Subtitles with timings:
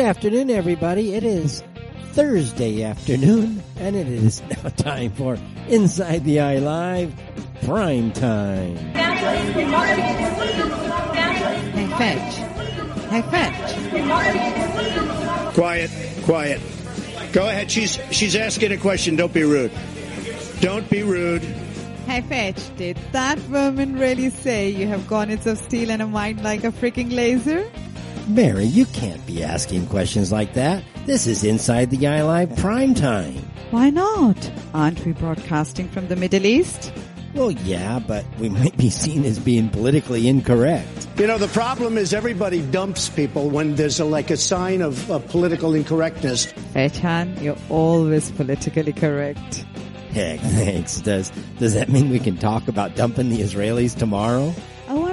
[0.00, 1.14] afternoon, everybody.
[1.14, 1.62] It is
[2.12, 5.38] Thursday afternoon, and it is now time for
[5.68, 7.14] Inside the Eye Live
[7.64, 8.76] Prime Time.
[11.76, 12.34] Hey, Fetch.
[13.10, 13.74] Hey, Fetch.
[15.54, 15.90] Quiet,
[16.24, 16.60] quiet.
[17.32, 17.70] Go ahead.
[17.70, 19.16] She's she's asking a question.
[19.16, 19.72] Don't be rude.
[20.60, 21.42] Don't be rude.
[22.06, 22.74] Hey, Fetch.
[22.76, 26.72] Did that woman really say you have garnets of steel and a mind like a
[26.72, 27.70] freaking laser?
[28.28, 30.84] Mary, you can't be asking questions like that.
[31.06, 33.36] This is Inside the Eye Live Prime Time.
[33.70, 34.50] Why not?
[34.74, 36.92] Aren't we broadcasting from the Middle East?
[37.34, 41.06] Well, yeah, but we might be seen as being politically incorrect.
[41.16, 45.08] You know, the problem is everybody dumps people when there's a, like a sign of,
[45.10, 46.46] of political incorrectness.
[46.74, 49.64] Fetchan, you're always politically correct.
[50.10, 51.00] Heck, thanks.
[51.00, 54.52] Does does that mean we can talk about dumping the Israelis tomorrow?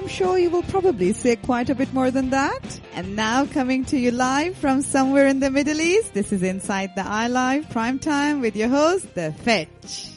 [0.08, 2.80] I'm sure you will probably say quite a bit more than that.
[2.94, 6.96] And now coming to you live from somewhere in the Middle East, this is Inside
[6.96, 10.12] the Eye Live Prime Time with your host, The Fetch.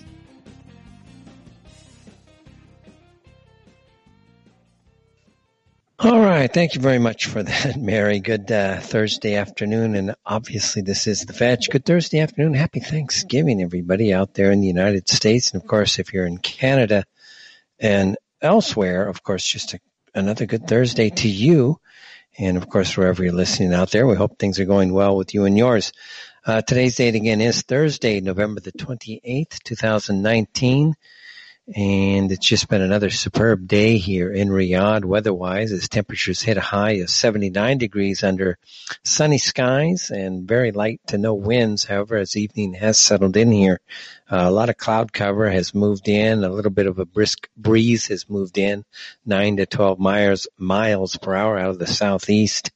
[5.99, 6.55] All right.
[6.55, 8.21] Thank you very much for that, Mary.
[8.21, 9.97] Good uh, Thursday afternoon.
[9.97, 11.69] And obviously, this is the Fetch.
[11.69, 12.55] Good Thursday afternoon.
[12.55, 15.51] Happy Thanksgiving, everybody out there in the United States.
[15.51, 17.03] And of course, if you're in Canada
[17.81, 19.81] and elsewhere, of course, just a,
[20.15, 21.81] another good Thursday to you.
[22.39, 25.35] And of course, wherever you're listening out there, we hope things are going well with
[25.35, 25.93] you and yours.
[26.47, 30.95] Uh, today's date again is Thursday, November the 28th, 2019.
[31.77, 36.61] And it's just been another superb day here in Riyadh weather-wise as temperatures hit a
[36.61, 38.59] high of 79 degrees under
[39.05, 41.85] sunny skies and very light to no winds.
[41.85, 43.81] However, as evening has settled in here,
[44.29, 46.43] uh, a lot of cloud cover has moved in.
[46.43, 48.85] A little bit of a brisk breeze has moved in,
[49.25, 52.73] 9 to 12 miles, miles per hour out of the southeast.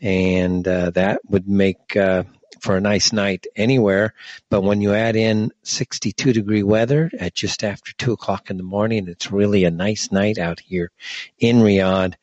[0.00, 2.22] And uh, that would make uh,
[2.60, 4.14] for a nice night anywhere.
[4.50, 8.62] But when you add in 62 degree weather at just after two o'clock in the
[8.62, 10.90] morning, it's really a nice night out here
[11.38, 12.14] in Riyadh.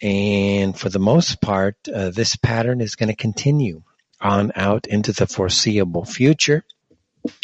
[0.00, 3.82] And for the most part, uh, this pattern is going to continue
[4.20, 6.64] on out into the foreseeable future.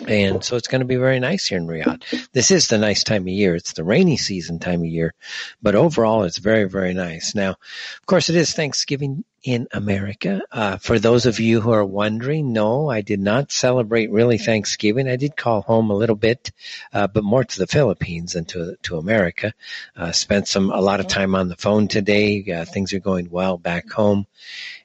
[0.06, 2.28] And so it's going to be very nice here in Riyadh.
[2.32, 3.54] This is the nice time of year.
[3.54, 5.14] It's the rainy season time of year,
[5.60, 7.34] but overall it's very, very nice.
[7.34, 10.40] Now, of course, it is Thanksgiving in America.
[10.50, 15.06] Uh, for those of you who are wondering, no, I did not celebrate really Thanksgiving.
[15.06, 16.50] I did call home a little bit,
[16.94, 19.52] uh, but more to the Philippines than to to America.
[19.94, 22.42] Uh, spent some a lot of time on the phone today.
[22.50, 24.26] Uh, things are going well back home,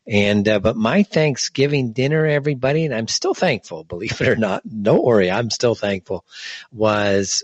[0.09, 3.83] and uh, but my Thanksgiving dinner, everybody, and I'm still thankful.
[3.83, 6.25] Believe it or not, don't worry, I'm still thankful.
[6.71, 7.43] Was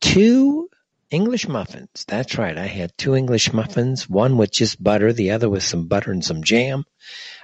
[0.00, 0.70] two
[1.10, 2.06] English muffins.
[2.08, 2.56] That's right.
[2.56, 6.24] I had two English muffins, one with just butter, the other with some butter and
[6.24, 6.84] some jam.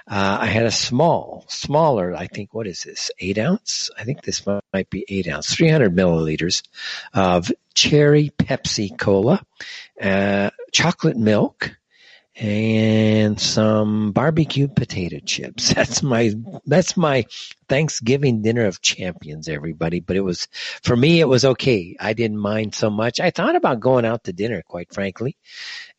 [0.07, 3.11] Uh, I had a small, smaller, I think, what is this?
[3.19, 3.91] Eight ounce?
[3.95, 4.43] I think this
[4.73, 6.63] might be eight ounce, 300 milliliters
[7.13, 9.45] of cherry Pepsi Cola,
[10.01, 11.78] uh, chocolate milk,
[12.39, 15.73] and some barbecue potato chips.
[15.73, 16.33] That's my
[16.65, 17.25] that's my
[17.67, 19.99] Thanksgiving dinner of champions, everybody.
[19.99, 20.47] But it was
[20.81, 21.97] for me, it was okay.
[21.99, 23.19] I didn't mind so much.
[23.19, 25.35] I thought about going out to dinner, quite frankly,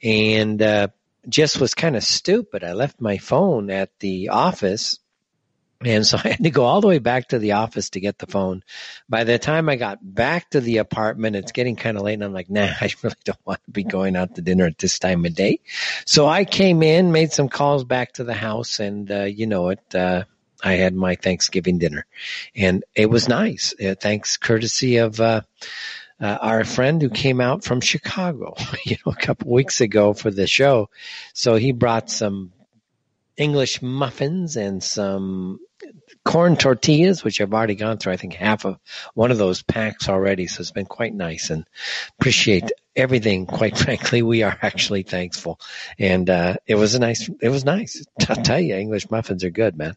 [0.03, 0.89] and uh,
[1.29, 2.65] just was kind of stupid.
[2.65, 4.99] I left my phone at the office
[5.83, 8.19] and so I had to go all the way back to the office to get
[8.19, 8.63] the phone.
[9.09, 12.25] By the time I got back to the apartment, it's getting kind of late and
[12.25, 14.99] I'm like, nah, I really don't want to be going out to dinner at this
[14.99, 15.61] time of day.
[16.05, 19.71] So I came in, made some calls back to the house and, uh, you know
[19.71, 20.25] it, uh,
[20.63, 22.07] I had my Thanksgiving dinner
[22.55, 23.75] and it was nice.
[23.83, 25.43] Uh, thanks courtesy of, uh,
[26.21, 28.55] uh, our friend who came out from Chicago,
[28.85, 30.91] you know, a couple weeks ago for the show.
[31.33, 32.53] So he brought some
[33.39, 35.61] English muffins and some
[36.25, 38.79] corn tortillas, which I've already gone through, I think half of
[39.15, 40.47] one of those packs already.
[40.47, 41.65] So it's been quite nice and
[42.19, 43.47] appreciate everything.
[43.47, 45.61] Quite frankly, we are actually thankful.
[45.99, 48.05] And, uh, it was a nice, it was nice.
[48.29, 49.97] I'll tell you, English muffins are good, man.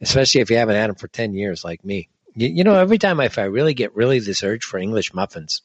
[0.00, 2.08] Especially if you haven't had them for 10 years like me.
[2.34, 5.62] You, you know, every time if I really get really this urge for English muffins,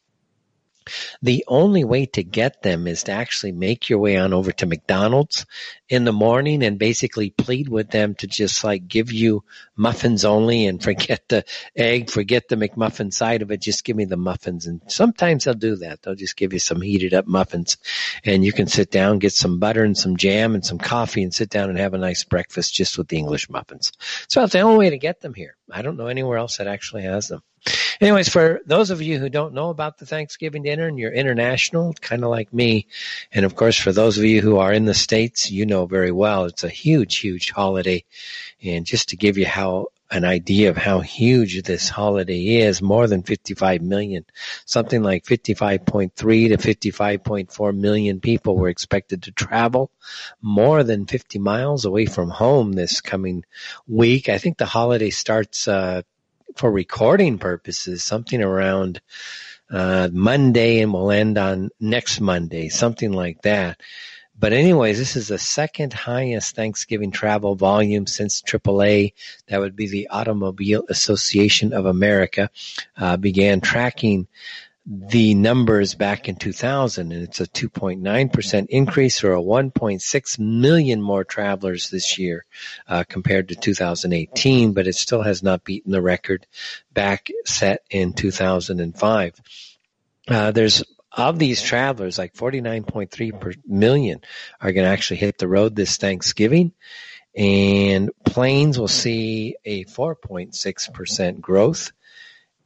[1.22, 4.66] the only way to get them is to actually make your way on over to
[4.66, 5.46] McDonald's
[5.88, 9.44] in the morning and basically plead with them to just like give you
[9.76, 11.44] muffins only and forget the
[11.76, 13.62] egg, forget the McMuffin side of it.
[13.62, 14.68] Just give me the muffins.
[14.68, 16.02] And sometimes they'll do that.
[16.02, 17.78] They'll just give you some heated up muffins
[18.24, 21.34] and you can sit down, get some butter and some jam and some coffee and
[21.34, 23.92] sit down and have a nice breakfast just with the English muffins.
[24.28, 25.56] So that's the only way to get them here.
[25.72, 27.42] I don't know anywhere else that actually has them.
[28.00, 31.94] Anyways, for those of you who don't know about the Thanksgiving dinner and you're international,
[31.94, 32.88] kind of like me,
[33.31, 36.12] and of course for those of you who are in the States, you know very
[36.12, 38.04] well it's a huge, huge holiday.
[38.63, 43.07] And just to give you how an idea of how huge this holiday is, more
[43.07, 44.25] than 55 million,
[44.66, 49.92] something like 55.3 to 55.4 million people were expected to travel
[50.42, 53.45] more than 50 miles away from home this coming
[53.88, 54.30] week.
[54.30, 56.02] I think the holiday starts, uh,
[56.56, 59.01] for recording purposes, something around,
[59.72, 63.80] uh, Monday and we'll end on next Monday, something like that.
[64.40, 69.13] But anyways, this is the second highest Thanksgiving travel volume since AAA.
[69.48, 72.50] That would be the Automobile Association of America
[72.95, 74.28] uh, began tracking
[74.92, 81.24] the numbers back in 2000, and it's a 2.9% increase or a 1.6 million more
[81.24, 82.44] travelers this year
[82.88, 86.48] uh, compared to 2018, but it still has not beaten the record
[86.92, 89.42] back set in 2005.
[90.28, 94.22] Uh, there's of these travelers, like 49.3 million
[94.60, 96.72] are going to actually hit the road this Thanksgiving.
[97.36, 101.92] And planes will see a 4.6% growth.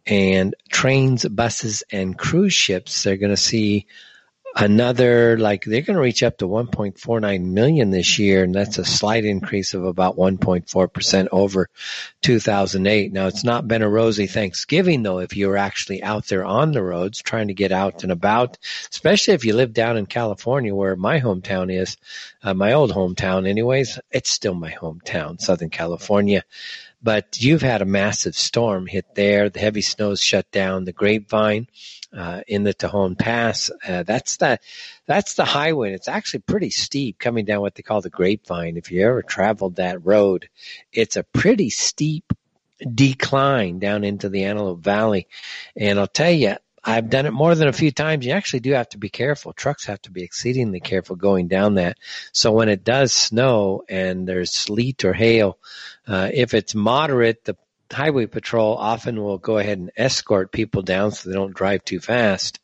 [0.05, 3.87] And trains, buses, and cruise ships, they're going to see
[4.55, 8.85] another like they're going to reach up to 1.49 million this year and that's a
[8.85, 11.69] slight increase of about 1.4% over
[12.21, 16.71] 2008 now it's not been a rosy thanksgiving though if you're actually out there on
[16.71, 18.59] the roads trying to get out and about
[18.91, 21.97] especially if you live down in california where my hometown is
[22.43, 23.99] uh, my old hometown anyways.
[24.11, 26.43] It's still my hometown southern california
[27.03, 31.67] but you've had a massive storm hit there the heavy snows shut down the grapevine
[32.15, 33.69] uh, in the Tejon Pass.
[33.87, 34.59] Uh, that's the
[35.05, 35.93] that's the highway.
[35.93, 38.77] It's actually pretty steep coming down what they call the Grapevine.
[38.77, 40.47] If you ever traveled that road,
[40.91, 42.31] it's a pretty steep
[42.93, 45.27] decline down into the Antelope Valley.
[45.75, 46.55] And I'll tell you,
[46.85, 48.25] I've done it more than a few times.
[48.25, 49.53] You actually do have to be careful.
[49.53, 51.97] Trucks have to be exceedingly careful going down that.
[52.33, 55.57] So when it does snow and there's sleet or hail,
[56.07, 57.55] uh, if it's moderate, the
[57.91, 61.99] highway patrol often will go ahead and escort people down so they don't drive too
[61.99, 62.59] fast.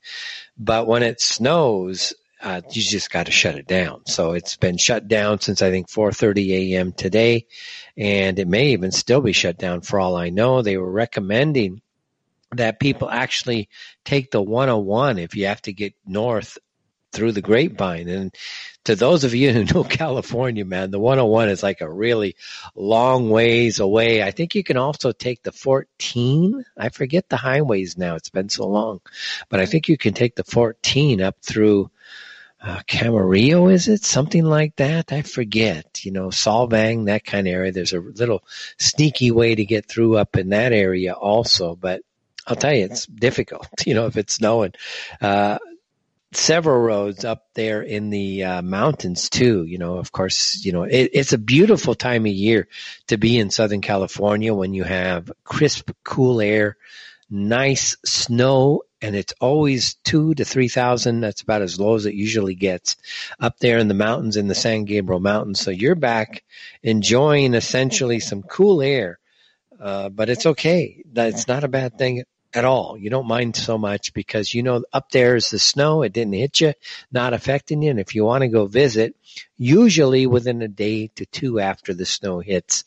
[0.58, 4.06] But when it snows, uh, you just got to shut it down.
[4.06, 6.94] So it's been shut down since I think 4:30 a.m.
[6.94, 7.48] today,
[7.98, 10.62] and it may even still be shut down for all I know.
[10.62, 11.82] They were recommending
[12.54, 13.70] that people actually
[14.06, 16.58] take the 101 if you have to get north
[17.12, 18.08] through the grapevine.
[18.08, 18.36] And
[18.86, 22.36] to those of you who know California, man, the 101 is like a really
[22.76, 24.24] long ways away.
[24.24, 26.64] I think you can also take the 14.
[26.78, 28.16] I forget the highways now.
[28.16, 29.02] It's been so long,
[29.50, 31.92] but I think you can take the 14 up through
[32.62, 35.14] uh, Camarillo, is it something like that?
[35.14, 36.04] I forget.
[36.04, 37.72] You know, Solvang, that kind of area.
[37.72, 38.44] There's a little
[38.78, 42.02] sneaky way to get through up in that area also, but
[42.48, 43.68] I'll tell you, it's difficult.
[43.86, 44.74] You know, if it's snowing.
[45.22, 45.58] Uh,
[46.32, 49.64] several roads up there in the uh, mountains too.
[49.66, 52.68] You know, of course, you know, it, it's a beautiful time of year
[53.08, 56.78] to be in Southern California when you have crisp, cool air,
[57.30, 61.22] nice snow, and it's always two to three thousand.
[61.22, 62.98] That's about as low as it usually gets
[63.40, 65.60] up there in the mountains in the San Gabriel Mountains.
[65.60, 66.44] So you're back
[66.84, 69.20] enjoying essentially some cool air.
[69.80, 71.04] Uh, but it's okay.
[71.12, 72.24] That's not a bad thing
[72.54, 72.98] at all.
[72.98, 76.02] You don't mind so much because you know up there is the snow.
[76.02, 76.74] It didn't hit you,
[77.12, 77.92] not affecting you.
[77.92, 79.16] And if you want to go visit,
[79.58, 82.84] usually within a day to two after the snow hits,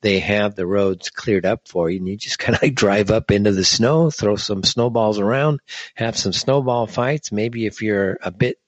[0.00, 3.10] they have the roads cleared up for you and you just kind of like drive
[3.10, 5.60] up into the snow, throw some snowballs around,
[5.94, 7.32] have some snowball fights.
[7.32, 8.58] Maybe if you're a bit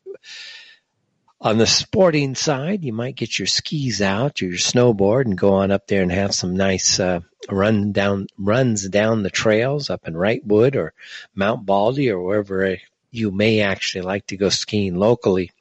[1.44, 5.52] on the sporting side, you might get your skis out, or your snowboard, and go
[5.52, 7.20] on up there and have some nice uh,
[7.50, 10.94] run down runs down the trails up in Wrightwood or
[11.34, 12.78] Mount Baldy or wherever
[13.10, 15.52] you may actually like to go skiing locally.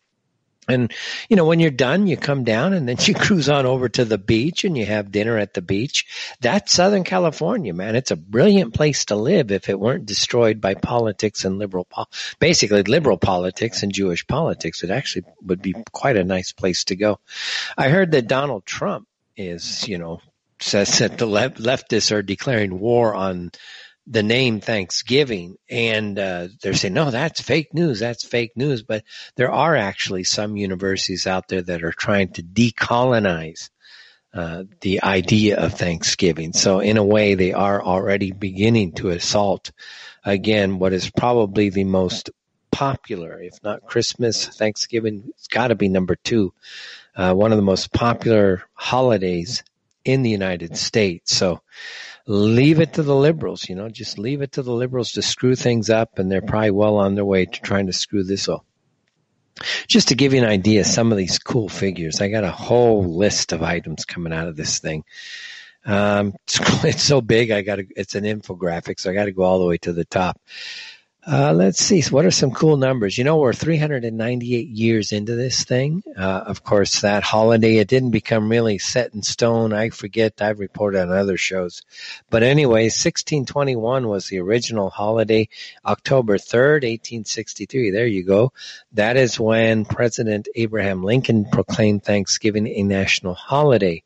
[0.68, 0.94] And,
[1.30, 4.06] you know, when you're done, you come down and then you cruise on over to
[4.06, 6.06] the beach and you have dinner at the beach.
[6.40, 7.96] That's Southern California, man.
[7.96, 12.06] It's a brilliant place to live if it weren't destroyed by politics and liberal, po-
[12.40, 14.84] basically liberal politics and Jewish politics.
[14.84, 17.20] It actually would be quite a nice place to go.
[17.78, 20.22] I heard that Donald Trump is, you know,
[20.60, 23.52] says that the leftists are declaring war on
[24.06, 28.00] the name Thanksgiving, and uh, they're saying, no, that's fake news.
[28.00, 28.84] That's fake news.
[28.84, 29.04] But
[29.36, 33.70] there are actually some universities out there that are trying to decolonize
[34.34, 36.54] uh, the idea of Thanksgiving.
[36.54, 39.72] So in a way, they are already beginning to assault
[40.26, 42.30] again what is probably the most
[42.72, 45.26] popular, if not Christmas, Thanksgiving.
[45.30, 46.54] It's got to be number two.
[47.16, 49.64] Uh, one of the most popular holidays
[50.04, 51.36] in the United States.
[51.36, 51.62] So
[52.26, 55.56] leave it to the liberals, you know, just leave it to the liberals to screw
[55.56, 58.66] things up, and they're probably well on their way to trying to screw this up.
[59.88, 63.04] Just to give you an idea, some of these cool figures, I got a whole
[63.04, 65.04] list of items coming out of this thing.
[65.86, 69.44] Um, it's, it's so big, I got it's an infographic, so I got to go
[69.44, 70.40] all the way to the top.
[71.26, 72.02] Uh, let's see.
[72.02, 73.18] So what are some cool numbers?
[73.18, 76.04] You know, we're 398 years into this thing.
[76.18, 79.72] Uh, of course, that holiday, it didn't become really set in stone.
[79.72, 80.42] I forget.
[80.42, 81.82] I've reported on other shows.
[82.30, 85.48] But anyway, 1621 was the original holiday.
[85.86, 87.92] October 3rd, 1863.
[87.92, 88.52] There you go.
[88.92, 94.04] That is when President Abraham Lincoln proclaimed Thanksgiving a national holiday.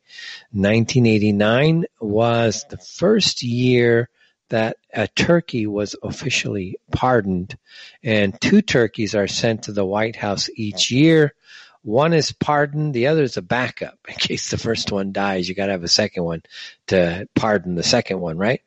[0.52, 4.08] 1989 was the first year
[4.48, 7.56] that a turkey was officially pardoned,
[8.02, 11.34] and two turkeys are sent to the White House each year.
[11.82, 15.48] One is pardoned, the other is a backup in case the first one dies.
[15.48, 16.42] You got to have a second one
[16.88, 18.62] to pardon the second one, right?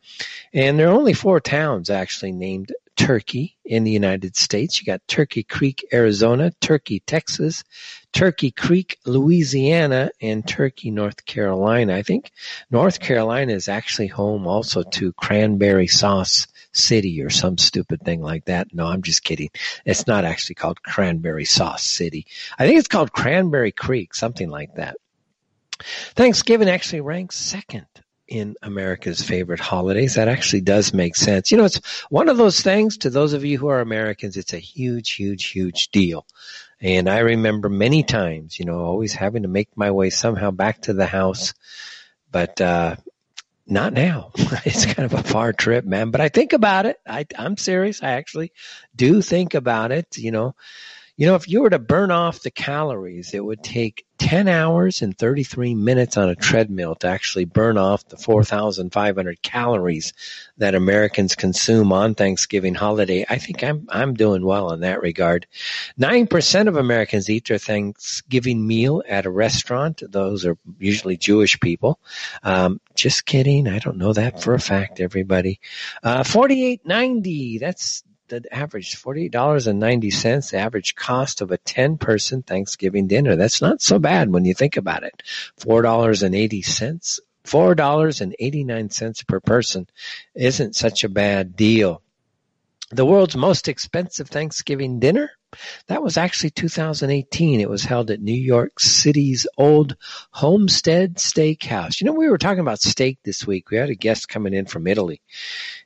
[0.54, 4.80] And there are only four towns actually named Turkey in the United States.
[4.80, 7.64] You got Turkey Creek, Arizona, Turkey, Texas,
[8.14, 11.96] Turkey Creek, Louisiana, and Turkey, North Carolina.
[11.96, 12.32] I think
[12.70, 18.46] North Carolina is actually home also to Cranberry Sauce City or some stupid thing like
[18.46, 18.74] that.
[18.74, 19.50] No, I'm just kidding.
[19.86, 22.28] It's not actually called Cranberry Sauce City.
[22.58, 24.98] I think it's called Cranberry Creek, something like that.
[26.16, 27.88] Thanksgiving actually ranks second
[28.32, 30.16] in America's favorite holidays.
[30.16, 31.52] That actually does make sense.
[31.52, 34.54] You know, it's one of those things to those of you who are Americans, it's
[34.54, 36.26] a huge, huge, huge deal.
[36.80, 40.84] And I remember many times, you know, always having to make my way somehow back
[40.84, 41.54] to the house.
[42.32, 42.96] But, uh,
[43.68, 44.32] not now.
[44.66, 46.10] it's kind of a far trip, man.
[46.12, 47.02] But I think about it.
[47.06, 48.02] I, I'm serious.
[48.02, 48.54] I actually
[48.96, 50.18] do think about it.
[50.18, 50.56] You know,
[51.22, 55.04] you know, if you were to burn off the calories, it would take 10 hours
[55.04, 60.14] and 33 minutes on a treadmill to actually burn off the 4,500 calories
[60.58, 63.24] that Americans consume on Thanksgiving holiday.
[63.30, 65.46] I think I'm, I'm doing well in that regard.
[66.00, 70.02] 9% of Americans eat their Thanksgiving meal at a restaurant.
[70.10, 72.00] Those are usually Jewish people.
[72.42, 73.68] Um, just kidding.
[73.68, 75.60] I don't know that for a fact, everybody.
[76.02, 77.60] Uh, 48.90.
[77.60, 83.36] That's the average $48.90, the average cost of a 10 person Thanksgiving dinner.
[83.36, 85.22] That's not so bad when you think about it.
[85.60, 89.88] $4.80, $4.89 per person
[90.34, 92.02] isn't such a bad deal.
[92.92, 95.32] The world's most expensive Thanksgiving dinner?
[95.88, 97.60] That was actually 2018.
[97.60, 99.96] It was held at New York City's old
[100.32, 102.00] Homestead Steakhouse.
[102.00, 103.70] You know, we were talking about steak this week.
[103.70, 105.22] We had a guest coming in from Italy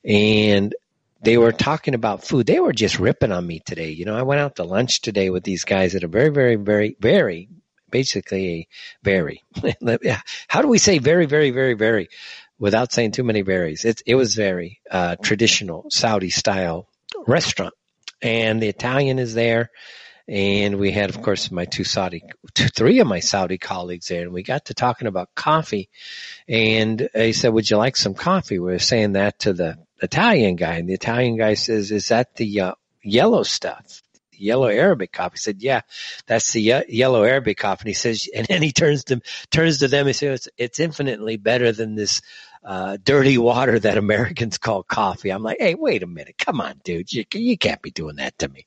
[0.04, 0.75] and
[1.22, 2.45] they were talking about food.
[2.45, 3.89] They were just ripping on me today.
[3.91, 6.55] You know, I went out to lunch today with these guys that are very, very,
[6.55, 7.50] very, very,
[7.89, 8.67] basically a
[9.03, 9.43] very,
[10.48, 12.10] how do we say very, very, very, very
[12.60, 13.86] without saying too many berries?
[13.86, 16.88] It, it was very, uh, traditional Saudi style
[17.25, 17.74] restaurant
[18.22, 19.72] and the Italian is there.
[20.27, 22.24] And we had, of course, my two Saudi,
[22.55, 25.88] two, three of my Saudi colleagues there, and we got to talking about coffee.
[26.48, 30.56] And he said, "Would you like some coffee?" We were saying that to the Italian
[30.56, 32.74] guy, and the Italian guy says, "Is that the uh,
[33.04, 34.02] yellow stuff?"
[34.38, 35.36] Yellow Arabic coffee.
[35.36, 35.82] He said, "Yeah,
[36.28, 39.22] that's the ye- yellow Arabic coffee." And he says, and then he turns to
[39.52, 42.22] turns to them and says, "It's, it's infinitely better than this
[42.65, 45.29] uh, dirty water that Americans call coffee.
[45.29, 46.38] I'm like, hey, wait a minute.
[46.38, 47.13] Come on, dude.
[47.13, 48.65] You, you can't be doing that to me.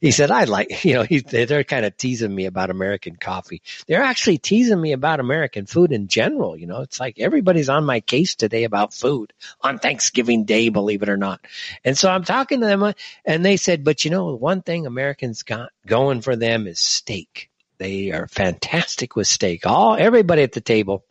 [0.00, 3.62] He said, I like, you know, he, they're kind of teasing me about American coffee.
[3.86, 6.56] They're actually teasing me about American food in general.
[6.56, 11.02] You know, it's like everybody's on my case today about food on Thanksgiving Day, believe
[11.02, 11.40] it or not.
[11.84, 12.92] And so I'm talking to them uh,
[13.24, 17.50] and they said, but you know, one thing Americans got going for them is steak.
[17.78, 19.66] They are fantastic with steak.
[19.66, 21.04] All everybody at the table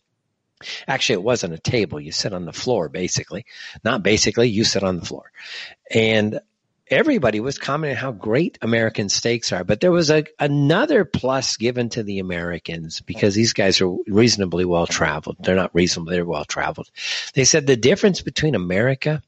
[0.88, 2.00] Actually, it wasn't a table.
[2.00, 3.46] You sit on the floor, basically.
[3.84, 5.32] Not basically, you sit on the floor.
[5.90, 6.40] And
[6.90, 9.64] everybody was commenting how great American steaks are.
[9.64, 14.66] But there was a, another plus given to the Americans because these guys are reasonably
[14.66, 15.38] well traveled.
[15.40, 16.90] They're not reasonably, they're well traveled.
[17.34, 19.22] They said the difference between America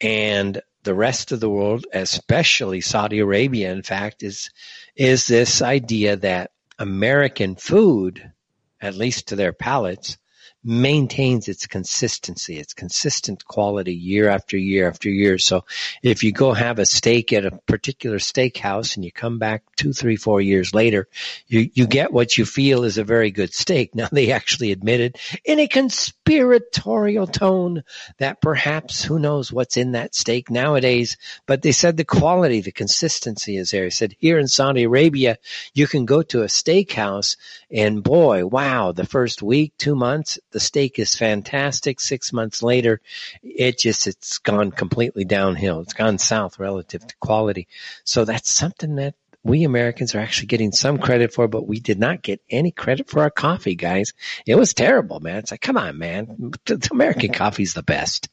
[0.00, 4.50] and the rest of the world, especially Saudi Arabia, in fact, is,
[4.96, 8.32] is this idea that American food,
[8.80, 10.16] at least to their palates,
[10.62, 15.38] maintains its consistency, its consistent quality year after year after year.
[15.38, 15.64] So
[16.02, 19.92] if you go have a steak at a particular steakhouse and you come back two,
[19.92, 21.08] three, four years later,
[21.46, 23.94] you, you get what you feel is a very good steak.
[24.00, 27.82] Now they actually admitted in a conspiratorial tone
[28.18, 32.72] that perhaps who knows what's in that steak nowadays, but they said the quality, the
[32.72, 33.84] consistency is there.
[33.84, 35.38] He said here in Saudi Arabia,
[35.74, 37.36] you can go to a steakhouse
[37.70, 42.00] and boy, wow, the first week, two months, The steak is fantastic.
[42.00, 43.00] Six months later,
[43.42, 45.80] it just, it's gone completely downhill.
[45.80, 47.68] It's gone south relative to quality.
[48.04, 51.98] So that's something that we Americans are actually getting some credit for, but we did
[51.98, 54.12] not get any credit for our coffee, guys.
[54.44, 55.38] It was terrible, man.
[55.38, 56.52] It's like, come on, man.
[56.90, 58.28] American coffee's the best.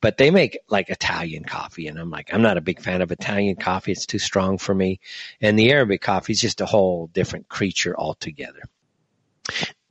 [0.00, 3.10] But they make like Italian coffee, and I'm like, I'm not a big fan of
[3.10, 3.92] Italian coffee.
[3.92, 5.00] It's too strong for me.
[5.40, 8.62] And the Arabic coffee is just a whole different creature altogether.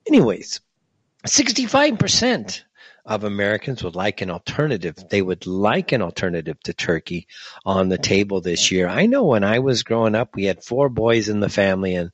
[0.07, 0.61] Anyways,
[1.25, 2.61] 65%
[3.05, 4.95] of Americans would like an alternative.
[5.09, 7.27] They would like an alternative to turkey
[7.65, 8.87] on the table this year.
[8.87, 12.11] I know when I was growing up, we had four boys in the family and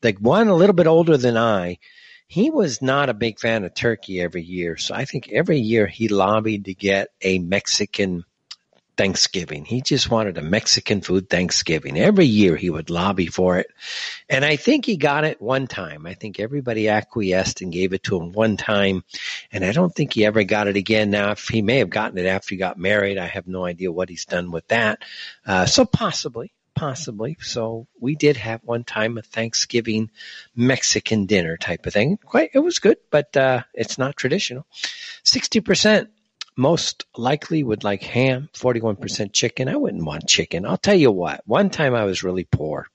[0.00, 1.78] the one a little bit older than I,
[2.28, 4.76] he was not a big fan of turkey every year.
[4.76, 8.24] So I think every year he lobbied to get a Mexican
[8.96, 9.64] Thanksgiving.
[9.64, 11.98] He just wanted a Mexican food Thanksgiving.
[11.98, 13.68] Every year he would lobby for it.
[14.28, 16.06] And I think he got it one time.
[16.06, 19.04] I think everybody acquiesced and gave it to him one time.
[19.52, 21.10] And I don't think he ever got it again.
[21.10, 23.92] Now, if he may have gotten it after he got married, I have no idea
[23.92, 25.00] what he's done with that.
[25.46, 27.36] Uh, so possibly, possibly.
[27.40, 30.10] So we did have one time a Thanksgiving
[30.54, 32.16] Mexican dinner type of thing.
[32.18, 34.66] Quite, it was good, but, uh, it's not traditional.
[35.24, 36.08] 60%
[36.56, 39.68] most likely would like ham, 41% chicken.
[39.68, 40.64] I wouldn't want chicken.
[40.66, 42.88] I'll tell you what, one time I was really poor.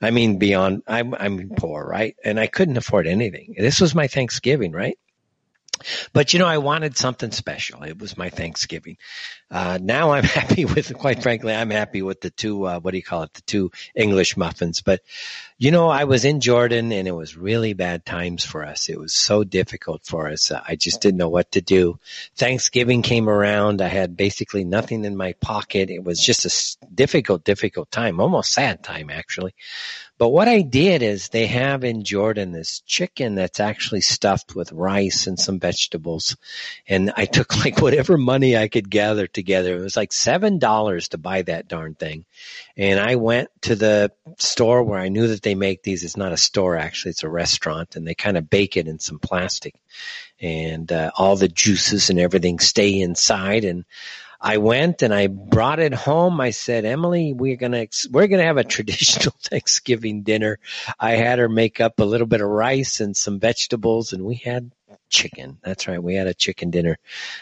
[0.00, 2.16] I mean, beyond, I'm, I'm poor, right?
[2.24, 3.54] And I couldn't afford anything.
[3.56, 4.98] This was my Thanksgiving, right?
[6.12, 7.82] But you know, I wanted something special.
[7.82, 8.96] It was my Thanksgiving.
[9.50, 12.96] Uh, now I'm happy with, quite frankly, I'm happy with the two, uh, what do
[12.96, 13.34] you call it?
[13.34, 14.80] The two English muffins.
[14.80, 15.02] But
[15.58, 18.88] you know, I was in Jordan and it was really bad times for us.
[18.88, 20.50] It was so difficult for us.
[20.50, 22.00] Uh, I just didn't know what to do.
[22.34, 23.80] Thanksgiving came around.
[23.80, 25.88] I had basically nothing in my pocket.
[25.90, 26.46] It was just
[26.82, 29.54] a difficult, difficult time, almost sad time actually.
[30.22, 34.70] But what I did is they have in Jordan this chicken that's actually stuffed with
[34.70, 36.36] rice and some vegetables.
[36.86, 39.76] And I took like whatever money I could gather together.
[39.76, 42.24] It was like $7 to buy that darn thing.
[42.76, 46.04] And I went to the store where I knew that they make these.
[46.04, 47.10] It's not a store actually.
[47.10, 49.74] It's a restaurant and they kind of bake it in some plastic
[50.40, 53.64] and uh, all the juices and everything stay inside.
[53.64, 53.84] And
[54.42, 56.40] I went and I brought it home.
[56.40, 60.58] I said, Emily, we're gonna we're gonna have a traditional Thanksgiving dinner.
[60.98, 64.34] I had her make up a little bit of rice and some vegetables, and we
[64.34, 64.72] had
[65.08, 65.58] chicken.
[65.62, 66.98] That's right, we had a chicken dinner.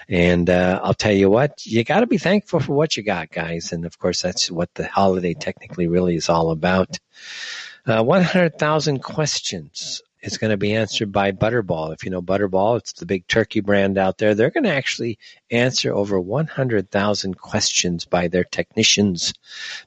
[0.09, 3.31] And uh, I'll tell you what, you got to be thankful for what you got,
[3.31, 3.73] guys.
[3.73, 6.99] And of course, that's what the holiday technically really is all about.
[7.87, 11.93] Uh, 100,000 questions is going to be answered by Butterball.
[11.93, 14.35] If you know Butterball, it's the big turkey brand out there.
[14.35, 15.19] They're going to actually
[15.51, 19.35] answer over 100,000 questions by their technicians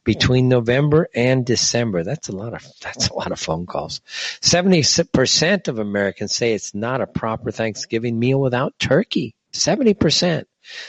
[0.04, 2.04] between November and December.
[2.04, 4.02] That's a lot of that's a lot of phone calls.
[4.42, 9.36] 70% of Americans say it's not a proper Thanksgiving meal without turkey.
[9.54, 10.46] 70%.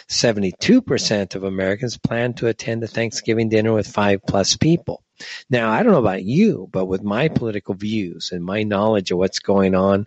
[0.09, 5.03] 72% of Americans plan to attend a Thanksgiving dinner with five plus people.
[5.49, 9.19] Now, I don't know about you, but with my political views and my knowledge of
[9.19, 10.07] what's going on,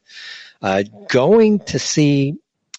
[0.62, 2.36] uh, going to see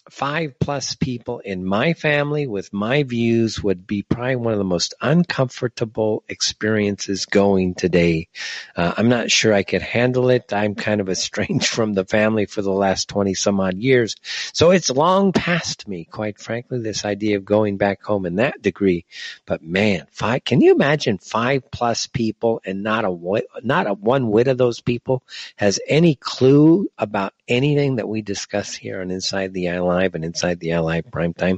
[0.09, 4.65] five plus people in my family with my views would be probably one of the
[4.65, 8.27] most uncomfortable experiences going today.
[8.75, 10.51] Uh, I'm not sure I could handle it.
[10.53, 14.15] I'm kind of estranged from the family for the last 20 some odd years.
[14.53, 18.61] So it's long past me, quite frankly, this idea of going back home in that
[18.61, 19.05] degree.
[19.45, 24.29] But man, five, can you imagine five plus people and not a, not a one
[24.29, 25.23] whit of those people
[25.55, 30.23] has any clue about anything that we discuss here on Inside the Eye Live and
[30.23, 31.57] Inside the Live Primetime.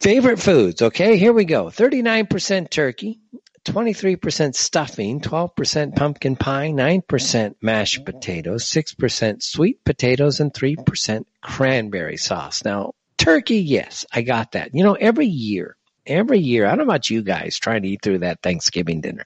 [0.00, 0.82] Favorite foods.
[0.82, 1.66] Okay, here we go.
[1.66, 3.20] 39% turkey,
[3.64, 12.64] 23% stuffing, 12% pumpkin pie, 9% mashed potatoes, 6% sweet potatoes, and 3% cranberry sauce.
[12.64, 14.74] Now, turkey, yes, I got that.
[14.74, 18.02] You know, every year, every year, I don't know about you guys trying to eat
[18.02, 19.24] through that Thanksgiving dinner,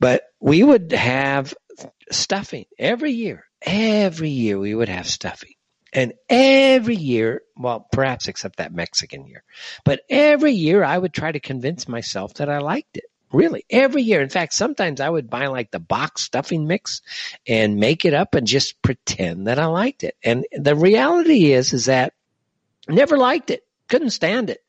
[0.00, 1.52] but we would have
[2.10, 3.44] stuffing every year.
[3.60, 5.55] Every year we would have stuffing.
[5.92, 9.42] And every year, well, perhaps except that Mexican year,
[9.84, 13.04] but every year I would try to convince myself that I liked it.
[13.32, 14.22] Really, every year.
[14.22, 17.02] In fact, sometimes I would buy like the box stuffing mix
[17.46, 20.16] and make it up and just pretend that I liked it.
[20.22, 22.12] And the reality is, is that
[22.88, 23.65] I never liked it.
[23.88, 24.62] Couldn't stand it.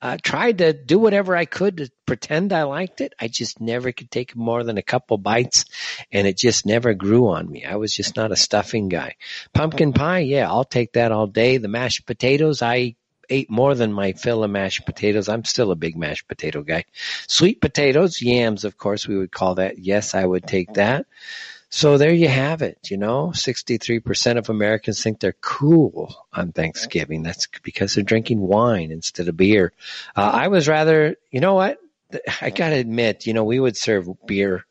[0.00, 3.14] Uh, tried to do whatever I could to pretend I liked it.
[3.20, 5.64] I just never could take more than a couple bites
[6.10, 7.64] and it just never grew on me.
[7.64, 9.16] I was just not a stuffing guy.
[9.52, 11.58] Pumpkin pie, yeah, I'll take that all day.
[11.58, 12.94] The mashed potatoes, I
[13.28, 15.28] ate more than my fill of mashed potatoes.
[15.28, 16.84] I'm still a big mashed potato guy.
[17.28, 19.78] Sweet potatoes, yams, of course, we would call that.
[19.78, 21.06] Yes, I would take that.
[21.70, 22.90] So there you have it.
[22.90, 27.22] You know, 63% of Americans think they're cool on Thanksgiving.
[27.22, 29.72] That's because they're drinking wine instead of beer.
[30.16, 31.78] Uh, I was rather, you know what?
[32.40, 34.66] I gotta admit, you know, we would serve beer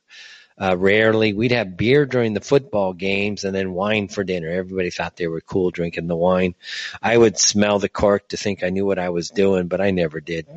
[0.59, 1.31] uh, rarely.
[1.31, 4.49] We'd have beer during the football games and then wine for dinner.
[4.49, 6.55] Everybody thought they were cool drinking the wine.
[7.01, 9.91] I would smell the cork to think I knew what I was doing, but I
[9.91, 10.47] never did.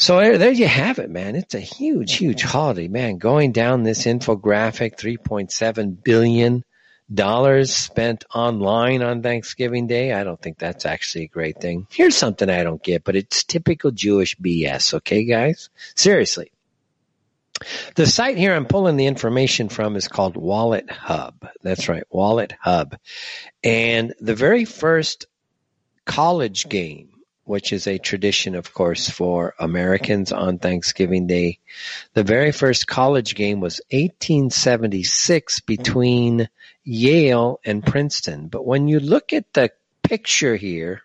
[0.00, 1.36] So there you have it, man.
[1.36, 3.18] It's a huge, huge holiday, man.
[3.18, 6.64] Going down this infographic, 3.7 billion
[7.12, 10.14] dollars spent online on Thanksgiving Day.
[10.14, 11.86] I don't think that's actually a great thing.
[11.90, 14.94] Here's something I don't get, but it's typical Jewish BS.
[14.94, 15.68] Okay, guys?
[15.94, 16.50] Seriously.
[17.94, 21.46] The site here I'm pulling the information from is called Wallet Hub.
[21.62, 22.96] That's right, Wallet Hub.
[23.62, 25.26] And the very first
[26.06, 27.09] college game
[27.50, 31.58] which is a tradition, of course, for Americans on Thanksgiving Day.
[32.14, 36.48] The very first college game was 1876 between
[36.84, 38.46] Yale and Princeton.
[38.46, 39.72] But when you look at the
[40.04, 41.02] picture here,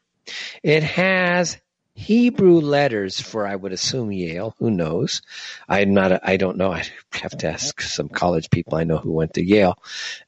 [0.62, 1.58] it has
[1.96, 4.54] Hebrew letters for, I would assume Yale.
[4.60, 5.24] Who knows?
[5.68, 6.12] I'm not.
[6.12, 6.72] A, I don't know.
[6.72, 9.80] I have to ask some college people I know who went to Yale,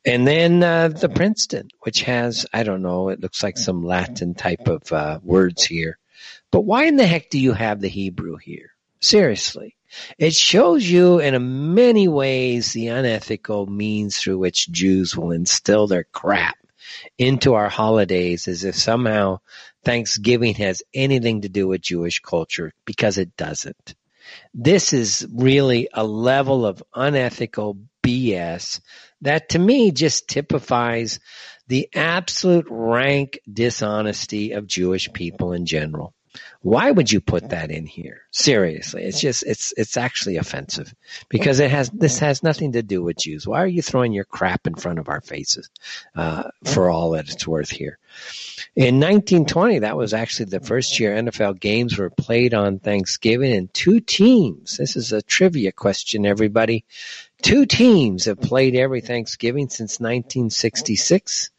[0.03, 3.09] and then uh, the Princeton, which has I don't know.
[3.09, 5.99] It looks like some Latin type of uh, words here.
[6.51, 8.71] But why in the heck do you have the Hebrew here?
[9.01, 9.75] Seriously.
[10.17, 16.03] It shows you in many ways the unethical means through which Jews will instill their
[16.03, 16.57] crap
[17.17, 19.39] into our holidays as if somehow
[19.83, 23.95] Thanksgiving has anything to do with Jewish culture because it doesn't.
[24.53, 28.81] This is really a level of unethical BS
[29.21, 31.19] that to me just typifies
[31.67, 36.13] the absolute rank dishonesty of Jewish people in general.
[36.61, 38.21] Why would you put that in here?
[38.31, 40.93] Seriously, it's just it's it's actually offensive
[41.29, 43.47] because it has this has nothing to do with Jews.
[43.47, 45.69] Why are you throwing your crap in front of our faces
[46.15, 47.99] uh, for all that it's worth here?
[48.75, 53.73] In 1920, that was actually the first year NFL games were played on Thanksgiving, and
[53.73, 54.77] two teams.
[54.77, 56.85] This is a trivia question, everybody.
[57.41, 61.51] Two teams have played every Thanksgiving since 1966,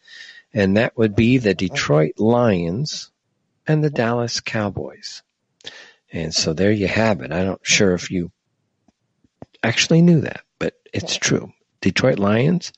[0.53, 3.11] and that would be the Detroit Lions
[3.69, 5.23] and the Dallas Cowboys.
[6.11, 7.31] And so there you have it.
[7.31, 8.33] I'm not sure if you
[9.63, 11.53] actually knew that, but it's true.
[11.81, 12.73] Detroit Lions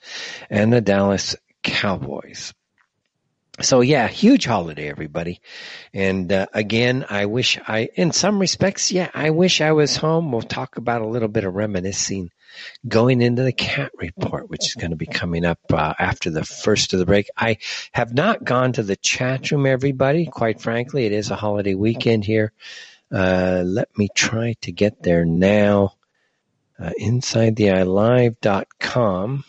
[0.50, 2.52] and the Dallas Cowboys.
[3.62, 5.40] So yeah, huge holiday, everybody.
[5.92, 10.32] And uh, again, I wish I, in some respects, yeah, I wish I was home.
[10.32, 12.30] We'll talk about a little bit of reminiscing
[12.86, 16.44] going into the cat report, which is going to be coming up uh, after the
[16.44, 17.28] first of the break.
[17.36, 17.58] I
[17.92, 20.26] have not gone to the chat room, everybody.
[20.26, 22.52] Quite frankly, it is a holiday weekend here.
[23.12, 25.94] Uh, let me try to get there now.
[26.78, 29.44] Uh, InsideTheEyeLive.com.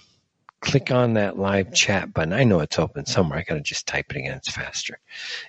[0.60, 2.34] Click on that live chat button.
[2.34, 3.40] I know it's open somewhere.
[3.40, 4.38] I got to just type it again.
[4.38, 5.00] It's faster.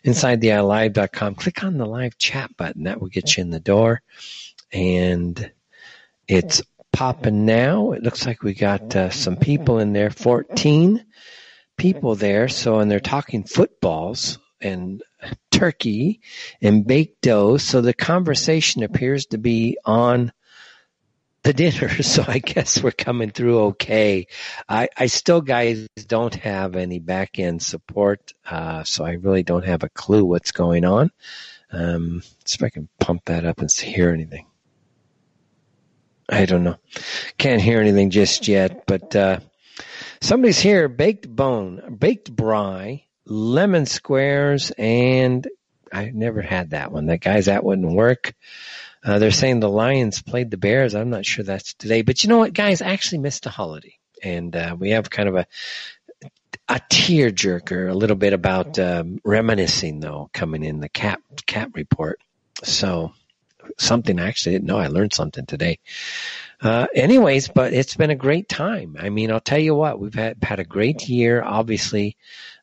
[0.04, 1.34] Inside the InsideTheEyeLive.com.
[1.34, 2.84] Click on the live chat button.
[2.84, 4.02] That will get you in the door.
[4.72, 5.52] And
[6.28, 6.62] it's
[6.92, 7.92] popping now.
[7.92, 11.05] It looks like we got uh, some people in there, 14
[11.76, 12.48] people there.
[12.48, 15.02] So, and they're talking footballs and
[15.50, 16.20] turkey
[16.61, 17.57] and baked dough.
[17.57, 20.33] So the conversation appears to be on
[21.42, 21.88] the dinner.
[22.02, 24.26] So I guess we're coming through okay.
[24.68, 28.33] I, I still, guys, don't have any back end support.
[28.48, 31.11] Uh, so I really don't have a clue what's going on.
[31.72, 34.46] Um, see if I can pump that up and hear anything.
[36.33, 36.77] I don't know.
[37.37, 39.40] Can't hear anything just yet, but uh,
[40.23, 40.88] somebody's here.
[40.88, 45.47] Baked bone, baked brie, lemon squares, and
[45.92, 47.07] I never had that one.
[47.07, 48.33] That guys, that wouldn't work.
[49.05, 50.95] Uh, they're saying the Lions played the Bears.
[50.95, 52.81] I'm not sure that's today, but you know what, guys?
[52.81, 55.47] I actually missed a holiday, and uh, we have kind of a
[56.66, 62.21] a tearjerker, a little bit about um, reminiscing though coming in the cat cat report.
[62.62, 63.12] So
[63.79, 64.79] something I actually didn't know.
[64.79, 65.79] I learned something today.
[66.62, 68.96] Uh, anyways, but it's been a great time.
[68.96, 72.16] I mean, I'll tell you what, we've had, had a great year, obviously,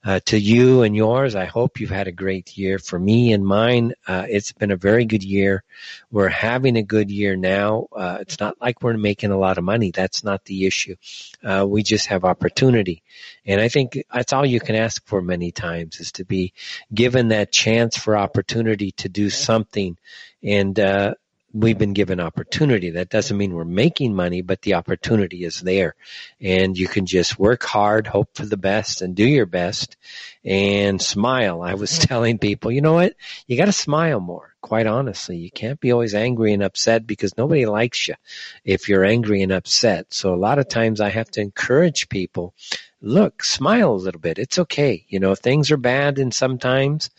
[0.06, 1.36] uh, to you and yours.
[1.36, 2.80] I hope you've had a great year.
[2.80, 5.66] For me and mine, uh, it's been a very good year.
[6.12, 7.88] We're having a good year now.
[7.92, 9.92] Uh, it's not like we're making a lot of money.
[9.92, 10.96] That's not the issue.
[11.44, 13.04] Uh, we just have opportunity.
[13.46, 16.54] And I think that's all you can ask for many times is to be
[16.94, 19.98] given that chance for opportunity to do something
[20.42, 21.16] and uh,
[21.54, 22.92] we've been given opportunity.
[22.92, 25.96] That doesn't mean we're making money, but the opportunity is there.
[26.40, 29.98] And you can just work hard, hope for the best, and do your best
[30.46, 31.62] and smile.
[31.62, 33.16] I was telling people, you know what?
[33.48, 35.38] You got to smile more, quite honestly.
[35.38, 38.16] You can't be always angry and upset because nobody likes you
[38.64, 40.14] if you're angry and upset.
[40.14, 42.54] So a lot of times I have to encourage people
[43.02, 44.40] look, smile a little bit.
[44.40, 45.06] It's okay.
[45.08, 47.10] You know, things are bad and sometimes,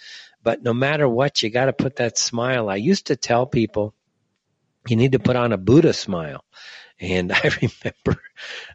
[0.43, 2.69] but no matter what, you got to put that smile.
[2.69, 3.95] I used to tell people,
[4.89, 6.45] you need to put on a Buddha smile.
[7.01, 8.23] And I remember,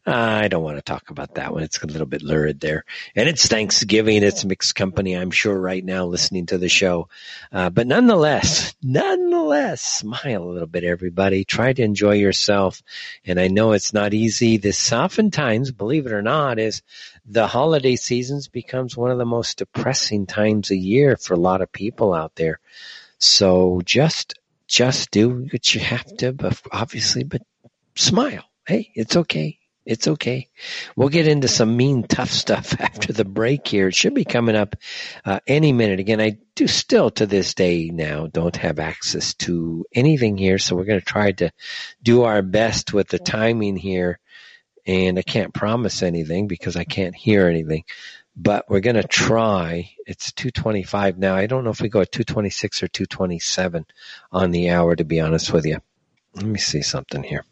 [0.06, 1.63] uh, I don't want to talk about that one.
[1.63, 2.84] It's a little bit lurid there.
[3.15, 4.24] And it's Thanksgiving.
[4.24, 7.08] It's mixed company, I'm sure, right now listening to the show.
[7.52, 11.46] Uh, but nonetheless, nonetheless, smile a little bit, everybody.
[11.46, 12.82] Try to enjoy yourself.
[13.26, 14.58] And I know it's not easy.
[14.58, 16.82] This oftentimes, believe it or not, is
[17.26, 21.62] the holiday seasons becomes one of the most depressing times a year for a lot
[21.62, 22.60] of people out there.
[23.18, 24.36] So just
[24.67, 27.41] just do what you have to, but obviously, but
[27.95, 28.43] smile.
[28.67, 29.60] Hey, it's okay.
[29.86, 30.49] It's okay.
[30.95, 33.89] We'll get into some mean, tough stuff after the break here.
[33.89, 34.75] It should be coming up
[35.23, 35.99] uh, any minute.
[35.99, 40.75] Again, I do still to this day now don't have access to anything here, so
[40.75, 41.51] we're going to try to
[42.01, 44.19] do our best with the timing here.
[44.88, 47.86] And I can't promise anything because I can't hear anything
[48.36, 49.91] but we're going to try.
[50.06, 51.36] It's 225 now.
[51.36, 53.86] I don't know if we go at 226 or 227
[54.32, 55.80] on the hour, to be honest with you.
[56.36, 57.45] Let me see something here.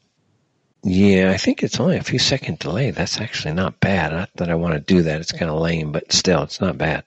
[0.84, 2.92] Yeah, I think it's only a few second delay.
[2.92, 4.12] That's actually not bad.
[4.12, 5.22] Not that I want to do that.
[5.22, 7.06] It's kind of lame, but still, it's not bad.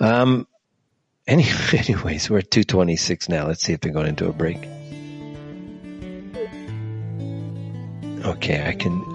[0.00, 0.46] Um,
[1.26, 3.46] any, anyways, we're at 226 now.
[3.46, 4.58] Let's see if they're going into a break.
[8.24, 9.13] Okay, I can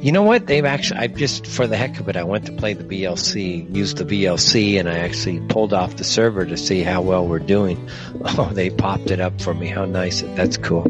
[0.00, 0.46] you know what?
[0.46, 3.74] They've actually, I just, for the heck of it, I went to play the VLC,
[3.74, 7.38] used the VLC, and I actually pulled off the server to see how well we're
[7.38, 7.88] doing.
[8.24, 9.66] Oh, they popped it up for me.
[9.66, 10.22] How nice.
[10.22, 10.86] That's cool.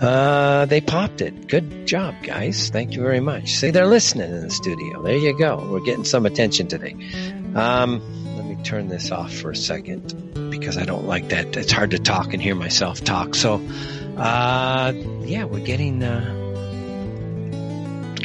[0.00, 1.48] Uh, they popped it.
[1.48, 2.70] Good job, guys.
[2.70, 3.50] Thank you very much.
[3.50, 5.02] See, they're listening in the studio.
[5.02, 5.68] There you go.
[5.70, 6.96] We're getting some attention today.
[7.54, 8.00] Um,
[8.36, 11.54] let me turn this off for a second because I don't like that.
[11.56, 13.34] It's hard to talk and hear myself talk.
[13.34, 13.60] So,
[14.16, 16.49] uh, yeah, we're getting, uh,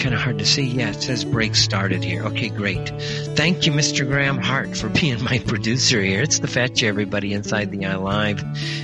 [0.05, 0.61] kind of hard to see.
[0.67, 2.21] Yeah, it says break started here.
[2.25, 2.89] Okay, great.
[3.35, 4.07] Thank you, Mr.
[4.07, 6.21] Graham Hart, for being my producer here.
[6.21, 8.43] It's the fetch, everybody, inside the Eye Live,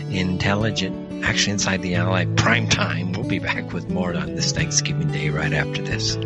[0.10, 3.12] intelligent, actually inside the Eye Live prime time.
[3.12, 6.18] We'll be back with more on this Thanksgiving Day right after this.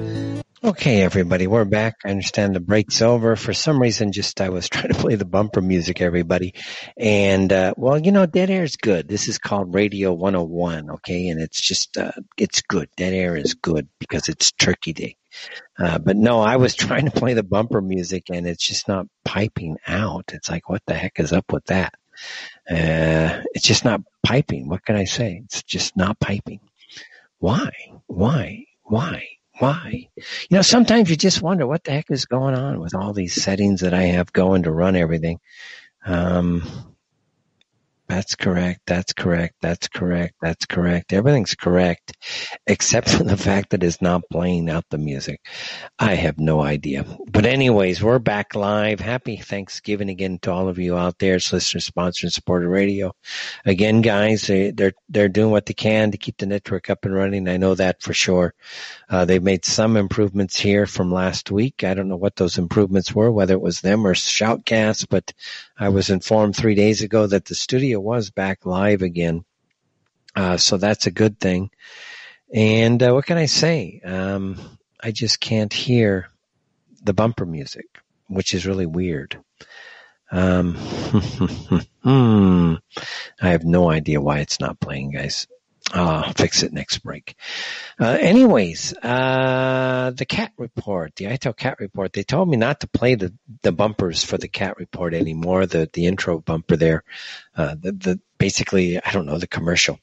[0.65, 1.97] Okay, everybody, we're back.
[2.03, 3.35] I understand the break's over.
[3.35, 6.55] For some reason, just I was trying to play the bumper music, everybody.
[6.97, 9.07] And, uh, well, you know, Dead Air is good.
[9.07, 11.27] This is called Radio 101, okay?
[11.27, 12.89] And it's just, uh, it's good.
[12.97, 15.17] Dead Air is good because it's Turkey Day.
[15.77, 19.05] Uh, but no, I was trying to play the bumper music and it's just not
[19.23, 20.31] piping out.
[20.33, 21.93] It's like, what the heck is up with that?
[22.67, 24.67] Uh, it's just not piping.
[24.67, 25.43] What can I say?
[25.45, 26.61] It's just not piping.
[27.37, 27.69] Why?
[28.07, 28.65] Why?
[28.81, 29.27] Why?
[29.59, 30.09] Why?
[30.15, 33.41] You know, sometimes you just wonder what the heck is going on with all these
[33.41, 35.39] settings that I have going to run everything.
[36.05, 36.94] Um,
[38.07, 38.81] that's correct.
[38.85, 39.55] That's correct.
[39.61, 40.35] That's correct.
[40.41, 41.11] That's correct.
[41.11, 42.13] Everything's correct
[42.67, 45.41] except for the fact that it's not playing out the music.
[45.97, 47.05] I have no idea.
[47.31, 48.99] But anyways, we're back live.
[48.99, 51.35] Happy Thanksgiving again to all of you out there.
[51.35, 53.13] It's listener, sponsor, and supporter radio.
[53.65, 57.13] Again, guys, they, they're, they're doing what they can to keep the network up and
[57.13, 57.47] running.
[57.47, 58.53] I know that for sure.
[59.09, 61.83] Uh, they've made some improvements here from last week.
[61.83, 65.33] I don't know what those improvements were, whether it was them or Shoutcast, but
[65.77, 69.45] I was informed three days ago that the studio was back live again.
[70.35, 71.69] Uh, so that's a good thing.
[72.53, 74.01] And uh, what can I say?
[74.03, 74.59] Um,
[75.01, 76.29] I just can't hear
[77.03, 77.85] the bumper music,
[78.27, 79.39] which is really weird.
[80.31, 80.73] Um,
[82.03, 82.75] hmm,
[83.41, 85.47] I have no idea why it's not playing, guys.
[85.93, 87.35] I'll fix it next break.
[87.99, 92.87] Uh, anyways, uh, the cat report, the ITEL cat report, they told me not to
[92.87, 97.03] play the, the bumpers for the cat report anymore, the, the intro bumper there,
[97.55, 99.99] uh, the, the, basically, I don't know, the commercial.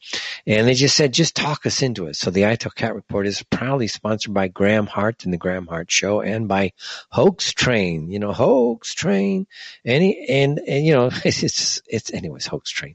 [0.46, 2.16] And they just said, just talk us into it.
[2.16, 5.90] So the ITEL cat report is proudly sponsored by Graham Hart and the Graham Hart
[5.90, 6.72] show and by
[7.10, 9.48] Hoax Train, you know, Hoax Train.
[9.84, 12.94] Any, and, and, you know, it's, it's, it's anyways, Hoax Train.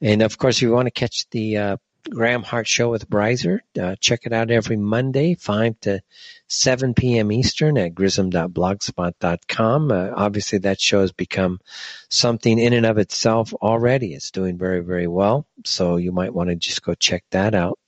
[0.00, 1.76] And of course, if you want to catch the, uh,
[2.08, 3.60] Graham Hart Show with Bryzer.
[3.78, 6.00] Uh, check it out every Monday, 5 to
[6.46, 7.32] 7 p.m.
[7.32, 9.90] Eastern at grism.blogspot.com.
[9.90, 11.60] Uh, obviously, that show has become
[12.08, 14.14] something in and of itself already.
[14.14, 15.46] It's doing very, very well.
[15.64, 17.79] So you might want to just go check that out.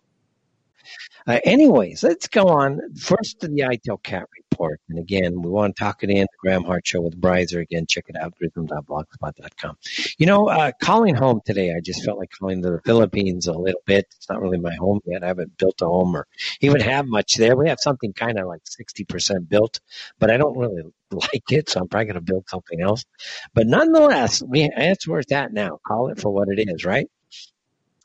[1.26, 4.80] Uh, anyways, let's go on first to the ITEL Cat Report.
[4.88, 7.60] And again, we want to talk it in the Graham Hart Show with Bryzer.
[7.60, 9.76] Again, check it out, grism.blogspot.com.
[10.18, 13.52] You know, uh, calling home today, I just felt like calling to the Philippines a
[13.52, 14.06] little bit.
[14.16, 15.22] It's not really my home yet.
[15.22, 16.26] I haven't built a home or
[16.60, 17.56] even have much there.
[17.56, 19.80] We have something kind of like 60% built,
[20.18, 23.04] but I don't really like it, so I'm probably going to build something else.
[23.54, 25.78] But nonetheless, we, that's where it's at now.
[25.86, 27.08] Call it for what it is, right?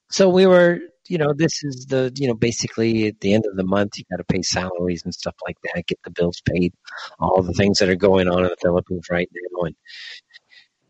[0.10, 3.56] So we were you know, this is the, you know, basically at the end of
[3.56, 6.74] the month, you got to pay salaries and stuff like that, get the bills paid,
[7.20, 9.66] all the things that are going on in the Philippines right now.
[9.66, 9.76] And,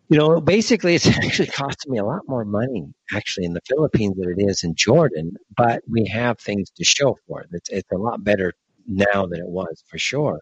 [0.09, 4.15] you know, basically it's actually costing me a lot more money actually in the Philippines
[4.17, 7.49] than it is in Jordan, but we have things to show for it.
[7.51, 8.53] It's, it's a lot better
[8.87, 10.39] now than it was for sure.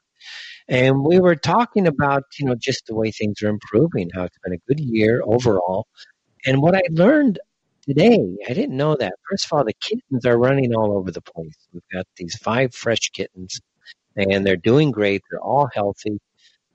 [0.68, 4.38] And we were talking about, you know, just the way things are improving, how it's
[4.44, 5.88] been a good year overall.
[6.46, 7.40] And what I learned
[7.88, 8.20] today.
[8.48, 9.14] I didn't know that.
[9.30, 11.56] First of all, the kittens are running all over the place.
[11.74, 13.60] We've got these five fresh kittens,
[14.16, 15.22] and they're doing great.
[15.30, 16.20] They're all healthy.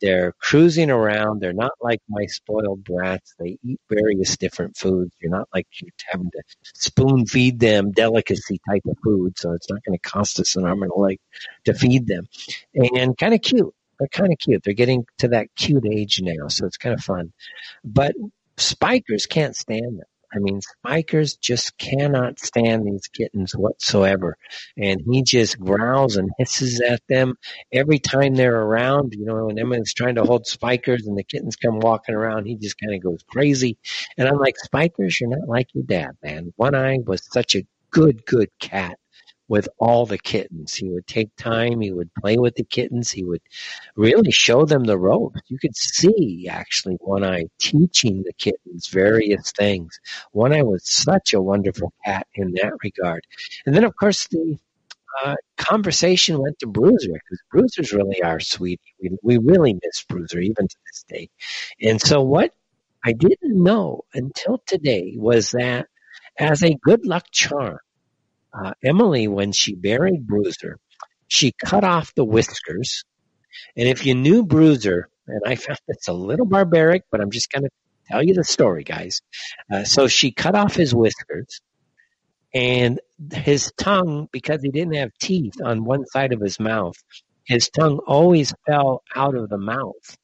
[0.00, 1.40] They're cruising around.
[1.40, 3.34] They're not like my spoiled brats.
[3.38, 5.12] They eat various different foods.
[5.20, 6.42] You're not like you're having to
[6.74, 10.64] spoon feed them delicacy type of food, so it's not going to cost us an
[10.64, 11.18] arm and a leg
[11.64, 12.26] to feed them.
[12.74, 13.74] And kind of cute.
[13.98, 14.62] They're kind of cute.
[14.64, 17.32] They're getting to that cute age now, so it's kind of fun.
[17.84, 18.14] But
[18.56, 20.06] spikers can't stand them.
[20.32, 24.36] I mean, Spikers just cannot stand these kittens whatsoever.
[24.76, 27.34] And he just growls and hisses at them
[27.72, 29.14] every time they're around.
[29.16, 32.56] You know, when Emmons trying to hold Spikers and the kittens come walking around, he
[32.56, 33.78] just kind of goes crazy.
[34.16, 36.52] And I'm like, Spikers, you're not like your dad, man.
[36.56, 38.98] One Eye was such a good, good cat
[39.50, 40.74] with all the kittens.
[40.74, 41.80] He would take time.
[41.80, 43.10] He would play with the kittens.
[43.10, 43.42] He would
[43.96, 45.40] really show them the ropes.
[45.48, 49.98] You could see actually One Eye teaching the kittens various things.
[50.30, 53.26] One Eye was such a wonderful cat in that regard.
[53.66, 54.56] And then of course the
[55.24, 58.94] uh, conversation went to Bruiser because Bruiser's really our sweetie.
[59.02, 61.28] We, we really miss Bruiser even to this day.
[61.82, 62.54] And so what
[63.04, 65.88] I didn't know until today was that
[66.38, 67.80] as a good luck charm,
[68.52, 70.78] uh, Emily, when she buried Bruiser,
[71.28, 73.04] she cut off the whiskers.
[73.76, 77.52] And if you knew Bruiser, and I found this a little barbaric, but I'm just
[77.52, 77.70] going to
[78.08, 79.22] tell you the story, guys.
[79.72, 81.60] Uh, so she cut off his whiskers
[82.52, 83.00] and
[83.32, 86.96] his tongue, because he didn't have teeth on one side of his mouth,
[87.44, 90.16] his tongue always fell out of the mouth.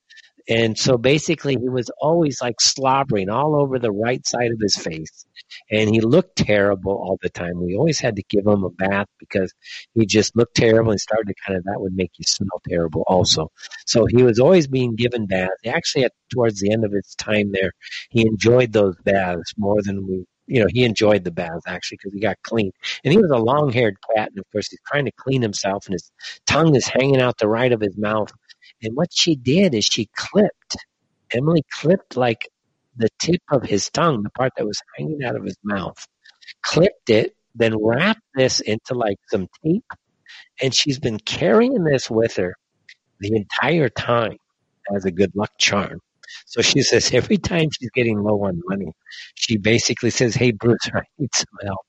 [0.49, 4.77] And so basically he was always like slobbering all over the right side of his
[4.77, 5.27] face.
[5.71, 7.61] And he looked terrible all the time.
[7.61, 9.53] We always had to give him a bath because
[9.95, 13.03] he just looked terrible and started to kind of, that would make you smell terrible
[13.07, 13.51] also.
[13.87, 15.53] So he was always being given baths.
[15.67, 17.73] Actually, at, towards the end of his time there,
[18.11, 22.15] he enjoyed those baths more than we you know, he enjoyed the baths actually because
[22.15, 22.71] he got clean.
[23.05, 24.29] And he was a long haired cat.
[24.29, 26.11] And of course, he's trying to clean himself and his
[26.47, 28.33] tongue is hanging out the right of his mouth.
[28.83, 30.77] And what she did is she clipped,
[31.33, 32.49] Emily clipped like
[32.97, 36.07] the tip of his tongue, the part that was hanging out of his mouth,
[36.62, 39.85] clipped it, then wrapped this into like some tape.
[40.62, 42.55] And she's been carrying this with her
[43.21, 44.39] the entire time
[44.95, 46.01] as a good luck charm.
[46.47, 48.93] So she says every time she's getting low on money,
[49.35, 51.86] she basically says, Hey, Bruce, I need some help.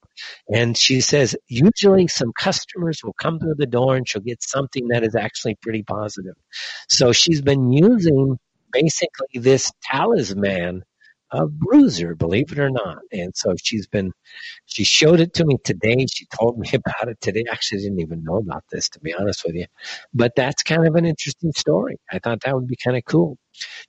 [0.53, 4.88] And she says, usually some customers will come through the door and she'll get something
[4.89, 6.36] that is actually pretty positive.
[6.89, 8.38] So she's been using
[8.71, 10.84] basically this talisman
[11.31, 12.99] of Bruiser, believe it or not.
[13.11, 14.13] And so she's been,
[14.65, 16.05] she showed it to me today.
[16.11, 17.45] She told me about it today.
[17.49, 19.65] I actually didn't even know about this, to be honest with you.
[20.13, 21.97] But that's kind of an interesting story.
[22.11, 23.37] I thought that would be kind of cool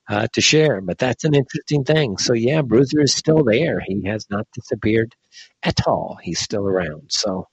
[0.09, 0.81] uh, to share.
[0.81, 2.19] But that's an interesting thing.
[2.19, 3.81] So yeah, Bruiser is still there.
[3.87, 5.15] He has not disappeared
[5.63, 6.19] at all.
[6.23, 7.13] He's still around.
[7.13, 7.47] So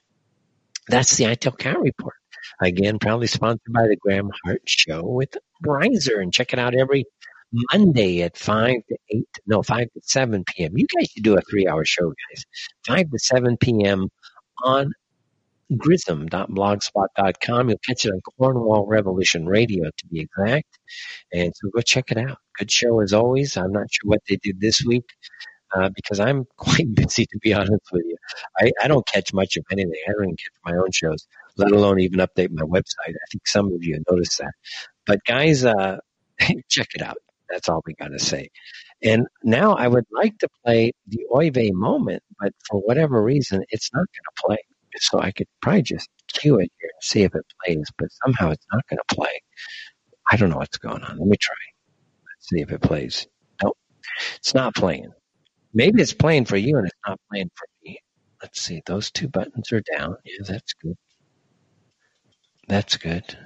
[0.87, 2.15] that's the ITEL Cat Report.
[2.61, 6.21] Again, proudly sponsored by the Graham Hart Show with Bryzer.
[6.21, 7.05] And check it out every
[7.51, 10.77] Monday at 5 to 8, no, 5 to 7 p.m.
[10.77, 12.45] You guys should do a three hour show, guys.
[12.86, 14.10] 5 to 7 p.m.
[14.63, 14.91] on
[15.77, 17.69] grism.blogspot.com.
[17.69, 20.79] You'll catch it on Cornwall Revolution Radio to be exact.
[21.34, 22.38] And so go check it out.
[22.58, 23.58] Good show as always.
[23.58, 25.05] I'm not sure what they did this week.
[25.73, 28.15] Uh, because I'm quite busy to be honest with you.
[28.60, 29.99] I, I don't catch much of anything.
[30.08, 31.27] I don't even catch my own shows,
[31.58, 33.10] let alone even update my website.
[33.10, 34.53] I think some of you noticed that.
[35.05, 35.97] But guys, uh,
[36.69, 37.17] check it out.
[37.49, 38.49] That's all we got to say.
[39.03, 43.63] And now I would like to play the Oy Vey moment, but for whatever reason,
[43.69, 44.58] it's not going to play.
[44.97, 48.51] So I could probably just cue it here and see if it plays, but somehow
[48.51, 49.41] it's not going to play.
[50.32, 51.17] I don't know what's going on.
[51.17, 51.55] Let me try.
[52.26, 53.28] Let's see if it plays.
[53.63, 53.78] Nope.
[54.38, 55.11] It's not playing.
[55.74, 57.99] Maybe it's playing for you and it's not playing for me.
[58.41, 58.82] Let's see.
[58.86, 60.15] Those two buttons are down.
[60.26, 60.95] Yeah, that's good.
[62.67, 63.38] That's good.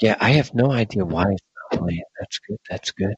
[0.00, 1.42] Yeah, I have no idea why it's
[1.78, 2.02] playing.
[2.18, 2.58] That's good.
[2.68, 3.14] That's good.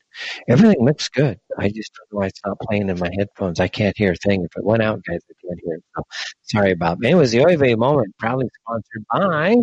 [0.48, 1.38] Everything looks good.
[1.59, 3.61] I just don't know why it's not playing in my headphones.
[3.61, 4.44] I can't hear a thing.
[4.44, 5.84] If it went out, guys, I can't hear it.
[5.96, 6.02] So
[6.42, 7.11] sorry about it.
[7.11, 9.56] It was the Oy moment, proudly sponsored by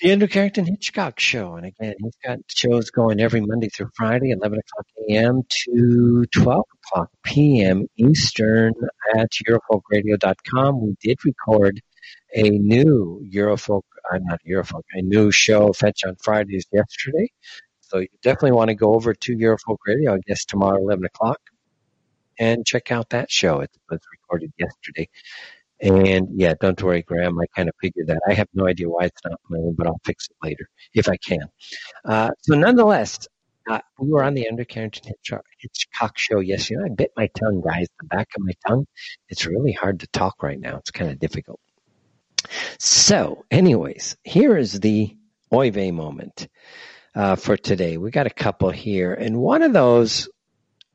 [0.00, 1.56] the Andrew Carrington Hitchcock Show.
[1.56, 5.42] And again, he's got shows going every Monday through Friday, 11 o'clock a.m.
[5.48, 7.86] to 12 o'clock p.m.
[7.96, 8.72] Eastern
[9.16, 10.80] at Eurofolkradio.com.
[10.80, 11.80] We did record
[12.34, 17.30] a new Eurofolk, I'm not Eurofolk, a new show, Fetch on Fridays yesterday.
[17.80, 21.40] So you definitely want to go over to Eurofolk Radio, I guess tomorrow, 11 o'clock,
[22.38, 23.60] and check out that show.
[23.60, 25.08] It was recorded yesterday.
[25.82, 27.38] And yeah, don't worry, Graham.
[27.40, 28.20] I kind of figured that.
[28.28, 31.16] I have no idea why it's not playing, but I'll fix it later if I
[31.16, 31.46] can.
[32.04, 33.26] Uh, so nonetheless,
[33.68, 35.12] uh, we were on the Andrew Carrington
[35.58, 36.82] Hitchcock show yesterday.
[36.84, 38.86] I bit my tongue, guys, the back of my tongue.
[39.28, 40.76] It's really hard to talk right now.
[40.78, 41.60] It's kind of difficult.
[42.78, 45.16] So, anyways, here is the
[45.52, 46.48] Oy Vey moment
[47.14, 47.96] uh, for today.
[47.96, 50.28] We got a couple here, and one of those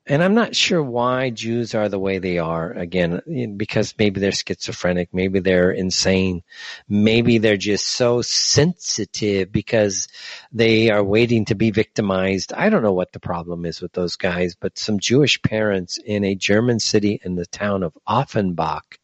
[0.08, 2.72] and I'm not sure why Jews are the way they are.
[2.72, 6.43] Again, because maybe they're schizophrenic, maybe they're insane,
[6.88, 10.08] maybe they're just so sensitive because
[10.52, 12.54] they are waiting to be victimized.
[12.54, 16.24] I don't know what the problem is with those guys, but some Jewish parents in
[16.24, 19.00] a German city in the town of Offenbach,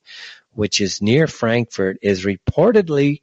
[0.53, 3.21] which is near Frankfurt, is reportedly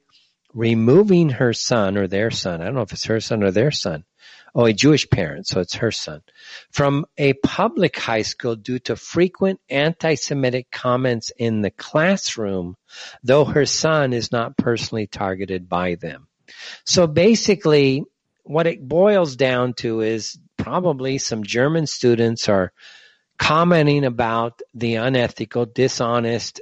[0.55, 2.61] removing her son or their son.
[2.61, 4.05] I don't know if it's her son or their son
[4.55, 6.23] oh, a Jewish parent, so it's her son,
[6.71, 12.77] from a public high school due to frequent anti-Semitic comments in the classroom,
[13.23, 16.27] though her son is not personally targeted by them.
[16.85, 18.05] So basically,
[18.43, 22.73] what it boils down to is probably some German students are
[23.39, 26.61] commenting about the unethical, dishonest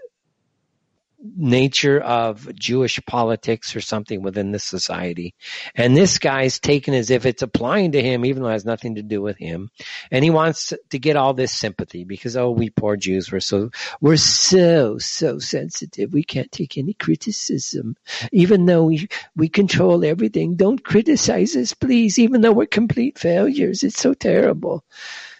[1.36, 5.34] nature of Jewish politics or something within the society.
[5.74, 8.96] And this guy's taken as if it's applying to him, even though it has nothing
[8.96, 9.70] to do with him.
[10.10, 13.70] And he wants to get all this sympathy because, oh, we poor Jews, we're so,
[14.00, 16.12] we're so, so sensitive.
[16.12, 17.96] We can't take any criticism.
[18.32, 23.82] Even though we, we control everything, don't criticize us, please, even though we're complete failures.
[23.82, 24.84] It's so terrible.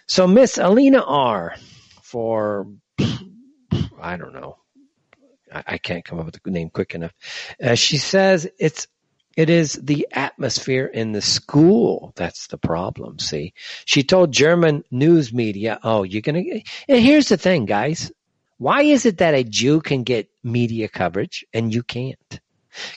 [0.07, 1.55] So Miss Alina R
[2.01, 2.67] for,
[4.01, 4.57] I don't know,
[5.65, 7.13] I can't come up with a name quick enough.
[7.61, 8.87] Uh, she says it's
[9.35, 13.19] it is the atmosphere in the school that's the problem.
[13.19, 13.53] See,
[13.85, 16.43] she told German news media, "Oh, you're gonna."
[16.87, 18.11] And here's the thing, guys.
[18.57, 22.39] Why is it that a Jew can get media coverage and you can't?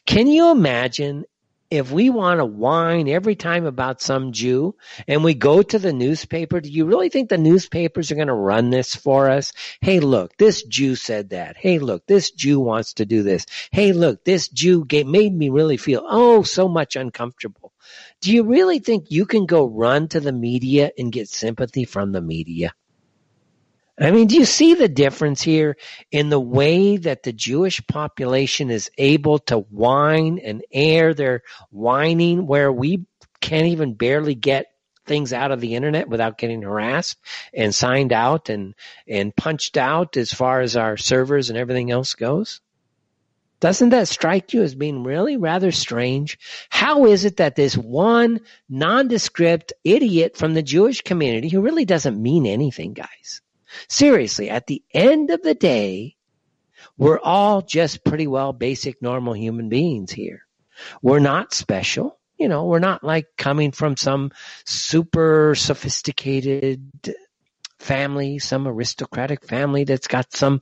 [0.07, 1.25] Can you imagine
[1.71, 4.75] if we want to whine every time about some Jew
[5.07, 8.35] and we go to the newspaper, do you really think the newspapers are going to
[8.35, 9.53] run this for us?
[9.81, 11.57] Hey, look, this Jew said that.
[11.57, 13.47] Hey, look, this Jew wants to do this.
[13.71, 17.73] Hey, look, this Jew made me really feel, oh, so much uncomfortable.
[18.21, 22.13] Do you really think you can go run to the media and get sympathy from
[22.13, 22.73] the media?
[24.03, 25.77] I mean, do you see the difference here
[26.11, 32.47] in the way that the Jewish population is able to whine and air their whining
[32.47, 33.05] where we
[33.41, 34.73] can't even barely get
[35.05, 37.19] things out of the internet without getting harassed
[37.53, 38.75] and signed out and,
[39.07, 42.63] and punched out as far as our servers and everything else goes?
[43.61, 46.39] Doesn't that strike you as being really rather strange?
[46.71, 48.41] How is it that this one
[48.71, 53.43] nondescript idiot from the Jewish community who really doesn't mean anything, guys,
[53.89, 56.17] Seriously, at the end of the day,
[56.97, 60.43] we're all just pretty well basic normal human beings here.
[61.03, 62.19] We're not special.
[62.39, 64.33] You know, we're not like coming from some
[64.65, 67.15] super sophisticated
[67.79, 70.61] family, some aristocratic family that's got some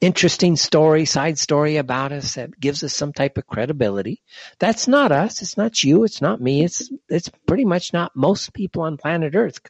[0.00, 4.22] interesting story, side story about us that gives us some type of credibility.
[4.58, 5.42] That's not us.
[5.42, 6.04] It's not you.
[6.04, 6.64] It's not me.
[6.64, 9.60] It's, it's pretty much not most people on planet earth.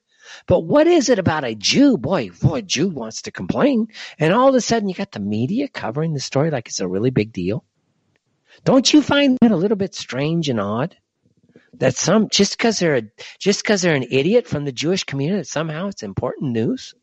[0.47, 1.97] But what is it about a Jew?
[1.97, 3.89] Boy, boy, Jew wants to complain.
[4.19, 6.89] And all of a sudden you got the media covering the story like it's a
[6.89, 7.65] really big deal.
[8.65, 10.97] Don't you find that a little bit strange and odd?
[11.75, 13.03] That some, just cause they're a,
[13.39, 16.95] just cause they're an idiot from the Jewish community, somehow it's important news?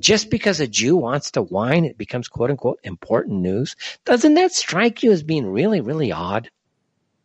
[0.00, 3.76] Just because a Jew wants to whine, it becomes quote unquote important news.
[4.04, 6.50] Doesn't that strike you as being really, really odd?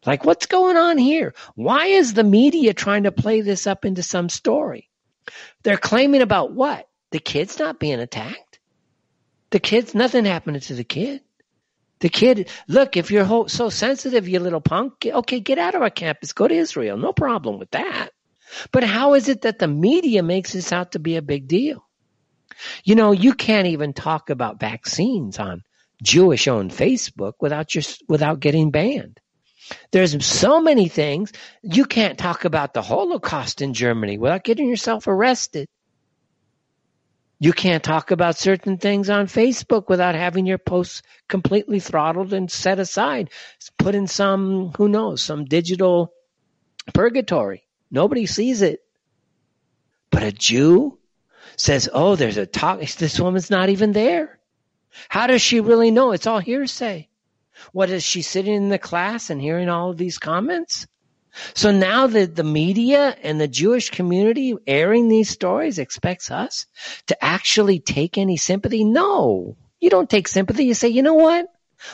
[0.05, 1.34] Like, what's going on here?
[1.55, 4.89] Why is the media trying to play this up into some story?
[5.63, 6.88] They're claiming about what?
[7.11, 8.59] The kid's not being attacked.
[9.49, 11.21] The kid's nothing happening to the kid.
[11.99, 15.89] The kid, look, if you're so sensitive, you little punk, okay, get out of our
[15.89, 16.97] campus, go to Israel.
[16.97, 18.09] No problem with that.
[18.71, 21.84] But how is it that the media makes this out to be a big deal?
[22.84, 25.63] You know, you can't even talk about vaccines on
[26.01, 29.19] Jewish owned Facebook without just, without getting banned.
[29.91, 31.32] There's so many things.
[31.61, 35.68] You can't talk about the Holocaust in Germany without getting yourself arrested.
[37.39, 42.49] You can't talk about certain things on Facebook without having your posts completely throttled and
[42.49, 43.30] set aside,
[43.78, 46.13] put in some, who knows, some digital
[46.93, 47.68] purgatory.
[47.91, 48.80] Nobody sees it.
[50.09, 50.97] But a Jew
[51.57, 52.80] says, oh, there's a talk.
[52.80, 54.39] This woman's not even there.
[55.09, 56.13] How does she really know?
[56.13, 57.07] It's all hearsay.
[57.71, 60.87] What is she sitting in the class and hearing all of these comments?
[61.53, 66.65] So now that the media and the Jewish community airing these stories expects us
[67.07, 68.83] to actually take any sympathy?
[68.83, 70.65] No, you don't take sympathy.
[70.65, 71.47] You say, you know what?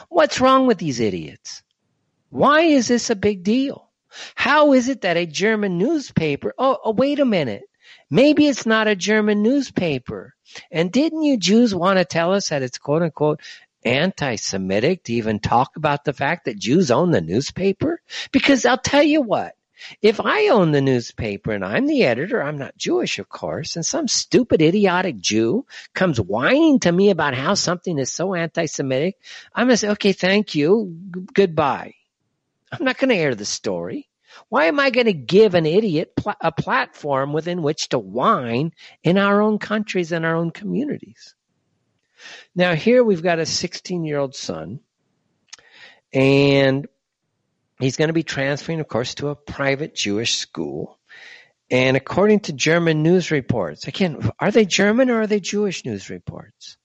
[0.07, 1.61] What's wrong with these idiots?
[2.29, 3.89] Why is this a big deal?
[4.35, 7.63] How is it that a German newspaper, oh, oh wait a minute.
[8.09, 10.33] Maybe it's not a German newspaper.
[10.71, 13.41] And didn't you Jews want to tell us that it's quote unquote
[13.85, 18.01] anti-Semitic to even talk about the fact that Jews own the newspaper?
[18.31, 19.55] Because I'll tell you what,
[20.01, 23.85] if I own the newspaper and I'm the editor, I'm not Jewish, of course, and
[23.85, 29.17] some stupid idiotic Jew comes whining to me about how something is so anti-Semitic,
[29.53, 30.95] I'm going to say, okay, thank you.
[31.13, 31.95] G- goodbye.
[32.71, 34.09] I'm not going to air the story.
[34.49, 38.71] Why am I going to give an idiot pl- a platform within which to whine
[39.03, 41.35] in our own countries and our own communities?
[42.55, 44.79] Now, here we've got a 16 year old son,
[46.11, 46.87] and
[47.79, 50.99] he's going to be transferring, of course, to a private Jewish school.
[51.71, 56.09] And according to German news reports, again, are they German or are they Jewish news
[56.09, 56.77] reports?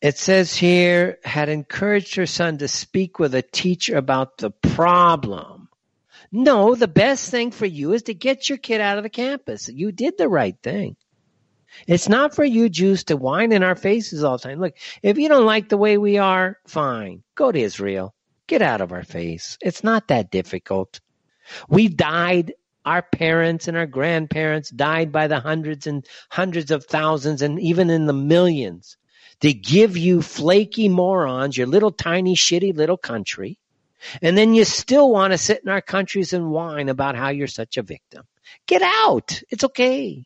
[0.00, 5.68] It says here, had encouraged her son to speak with a teacher about the problem.
[6.30, 9.68] No, the best thing for you is to get your kid out of the campus.
[9.68, 10.96] You did the right thing.
[11.86, 14.60] It's not for you Jews to whine in our faces all the time.
[14.60, 17.22] Look, if you don't like the way we are, fine.
[17.34, 18.14] Go to Israel.
[18.46, 19.58] Get out of our face.
[19.62, 21.00] It's not that difficult.
[21.68, 22.54] We died,
[22.84, 27.90] our parents and our grandparents died by the hundreds and hundreds of thousands and even
[27.90, 28.96] in the millions
[29.40, 33.58] to give you flaky morons, your little tiny shitty little country.
[34.20, 37.46] And then you still want to sit in our countries and whine about how you're
[37.46, 38.24] such a victim.
[38.66, 39.42] Get out.
[39.50, 40.24] It's okay.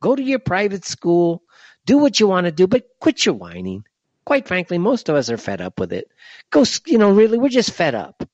[0.00, 1.42] Go to your private school,
[1.84, 3.84] do what you want to do, but quit your whining.
[4.24, 6.10] Quite frankly, most of us are fed up with it.
[6.50, 8.28] Go, you know, really, we're just fed up.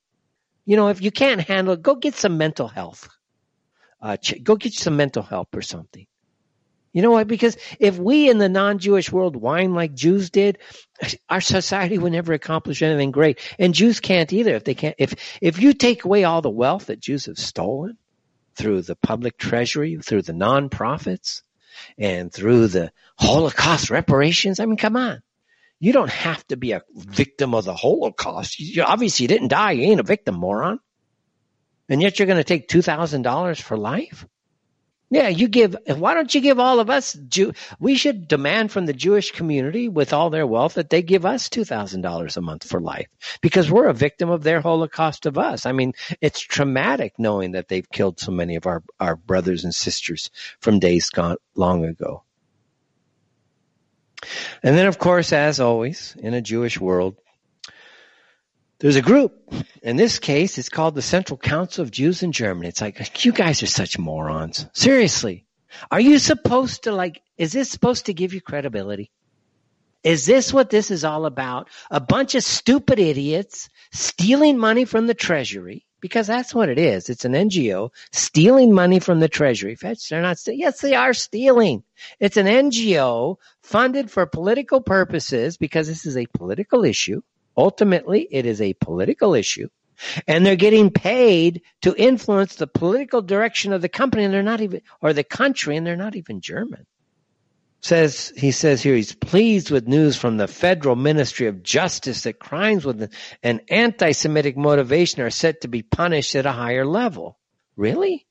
[0.65, 3.09] You know, if you can't handle it, go get some mental health.
[4.01, 6.07] Uh, go get some mental help or something.
[6.93, 7.27] You know what?
[7.27, 10.59] Because if we in the non-Jewish world whine like Jews did,
[11.27, 13.39] our society would never accomplish anything great.
[13.57, 14.55] And Jews can't either.
[14.55, 17.97] If they can't, if if you take away all the wealth that Jews have stolen
[18.55, 21.41] through the public treasury, through the non-profits,
[21.97, 24.59] and through the Holocaust reparations.
[24.59, 25.21] I mean, come on.
[25.79, 28.59] You don't have to be a victim of the Holocaust.
[28.59, 29.73] You, obviously, didn't die.
[29.73, 30.79] You ain't a victim, moron.
[31.89, 34.25] And yet you're going to take $2,000 for life?
[35.13, 38.87] Yeah, you give, why don't you give all of us, Jew, we should demand from
[38.87, 42.81] the Jewish community with all their wealth that they give us $2,000 a month for
[42.81, 43.09] life
[43.39, 45.67] because we're a victim of their Holocaust of us.
[45.67, 49.75] I mean, it's traumatic knowing that they've killed so many of our, our brothers and
[49.75, 52.23] sisters from days gone long ago.
[54.63, 57.17] And then, of course, as always, in a Jewish world,
[58.83, 59.33] there's a group.
[59.81, 62.67] In this case, it's called the Central Council of Jews in Germany.
[62.67, 64.67] It's like, you guys are such morons.
[64.73, 65.45] Seriously.
[65.89, 69.09] Are you supposed to like, is this supposed to give you credibility?
[70.03, 71.69] Is this what this is all about?
[71.91, 77.09] A bunch of stupid idiots stealing money from the treasury because that's what it is.
[77.09, 79.77] It's an NGO stealing money from the treasury.
[79.81, 81.83] They're not, yes, they are stealing.
[82.19, 87.21] It's an NGO funded for political purposes because this is a political issue
[87.55, 89.69] Ultimately, it is a political issue.
[90.27, 94.61] And they're getting paid to influence the political direction of the company, and they're not
[94.61, 96.85] even, or the country, and they're not even German.
[97.81, 102.39] Says he says here he's pleased with news from the Federal Ministry of Justice that
[102.39, 103.11] crimes with
[103.43, 107.37] an anti-Semitic motivation are set to be punished at a higher level.
[107.75, 108.25] Really?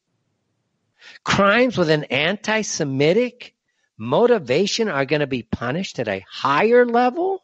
[1.23, 3.55] Crimes with an anti-Semitic
[3.99, 7.42] motivation are going to be punished at a higher level?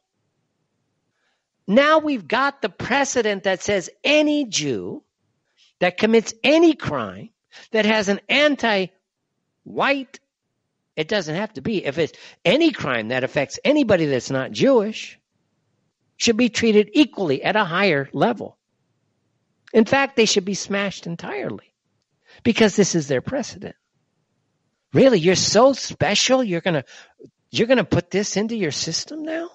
[1.68, 5.04] Now we've got the precedent that says any Jew
[5.80, 7.28] that commits any crime
[7.72, 8.90] that has an anti-white,
[10.96, 15.20] it doesn't have to be, if it's any crime that affects anybody that's not Jewish,
[16.16, 18.56] should be treated equally at a higher level.
[19.74, 21.74] In fact, they should be smashed entirely
[22.42, 23.76] because this is their precedent.
[24.94, 26.84] Really, you're so special, you're gonna,
[27.50, 29.50] you're gonna put this into your system now?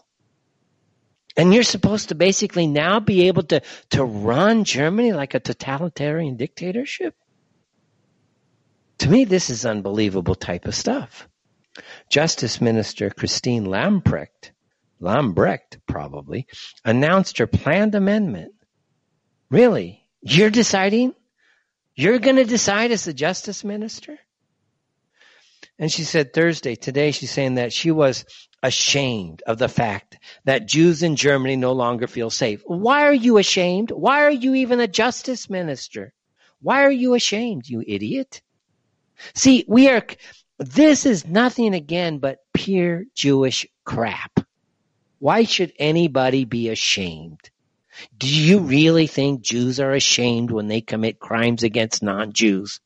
[1.36, 3.62] And you're supposed to basically now be able to,
[3.92, 7.16] to run Germany like a totalitarian dictatorship?
[9.00, 11.28] To me, this is unbelievable type of stuff.
[12.10, 14.52] Justice Minister Christine Lambrecht,
[15.02, 16.48] Lambrecht probably,
[16.86, 18.54] announced her planned amendment.
[19.50, 20.08] Really?
[20.22, 21.14] You're deciding?
[21.96, 24.20] You're going to decide as the Justice Minister?
[25.80, 28.26] And she said Thursday, today, she's saying that she was
[28.64, 32.64] ashamed of the fact that Jews in Germany no longer feel safe.
[32.66, 33.92] Why are you ashamed?
[33.92, 36.14] Why are you even a justice minister?
[36.62, 38.42] Why are you ashamed, you idiot?
[39.36, 40.06] See, we are,
[40.58, 44.40] this is nothing again but pure Jewish crap.
[45.20, 47.50] Why should anybody be ashamed?
[48.18, 52.80] Do you really think Jews are ashamed when they commit crimes against non-Jews?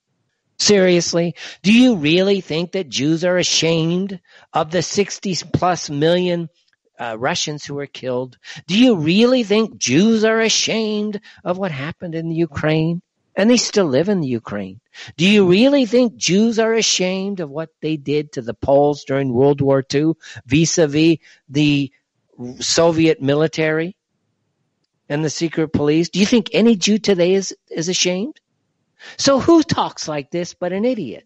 [0.60, 1.36] Seriously?
[1.62, 4.20] Do you really think that Jews are ashamed
[4.54, 6.50] of the 60 plus million
[7.00, 8.38] uh, Russians who were killed?
[8.66, 13.02] Do you really think Jews are ashamed of what happened in the Ukraine?
[13.36, 14.80] And they still live in the Ukraine.
[15.16, 19.32] Do you really think Jews are ashamed of what they did to the Poles during
[19.32, 20.14] World War II
[20.48, 21.92] vis-a-vis the
[22.60, 23.96] Soviet military
[25.08, 26.10] and the secret police?
[26.10, 28.40] Do you think any Jew today is, is ashamed?
[29.18, 31.26] So who talks like this but an idiot?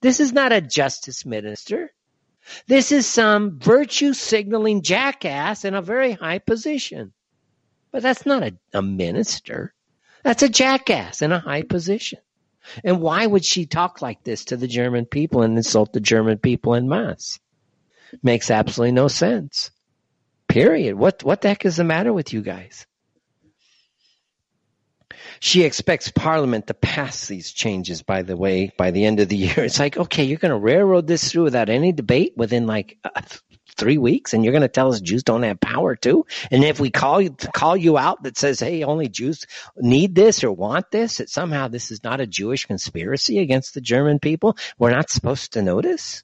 [0.00, 1.92] This is not a justice minister.
[2.66, 7.12] This is some virtue signaling jackass in a very high position.
[7.90, 9.74] But that's not a, a minister.
[10.22, 12.20] That's a jackass in a high position.
[12.84, 16.38] And why would she talk like this to the German people and insult the German
[16.38, 17.38] people in mass?
[18.22, 19.70] Makes absolutely no sense.
[20.48, 20.94] Period.
[20.96, 22.86] What what the heck is the matter with you guys?
[25.40, 29.36] She expects Parliament to pass these changes, by the way, by the end of the
[29.44, 29.64] year.
[29.64, 33.22] It's like, okay, you're going to railroad this through without any debate within like uh,
[33.76, 36.26] three weeks, and you're going to tell us Jews don't have power too?
[36.50, 40.42] And if we call you, call you out that says, hey, only Jews need this
[40.42, 44.56] or want this, that somehow this is not a Jewish conspiracy against the German people,
[44.78, 46.22] we're not supposed to notice?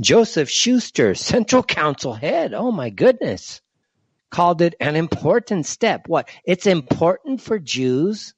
[0.00, 2.54] Joseph Schuster, Central Council head.
[2.54, 3.60] Oh my goodness
[4.30, 6.08] called it an important step.
[6.08, 6.28] What?
[6.44, 8.34] It's important for Jews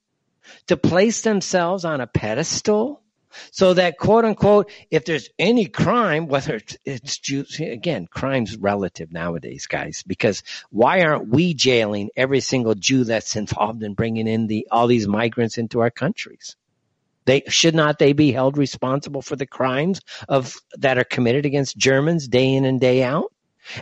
[0.67, 3.03] to place themselves on a pedestal
[3.51, 9.67] so that quote unquote, if there's any crime, whether it's Jews, again, crime's relative nowadays,
[9.67, 14.69] guys, because why aren't we jailing every single Jew that's involved in bringing in the,
[14.71, 16.57] all these migrants into our countries?
[17.25, 21.77] They should not they be held responsible for the crimes of that are committed against
[21.77, 23.32] Germans day in and day out?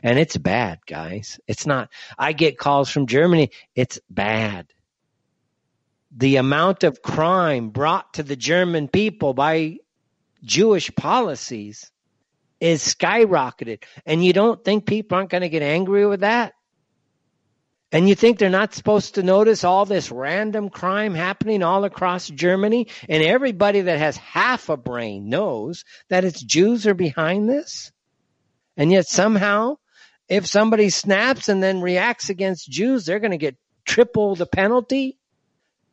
[0.03, 1.41] And it's bad, guys.
[1.47, 3.51] It's not, I get calls from Germany.
[3.74, 4.66] It's bad.
[6.16, 9.78] The amount of crime brought to the German people by
[10.43, 11.91] Jewish policies
[12.61, 13.85] is skyrocketed.
[14.05, 16.55] And you don't think people aren't going to get angry with that?
[17.93, 22.28] And you think they're not supposed to notice all this random crime happening all across
[22.28, 22.87] Germany?
[23.09, 27.91] And everybody that has half a brain knows that it's Jews are behind this?
[28.81, 29.76] And yet somehow,
[30.26, 35.18] if somebody snaps and then reacts against Jews, they're going to get triple the penalty.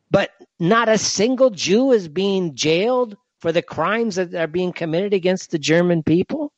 [0.10, 5.14] But not a single Jew is being jailed for the crimes that are being committed
[5.14, 6.54] against the German people.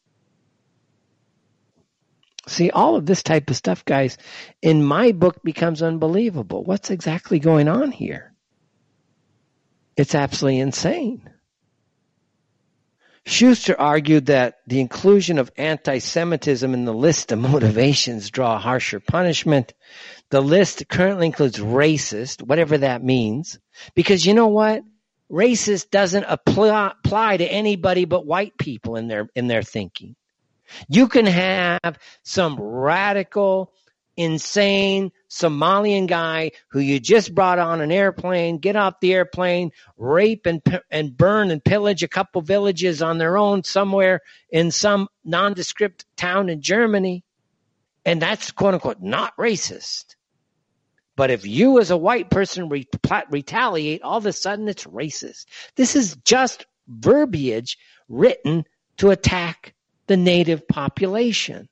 [2.46, 4.20] See, all of this type of stuff, guys,
[4.62, 6.64] in my book becomes unbelievable.
[6.64, 8.36] What's exactly going on here?
[9.98, 11.28] It's absolutely insane.
[13.30, 19.74] Schuster argued that the inclusion of anti-Semitism in the list of motivations draw harsher punishment.
[20.32, 23.60] The list currently includes racist, whatever that means,
[23.94, 24.84] because you know what?
[25.32, 30.16] Racist doesn't apply, apply to anybody but white people in their in their thinking.
[30.88, 33.72] You can have some radical
[34.20, 40.46] insane Somalian guy who you just brought on an airplane, get off the airplane, rape
[40.46, 40.62] and
[40.92, 46.50] and burn and pillage a couple villages on their own somewhere in some nondescript town
[46.50, 47.24] in Germany,
[48.04, 50.16] and that's quote unquote not racist.
[51.16, 52.88] But if you as a white person re-
[53.30, 55.46] retaliate, all of a sudden it's racist.
[55.76, 57.78] This is just verbiage
[58.10, 58.66] written
[58.98, 59.74] to attack
[60.08, 61.70] the native population.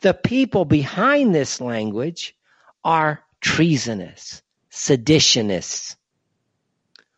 [0.00, 2.36] The people behind this language
[2.84, 5.96] are treasonous, seditionists.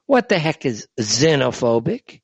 [0.06, 2.20] What the heck is xenophobic?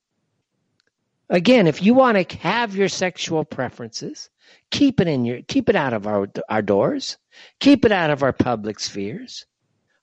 [1.28, 4.28] Again, if you want to have your sexual preferences,
[4.70, 7.16] keep it in your keep it out of our our doors.
[7.58, 9.46] Keep it out of our public spheres.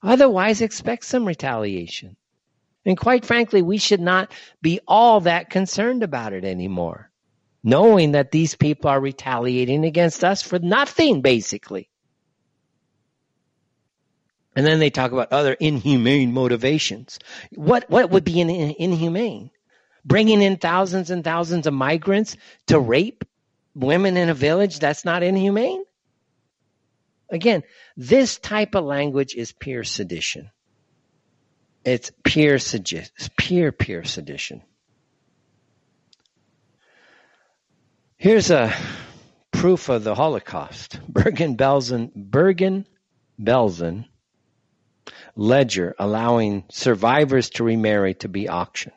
[0.02, 2.16] Otherwise expect some retaliation.
[2.84, 7.09] And quite frankly, we should not be all that concerned about it anymore
[7.62, 11.88] knowing that these people are retaliating against us for nothing, basically.
[14.56, 17.18] And then they talk about other inhumane motivations.
[17.54, 19.50] What what would be in, in, inhumane?
[20.04, 22.36] Bringing in thousands and thousands of migrants
[22.66, 23.24] to rape
[23.74, 24.78] women in a village?
[24.78, 25.84] That's not inhumane.
[27.30, 27.62] Again,
[27.96, 30.50] this type of language is pure sedition.
[31.84, 32.58] It's pure
[33.36, 34.62] pure pure sedition.
[38.20, 38.70] Here's a
[39.50, 41.00] proof of the Holocaust.
[41.08, 44.04] Bergen-Belsen, Bergen-Belsen
[45.34, 48.92] ledger allowing survivors to remarry to be auctioned.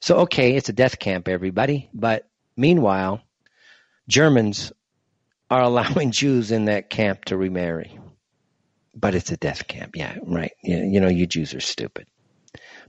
[0.00, 3.22] So, okay, it's a death camp, everybody, but meanwhile,
[4.08, 4.72] Germans
[5.48, 8.00] are allowing Jews in that camp to remarry.
[8.96, 9.94] But it's a death camp.
[9.94, 10.54] Yeah, right.
[10.64, 12.08] You, you know, you Jews are stupid.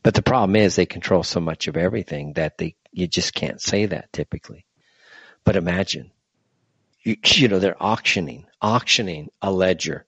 [0.02, 3.62] But the problem is they control so much of everything that they you just can't
[3.62, 4.66] say that typically.
[5.46, 6.12] But imagine,
[7.04, 10.06] you, you know, they're auctioning, auctioning a ledger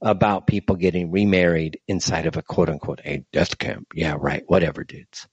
[0.00, 3.88] about people getting remarried inside of a quote unquote a death camp.
[3.94, 4.42] Yeah, right.
[4.46, 5.26] Whatever, dudes.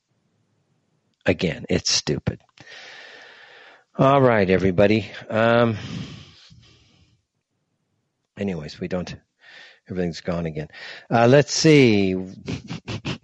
[1.26, 2.42] Again, it's stupid.
[3.98, 5.12] All right, everybody.
[5.30, 5.78] Um,
[8.38, 9.16] anyways, we don't.
[9.90, 10.70] Everything's gone again.
[11.10, 12.16] Uh, let's see.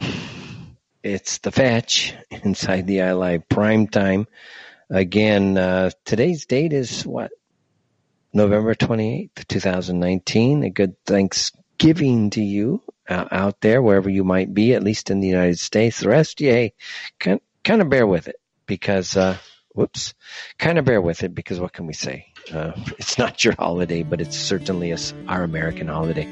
[1.08, 4.28] It's the fetch inside the ITEL prime time.
[4.90, 7.32] Again, uh, today's date is what?
[8.34, 10.64] November 28th, 2019.
[10.64, 15.30] A good Thanksgiving to you out there, wherever you might be, at least in the
[15.30, 16.02] United States.
[16.02, 16.68] The rest, yeah,
[17.20, 17.40] kind,
[17.82, 18.36] of bear with it
[18.66, 19.38] because, uh,
[19.74, 20.14] whoops,
[20.60, 22.34] kind of bear with it because what can we say?
[22.52, 24.94] Uh, it's not your holiday, but it's certainly
[25.30, 26.28] our American holiday.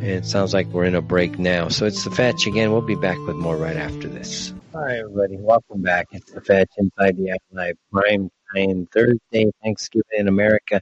[0.00, 1.68] And it sounds like we're in a break now.
[1.68, 2.72] So it's the Fetch again.
[2.72, 4.54] We'll be back with more right after this.
[4.72, 5.36] Hi, everybody.
[5.36, 6.06] Welcome back.
[6.12, 10.80] It's the Fetch inside the Live Prime Time Thursday, Thanksgiving in America.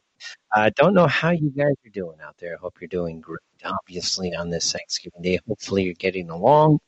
[0.53, 2.55] I don't know how you guys are doing out there.
[2.55, 5.39] I hope you're doing great, obviously, on this Thanksgiving Day.
[5.47, 6.81] Hopefully, you're getting along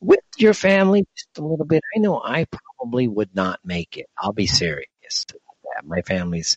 [0.00, 1.82] with your family just a little bit.
[1.96, 2.46] I know I
[2.78, 4.06] probably would not make it.
[4.18, 4.88] I'll be serious.
[5.84, 6.56] My family's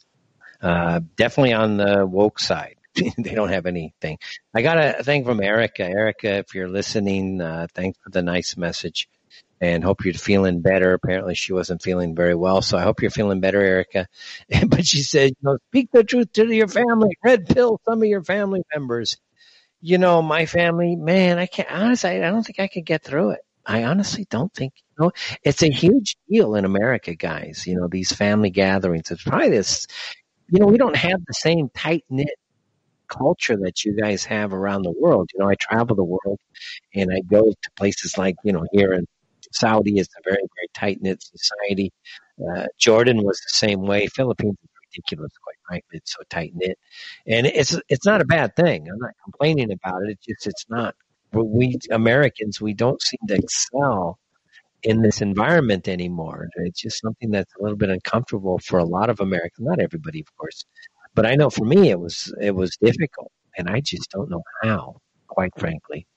[0.61, 2.75] uh, definitely on the woke side.
[2.95, 4.17] they don't have anything.
[4.53, 5.83] I got a thing from Erica.
[5.83, 9.07] Erica, if you're listening, uh, thanks for the nice message
[9.61, 10.93] and hope you're feeling better.
[10.93, 12.61] Apparently she wasn't feeling very well.
[12.61, 14.07] So I hope you're feeling better, Erica.
[14.67, 17.09] but she said, you know, speak the truth to your family.
[17.23, 19.17] Red pill some of your family members
[19.81, 23.31] you know, my family, man, I can't, honestly, I don't think I could get through
[23.31, 23.41] it.
[23.65, 25.11] I honestly don't think, you know,
[25.43, 27.65] it's a huge deal in America, guys.
[27.67, 29.11] You know, these family gatherings.
[29.11, 29.87] It's probably this,
[30.49, 32.29] you know, we don't have the same tight knit
[33.07, 35.29] culture that you guys have around the world.
[35.33, 36.39] You know, I travel the world
[36.95, 39.05] and I go to places like, you know, here in
[39.53, 41.91] Saudi is a very, very tight knit society.
[42.39, 44.07] Uh, Jordan was the same way.
[44.07, 45.97] Philippines is ridiculous, quite frankly.
[45.97, 46.77] It's so tight knit,
[47.27, 48.87] and it's it's not a bad thing.
[48.89, 50.11] I'm not complaining about it.
[50.11, 50.95] It's just it's not.
[51.33, 54.17] We Americans, we don't seem to excel
[54.83, 56.47] in this environment anymore.
[56.57, 59.67] It's just something that's a little bit uncomfortable for a lot of Americans.
[59.67, 60.65] Not everybody, of course,
[61.15, 64.43] but I know for me it was it was difficult, and I just don't know
[64.63, 65.01] how.
[65.27, 66.07] Quite frankly,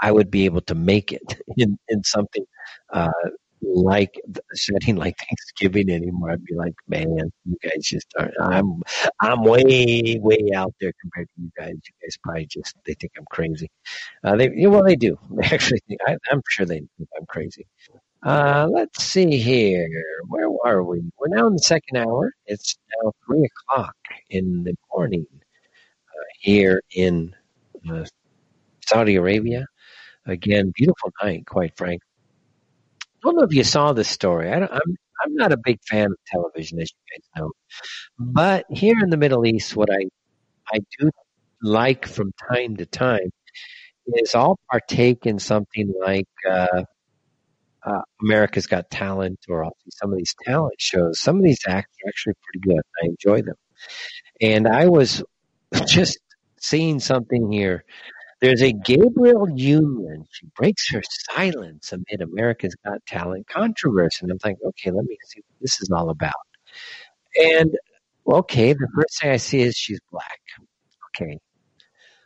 [0.00, 2.44] I would be able to make it in in something
[2.92, 3.10] uh,
[3.62, 6.30] like a setting like Thanksgiving anymore.
[6.30, 8.34] I'd be like, man, you guys just aren't.
[8.40, 8.82] I'm
[9.20, 11.74] I'm way way out there compared to you guys.
[11.74, 13.70] You guys probably just they think I'm crazy.
[14.24, 15.18] Uh, they well they do.
[15.30, 17.66] They actually think I, am sure they think I'm crazy.
[18.22, 19.88] Uh, let's see here.
[20.28, 21.02] Where are we?
[21.18, 22.32] We're now in the second hour.
[22.46, 23.96] It's now three o'clock
[24.28, 27.34] in the morning uh, here in
[28.90, 29.66] Saudi Arabia.
[30.26, 32.06] Again, beautiful night, quite frankly.
[33.02, 34.50] I don't know if you saw this story.
[34.50, 37.50] I am I'm, I'm not a big fan of television, as you guys know.
[38.18, 40.04] But here in the Middle East, what I
[40.72, 41.10] I do
[41.62, 43.30] like from time to time
[44.06, 46.82] is I'll partake in something like uh,
[47.84, 51.20] uh, America's Got Talent, or I'll see some of these talent shows.
[51.20, 52.82] Some of these acts are actually pretty good.
[53.02, 53.56] I enjoy them.
[54.40, 55.22] And I was
[55.86, 56.18] just
[56.60, 57.84] seeing something here
[58.40, 60.26] there's a Gabrielle Union.
[60.30, 64.18] She breaks her silence amid America's Got Talent controversy.
[64.22, 66.32] And I'm like, okay, let me see what this is all about.
[67.38, 67.76] And
[68.26, 70.40] okay, the first thing I see is she's black.
[71.08, 71.38] Okay.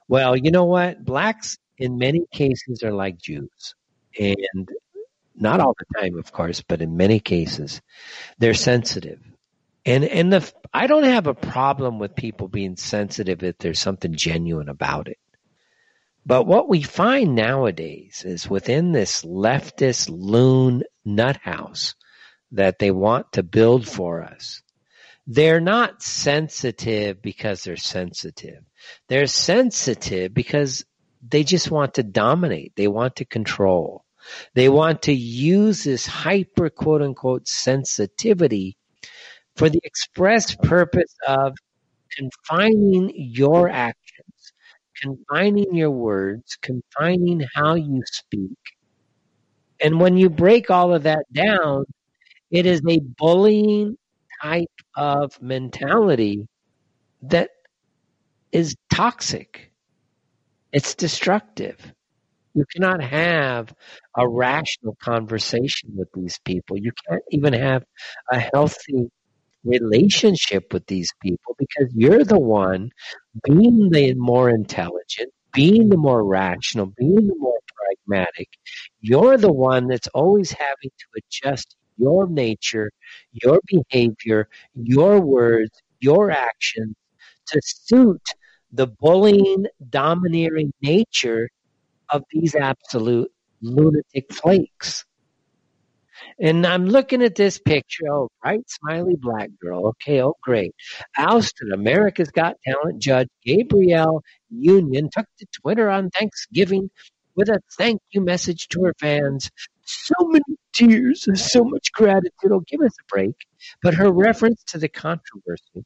[0.08, 1.04] Well, you know what?
[1.04, 3.74] Blacks in many cases are like Jews.
[4.18, 4.68] And
[5.34, 7.82] not all the time, of course, but in many cases,
[8.38, 9.20] they're sensitive.
[9.84, 14.14] And and the I don't have a problem with people being sensitive if there's something
[14.14, 15.18] genuine about it.
[16.26, 21.94] But what we find nowadays is within this leftist loon nut house
[22.52, 24.62] that they want to build for us,
[25.26, 28.62] they're not sensitive because they're sensitive.
[29.08, 30.84] They're sensitive because
[31.26, 32.72] they just want to dominate.
[32.76, 34.04] They want to control.
[34.54, 38.76] They want to use this hyper quote unquote sensitivity
[39.56, 41.56] for the express purpose of
[42.16, 44.03] confining your actions,
[45.04, 48.56] confining your words, confining how you speak.
[49.82, 51.84] And when you break all of that down,
[52.50, 53.96] it is a bullying
[54.42, 56.46] type of mentality
[57.22, 57.50] that
[58.52, 59.70] is toxic.
[60.72, 61.78] It's destructive.
[62.54, 63.74] You cannot have
[64.16, 66.78] a rational conversation with these people.
[66.78, 67.84] You can't even have
[68.30, 69.10] a healthy
[69.64, 72.90] relationship with these people because you're the one
[73.44, 78.48] being the more intelligent, being the more rational, being the more pragmatic.
[79.00, 82.90] You're the one that's always having to adjust your nature,
[83.32, 86.94] your behavior, your words, your actions
[87.48, 88.22] to suit
[88.72, 91.48] the bullying, domineering nature
[92.10, 93.30] of these absolute
[93.62, 95.04] lunatic flakes.
[96.40, 98.04] And I'm looking at this picture.
[98.10, 99.88] Oh, bright, smiley black girl.
[99.88, 100.74] Okay, oh, great.
[101.16, 106.90] Ousted America's Got Talent judge Gabrielle Union took to Twitter on Thanksgiving
[107.36, 109.50] with a thank you message to her fans.
[109.84, 112.50] So many tears, and so much gratitude.
[112.50, 113.34] Oh, give us a break.
[113.82, 115.84] But her reference to the controversy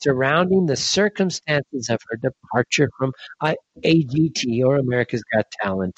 [0.00, 3.12] surrounding the circumstances of her departure from
[3.84, 5.94] AGT or America's Got Talent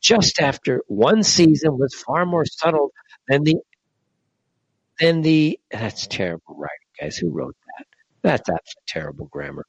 [0.00, 2.92] just after one season was far more subtle
[3.28, 3.56] than the
[5.00, 7.16] than the that's terrible writing, guys.
[7.16, 7.86] Who wrote that?
[8.22, 9.64] That's that's terrible grammar.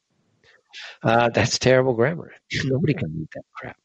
[1.01, 2.31] Uh, that's terrible grammar.
[2.65, 3.77] Nobody can read that crap.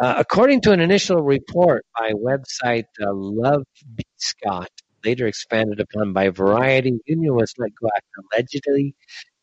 [0.00, 3.64] Uh, according to an initial report by website uh, Love.
[4.16, 4.70] Scott,
[5.04, 8.94] later expanded upon by Variety, Union was let go after allegedly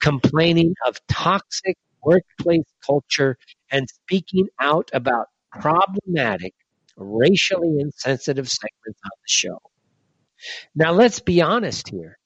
[0.02, 3.38] complaining of toxic workplace culture
[3.72, 5.28] and speaking out about
[5.60, 6.54] problematic,
[6.95, 9.60] racially insensitive segments on the show.
[10.76, 12.18] Now, let's be honest here.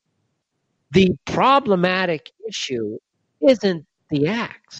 [0.92, 2.98] The problematic issue
[3.42, 4.80] isn't the acts.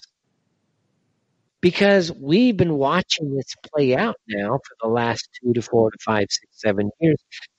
[1.60, 5.98] Because we've been watching this play out now for the last two to four to
[6.04, 7.16] five, six, seven years,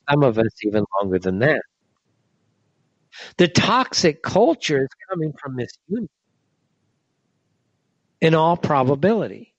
[0.09, 1.61] some of us even longer than that.
[3.38, 6.09] The toxic culture is coming from this union
[8.21, 9.53] in all probability.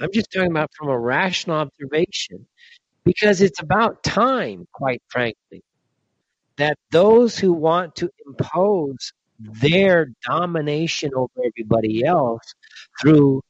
[0.00, 2.46] I'm just talking about from a rational observation
[3.04, 5.62] because it's about time, quite frankly,
[6.56, 12.54] that those who want to impose their domination over everybody else
[13.00, 13.42] through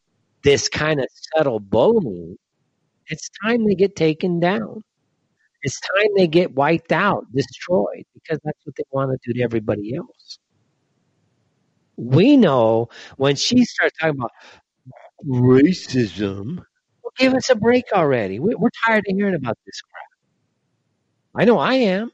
[0.42, 2.36] this kind of subtle bullying,
[3.09, 4.82] it's time they get taken down.
[5.62, 9.42] It's time they get wiped out, destroyed, because that's what they want to do to
[9.42, 10.38] everybody else.
[11.96, 14.30] We know when she starts talking about
[15.26, 16.56] racism,
[17.02, 18.38] well, give us a break already.
[18.40, 20.04] We're tired of hearing about this crap.
[21.42, 22.10] I know I am.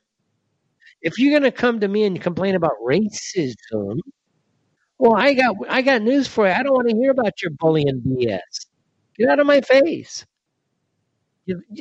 [1.03, 4.01] If you're going to come to me and complain about racism,
[4.99, 6.53] well, I got I got news for you.
[6.53, 8.67] I don't want to hear about your bullying BS.
[9.19, 10.25] Get out of my face.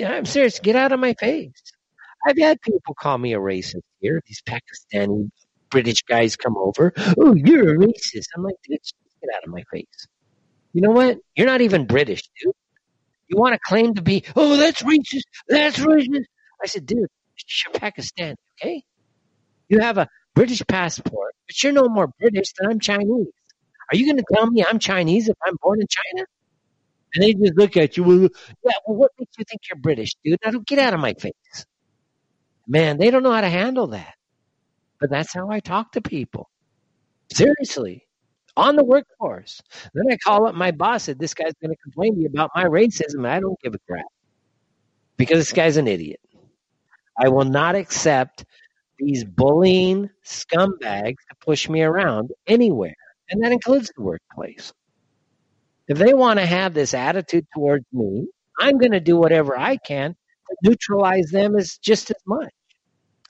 [0.05, 0.59] I'm serious.
[0.59, 1.53] Get out of my face.
[2.28, 4.21] I've had people call me a racist here.
[4.28, 5.30] These Pakistani
[5.69, 6.93] British guys come over.
[7.19, 8.28] Oh, you're a racist.
[8.36, 8.82] I'm like, get
[9.36, 10.07] out of my face.
[10.74, 11.17] You know what?
[11.36, 12.53] You're not even British, dude.
[13.28, 15.24] You want to claim to be, oh, that's racist.
[15.47, 16.26] That's racist.
[16.61, 18.84] I said, dude, you're Pakistani, okay?
[19.69, 23.28] You have a British passport, but you're no more British than I'm Chinese.
[23.91, 26.26] Are you going to tell me I'm Chinese if I'm born in China?
[27.13, 28.30] And they just look at you.
[28.63, 30.39] Yeah, well, what makes you think you're British, dude?
[30.43, 31.65] Now, don't get out of my face.
[32.67, 34.15] Man, they don't know how to handle that.
[34.99, 36.49] But that's how I talk to people.
[37.32, 38.03] Seriously.
[38.56, 39.62] On the workforce.
[39.93, 42.51] Then I call up my boss and this guy's going to complain to me about
[42.56, 43.28] my racism.
[43.28, 44.06] I don't give a crap.
[45.18, 46.20] Because this guy's an idiot.
[47.18, 48.45] I will not accept
[48.99, 52.95] these bullying scumbags to push me around anywhere.
[53.30, 54.72] And that includes the workplace.
[55.88, 58.28] If they want to have this attitude towards me,
[58.60, 62.54] I'm going to do whatever I can to neutralize them as just as much.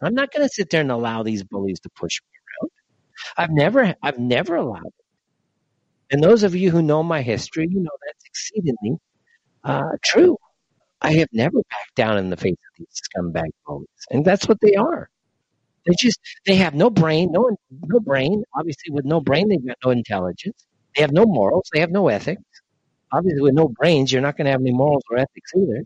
[0.02, 2.72] I'm not going to sit there and allow these bullies to push me around.
[3.38, 5.03] I've never, I've never allowed it.
[6.12, 8.98] And those of you who know my history, you know that's exceedingly
[9.64, 10.38] uh, true.
[11.02, 14.60] I have never backed down in the face of these scumbag bullies, and that's what
[14.62, 15.10] they are.
[15.86, 18.44] They just they have no brain, no no brain.
[18.58, 20.66] Obviously, with no brain, they've got no intelligence.
[20.96, 21.70] They have no morals.
[21.74, 22.44] They have no ethics.
[23.14, 25.84] Obviously, with no brains, you're not going to have any morals or ethics either.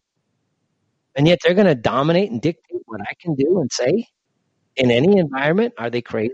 [1.15, 4.05] And yet, they're going to dominate and dictate what I can do and say
[4.78, 5.74] in any environment.
[5.78, 6.34] Are they crazy?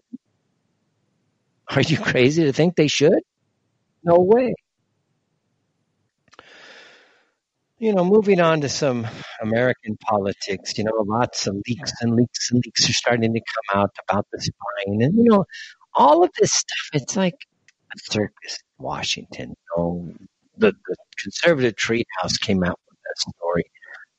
[1.75, 3.19] Are you crazy to think they should?
[4.03, 4.53] No way.
[7.79, 9.07] You know, moving on to some
[9.41, 13.81] American politics, you know, lots of leaks and leaks and leaks are starting to come
[13.81, 15.03] out about the spying.
[15.03, 15.45] And, you know,
[15.95, 17.35] all of this stuff, it's like
[17.93, 19.49] a circus in Washington.
[19.49, 20.13] You know,
[20.57, 23.65] the, the conservative treehouse came out with that story.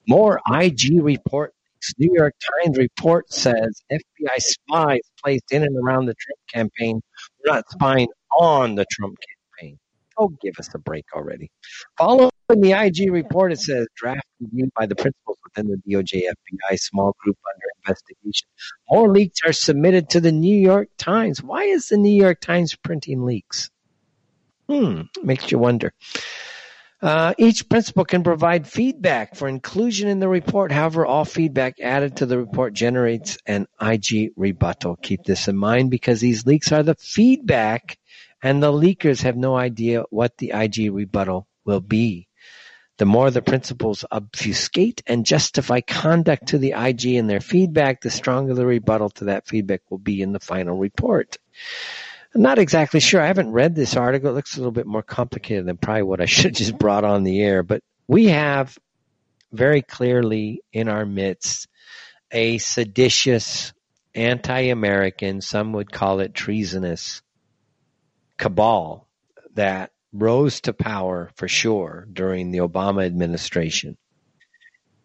[0.07, 1.53] More IG report.
[1.99, 7.03] New York Times report says FBI spies placed in and around the Trump campaign
[7.45, 8.09] were not spying
[8.39, 9.34] on the Trump campaign.
[10.19, 11.51] Oh, give us a break already.
[11.99, 16.79] Following the IG report, it says draft reviewed by the principals within the DOJ FBI
[16.79, 18.47] small group under investigation.
[18.91, 21.43] More leaks are submitted to the New York Times.
[21.43, 23.71] Why is the New York Times printing leaks?
[24.69, 25.93] Hmm, makes you wonder.
[27.03, 30.73] Uh, each principal can provide feedback for inclusion in the report.
[30.73, 34.97] However, all feedback added to the report generates an IG rebuttal.
[35.03, 37.99] Keep this in mind because these leaks are the feedback
[38.45, 42.29] and the leakers have no idea what the IG rebuttal will be.
[42.99, 48.11] The more the principals obfuscate and justify conduct to the IG in their feedback, the
[48.11, 51.39] stronger the rebuttal to that feedback will be in the final report.
[52.35, 53.23] I'm not exactly sure.
[53.23, 54.31] I haven't read this article.
[54.31, 57.05] It looks a little bit more complicated than probably what I should have just brought
[57.05, 57.63] on the air.
[57.63, 58.77] But we have
[59.53, 61.67] very clearly in our midst
[62.31, 63.73] a seditious,
[64.15, 67.23] anti American, some would call it treasonous
[68.39, 69.09] cabal
[69.55, 73.97] that rose to power for sure during the Obama administration.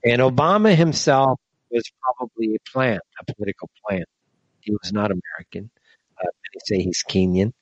[0.05, 1.39] And Obama himself
[1.71, 4.05] was probably a plant, a political plant.
[4.61, 5.69] He was not American.
[6.19, 7.53] Uh, many say he's Kenyan.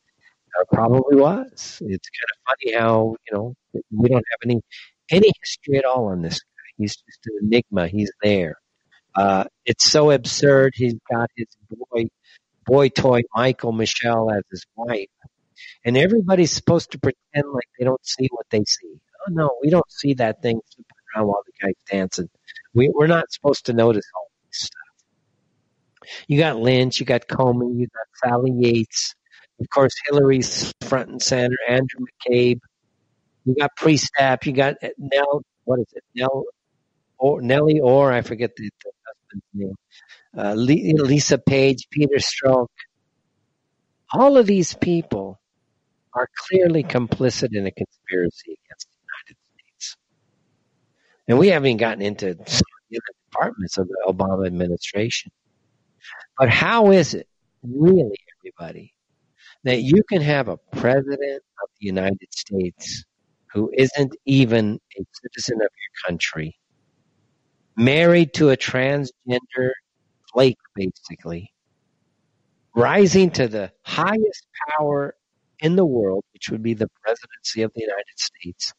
[0.59, 1.81] Uh, probably was.
[1.85, 3.53] It's kind of funny how you know
[3.91, 4.61] we don't have any
[5.11, 6.63] any history at all on this guy.
[6.77, 7.87] He's just an enigma.
[7.87, 8.57] He's there.
[9.15, 10.73] Uh, it's so absurd.
[10.75, 12.07] He's got his boy
[12.65, 15.07] boy toy Michael Michelle as his wife,
[15.85, 18.99] and everybody's supposed to pretend like they don't see what they see.
[19.27, 22.29] Oh no, we don't see that thing flipping around while the guy's dancing.
[22.73, 26.15] We, we're not supposed to notice all this stuff.
[26.27, 29.15] You got Lynch, you got Comey, you got Sally Yates,
[29.59, 32.59] of course Hillary's front and center, Andrew McCabe.
[33.45, 35.41] You got Priestap, you got Nell.
[35.63, 36.03] What is it?
[36.15, 36.45] Nell
[37.17, 39.75] or Nellie Ohr, I forget the, the husband's name.
[40.37, 42.67] Uh, Lisa Page, Peter Strzok.
[44.11, 45.39] All of these people
[46.13, 49.97] are clearly complicit in a conspiracy against the United States.
[51.27, 52.99] And we haven't even gotten into some of the
[53.29, 55.31] departments of the Obama administration.
[56.37, 57.27] But how is it,
[57.63, 58.93] really, everybody,
[59.63, 63.03] that you can have a president of the United States
[63.51, 66.57] who isn't even a citizen of your country,
[67.75, 69.71] married to a transgender
[70.31, 71.51] flake, basically,
[72.75, 75.15] rising to the highest power
[75.59, 78.73] in the world, which would be the presidency of the United States,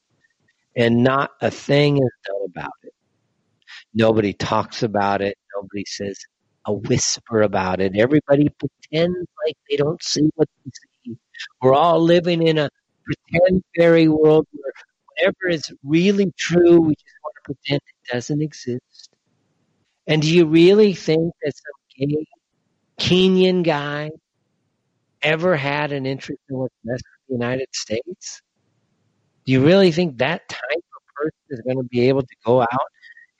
[0.76, 2.92] and not a thing is done about it.
[3.94, 5.36] Nobody talks about it.
[5.54, 6.18] Nobody says
[6.66, 7.96] a whisper about it.
[7.96, 9.16] Everybody pretends
[9.46, 10.70] like they don't see what they
[11.04, 11.16] see.
[11.60, 12.70] We're all living in a
[13.04, 14.72] pretend fairy world where
[15.06, 19.10] whatever is really true, we just want to pretend it doesn't exist.
[20.06, 22.26] And do you really think that some gay
[22.98, 24.10] Kenyan guy
[25.22, 28.42] ever had an interest in what's best for the United States?
[29.44, 32.60] Do you really think that type of person is going to be able to go
[32.60, 32.88] out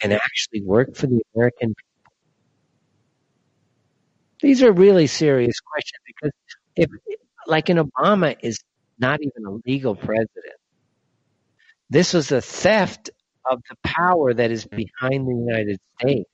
[0.01, 2.13] and actually work for the American people?
[4.41, 6.33] These are really serious questions because
[6.77, 6.91] if,
[7.47, 8.61] like an Obama is
[8.99, 10.57] not even a legal president,
[11.91, 13.11] this was a theft
[13.51, 16.31] of the power that is behind the United States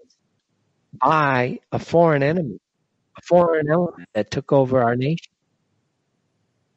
[0.92, 2.58] by a foreign enemy,
[3.16, 5.33] a foreign element that took over our nation.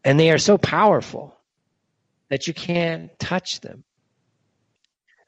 [0.08, 1.38] And they are so powerful
[2.30, 3.84] that you can't touch them.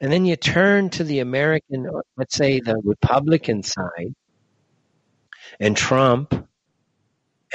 [0.00, 4.14] And then you turn to the American, let's say the Republican side,
[5.60, 6.32] and Trump.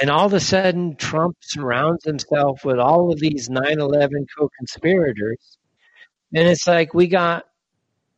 [0.00, 4.48] And all of a sudden, Trump surrounds himself with all of these 9 11 co
[4.56, 5.58] conspirators.
[6.32, 7.44] And it's like we got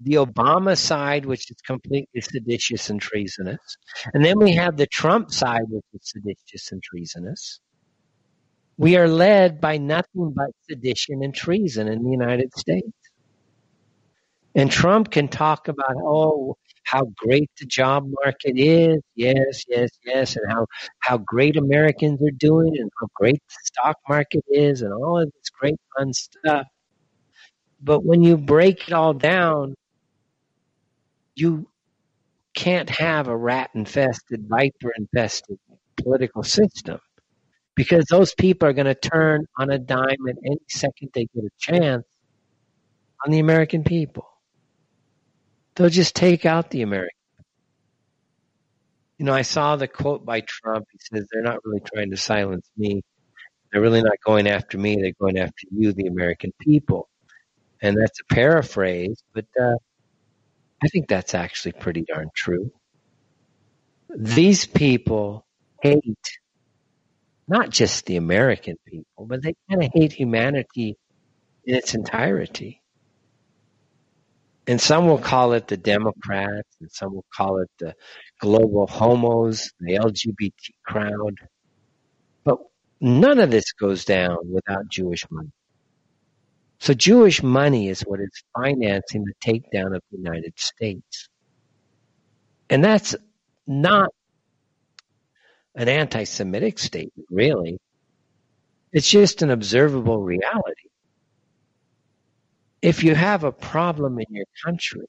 [0.00, 3.78] the Obama side, which is completely seditious and treasonous.
[4.12, 7.60] And then we have the Trump side, which is seditious and treasonous.
[8.78, 12.92] We are led by nothing but sedition and treason in the United States.
[14.54, 19.02] And Trump can talk about, oh, how great the job market is.
[19.16, 20.36] Yes, yes, yes.
[20.36, 20.66] And how,
[21.00, 25.26] how great Americans are doing and how great the stock market is and all of
[25.26, 26.66] this great fun stuff.
[27.82, 29.74] But when you break it all down,
[31.34, 31.68] you
[32.54, 35.58] can't have a rat infested, viper infested
[35.96, 37.00] political system
[37.78, 41.44] because those people are going to turn on a dime at any second they get
[41.44, 42.04] a chance
[43.24, 44.26] on the American people.
[45.76, 47.14] They'll just take out the American.
[49.16, 50.86] You know, I saw the quote by Trump.
[50.90, 53.00] He says, they're not really trying to silence me.
[53.70, 54.96] They're really not going after me.
[54.96, 57.08] They're going after you, the American people.
[57.80, 59.76] And that's a paraphrase, but uh,
[60.82, 62.72] I think that's actually pretty darn true.
[64.16, 65.46] These people
[65.80, 66.38] hate
[67.48, 70.96] not just the American people, but they kind of hate humanity
[71.64, 72.82] in its entirety.
[74.66, 77.94] And some will call it the Democrats, and some will call it the
[78.38, 80.52] global homos, the LGBT
[80.84, 81.38] crowd.
[82.44, 82.58] But
[83.00, 85.52] none of this goes down without Jewish money.
[86.80, 91.28] So Jewish money is what is financing the takedown of the United States.
[92.68, 93.16] And that's
[93.66, 94.10] not
[95.78, 97.78] an anti-Semitic statement, really.
[98.92, 100.88] It's just an observable reality.
[102.82, 105.06] If you have a problem in your country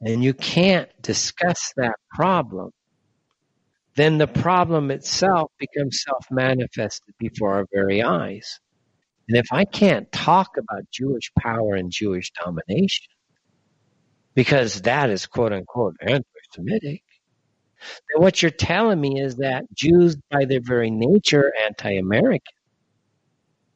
[0.00, 2.70] and you can't discuss that problem,
[3.94, 8.60] then the problem itself becomes self-manifested before our very eyes.
[9.28, 13.06] And if I can't talk about Jewish power and Jewish domination,
[14.34, 17.02] because that is quote unquote anti-Semitic,
[18.08, 22.54] then what you're telling me is that Jews, by their very nature, are anti-American.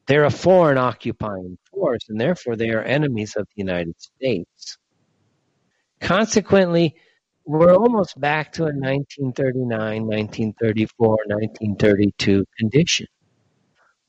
[0.06, 4.78] They're a foreign occupying force, and therefore they are enemies of the United States.
[6.00, 6.96] Consequently,
[7.44, 9.68] we're almost back to a 1939,
[10.06, 13.06] 1934, 1932 condition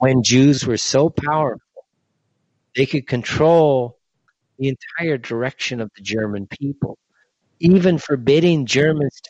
[0.04, 1.86] when Jews were so powerful,
[2.76, 3.98] they could control
[4.60, 6.98] the entire direction of the German people,
[7.62, 9.22] even forbidding Germans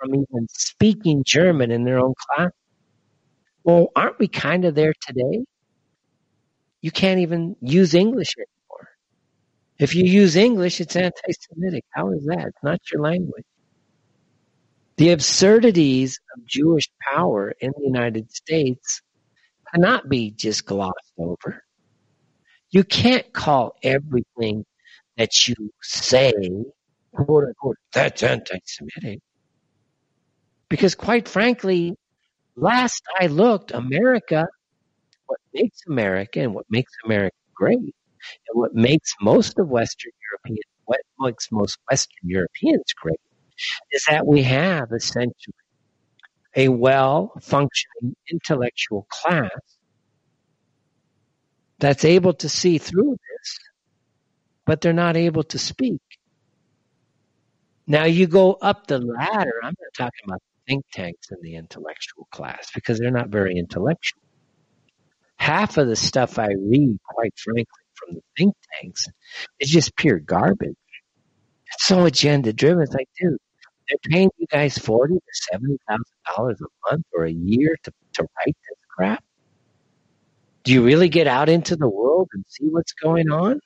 [0.00, 2.50] from even speaking German in their own class.
[3.64, 5.44] Well, aren't we kind of there today?
[6.80, 8.88] You can't even use English anymore.
[9.78, 11.84] If you use English, it's anti Semitic.
[11.90, 12.48] How is that?
[12.48, 13.44] It's not your language.
[14.96, 19.02] The absurdities of Jewish power in the United States
[19.72, 21.62] cannot be just glossed over.
[22.70, 24.64] You can't call everything
[25.16, 26.32] that you say,
[27.14, 29.20] quote unquote, that's anti-Semitic.
[30.70, 31.96] Because quite frankly,
[32.56, 34.48] last I looked, America,
[35.26, 37.92] what makes America and what makes America great, and
[38.52, 43.20] what makes most of Western European, what makes most Western Europeans great,
[43.92, 45.54] is that we have essentially
[46.56, 49.50] a well functioning intellectual class
[51.78, 53.58] that's able to see through this,
[54.66, 56.00] but they're not able to speak.
[57.86, 59.54] Now you go up the ladder.
[59.64, 64.22] I'm not talking about think tanks in the intellectual class because they're not very intellectual.
[65.36, 69.08] Half of the stuff I read, quite frankly, from the think tanks
[69.58, 70.76] is just pure garbage.
[71.72, 72.84] It's so agenda driven.
[72.84, 73.38] It's like, dude,
[73.88, 76.04] they're paying you guys forty to seventy thousand
[76.36, 79.24] dollars a month or a year to to write this crap.
[80.62, 83.60] Do you really get out into the world and see what's going on?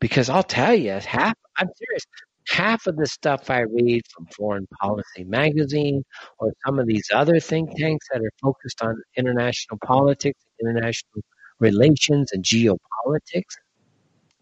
[0.00, 2.06] Because I'll tell you, half I'm serious.
[2.48, 6.04] Half of the stuff I read from Foreign Policy Magazine
[6.38, 11.22] or some of these other think tanks that are focused on international politics, international
[11.60, 13.56] relations, and geopolitics,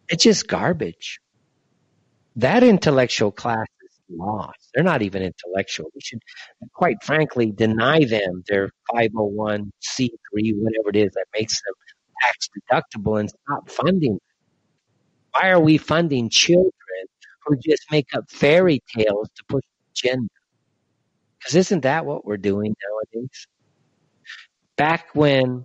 [0.09, 1.21] it's just garbage.
[2.37, 4.71] That intellectual class is lost.
[4.75, 5.91] They're not even intellectual.
[5.95, 6.21] We should,
[6.75, 9.69] quite frankly, deny them their 501c3,
[10.33, 11.75] whatever it is that makes them
[12.23, 14.21] tax deductible and stop funding them.
[15.33, 16.73] Why are we funding children
[17.45, 20.29] who just make up fairy tales to push agenda?
[21.39, 22.75] Because isn't that what we're doing
[23.15, 23.47] nowadays?
[24.77, 25.65] Back when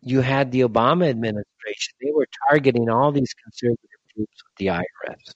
[0.00, 5.34] you had the Obama administration, they were targeting all these conservative groups with the IRS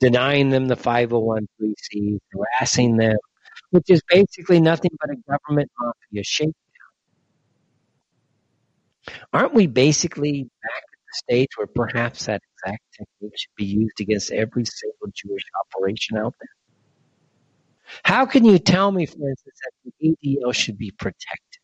[0.00, 3.16] denying them the 501c, harassing them,
[3.70, 6.54] which is basically nothing but a government mafia shakedown.
[9.32, 10.82] Aren't we basically back
[11.14, 15.42] stage where perhaps that exact technique should be used against every single Jewish
[15.74, 16.48] operation out there?
[18.04, 21.60] How can you tell me, for instance, that the ADL should be protected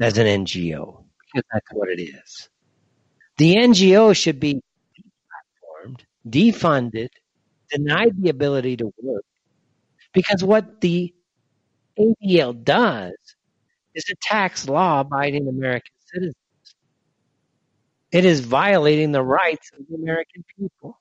[0.00, 1.04] as an NGO?
[1.32, 2.48] Because that's what it is.
[3.38, 4.54] The NGO should be
[5.84, 7.08] deplatformed, defunded,
[7.70, 9.24] denied the ability to work.
[10.12, 11.12] Because what the
[11.98, 13.14] ADL does
[13.94, 16.34] is attacks law abiding American citizens.
[18.12, 21.00] It is violating the rights of the American people.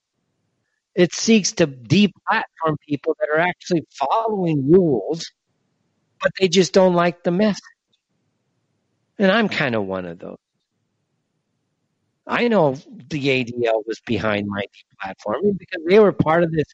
[0.95, 5.31] It seeks to deplatform people that are actually following rules,
[6.21, 7.61] but they just don't like the message.
[9.19, 10.37] And I'm kind of one of those.
[12.27, 12.75] I know
[13.09, 14.63] the ADL was behind my
[15.03, 16.65] deplatforming because they were part of this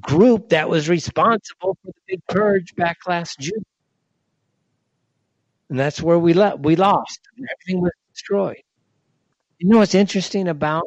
[0.00, 3.64] group that was responsible for the big purge back last June.
[5.70, 7.20] And that's where we le- we lost.
[7.38, 8.62] Everything was destroyed.
[9.58, 10.84] You know what's interesting about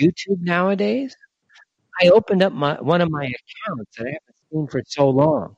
[0.00, 1.16] YouTube nowadays?
[2.02, 5.56] I opened up my one of my accounts that I haven't seen for so long.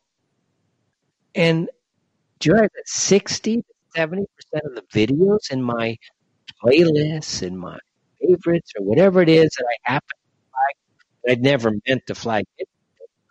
[1.35, 1.69] And
[2.41, 3.65] do you realize that 60 to
[3.97, 5.97] 70% of the videos in my
[6.65, 7.79] playlists and my
[8.21, 12.47] favorites or whatever it is that I happen to flag, I'd never meant to flag
[12.59, 12.69] it.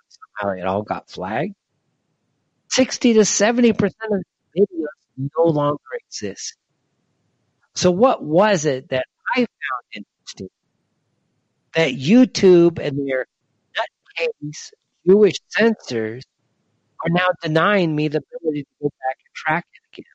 [0.10, 1.56] Somehow it all got flagged.
[2.70, 3.72] 60 to 70%
[4.12, 4.24] of
[4.56, 6.56] the videos no longer exist.
[7.76, 9.06] So what was it that
[9.36, 9.48] I found
[9.96, 10.50] interesting?
[11.76, 13.26] That YouTube and their
[13.76, 14.72] nutcase
[15.08, 16.24] Jewish censors
[17.04, 20.06] are now denying me the ability to go back and track it again.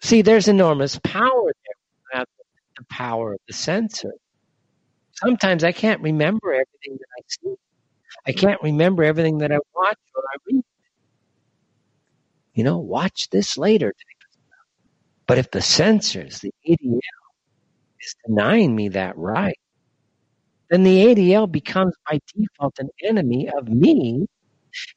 [0.00, 2.24] See, there's enormous power there.
[2.78, 4.12] The power of the censor.
[5.12, 7.54] Sometimes I can't remember everything that I see.
[8.26, 10.64] I can't remember everything that I watch or I read.
[12.52, 13.94] You know, watch this later.
[15.26, 17.00] But if the censors, the ADL,
[18.00, 19.58] is denying me that right,
[20.70, 24.26] then the ADL becomes by default an enemy of me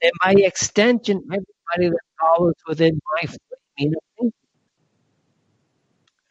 [0.01, 3.39] and by extension, everybody that follows within my of
[3.77, 4.34] thinking.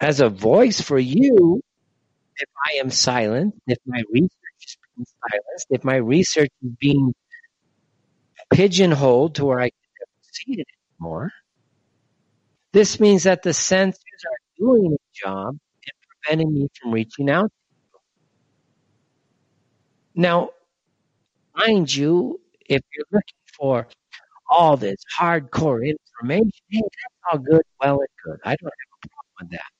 [0.01, 1.63] As a voice for you,
[2.37, 4.31] if I am silent, if my research
[4.65, 7.15] is being silenced, if my research is being
[8.53, 10.67] pigeonholed to where I can't it
[11.01, 11.33] anymore,
[12.73, 15.93] this means that the censors are doing a job in
[16.25, 17.51] preventing me from reaching out
[20.15, 20.51] Now,
[21.57, 23.89] mind you, if you're looking for
[24.51, 28.41] all this hardcore information, hey, that's all good, well and good.
[28.45, 29.71] I don't have a problem with that.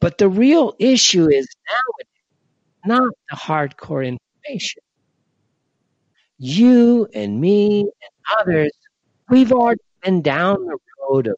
[0.00, 2.12] But the real issue is nowadays
[2.86, 4.82] not the hardcore information.
[6.38, 8.72] You and me and others,
[9.30, 10.80] we've already been down the road
[11.14, 11.36] of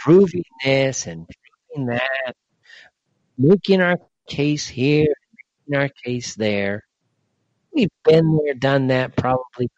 [0.00, 1.26] proving this and
[1.74, 2.34] proving that,
[3.38, 3.98] making our
[4.28, 5.12] case here,
[5.68, 6.84] making our case there.
[7.74, 9.68] We've been there, done that probably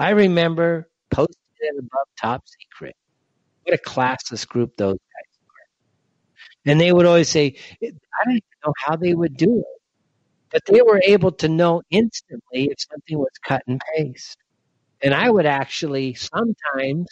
[0.00, 2.96] I remember posting it above top secret.
[3.64, 6.70] What a classless group those guys were.
[6.72, 9.80] And they would always say, I don't even know how they would do it.
[10.50, 14.38] But they were able to know instantly if something was cut and paste.
[15.02, 17.06] And I would actually sometimes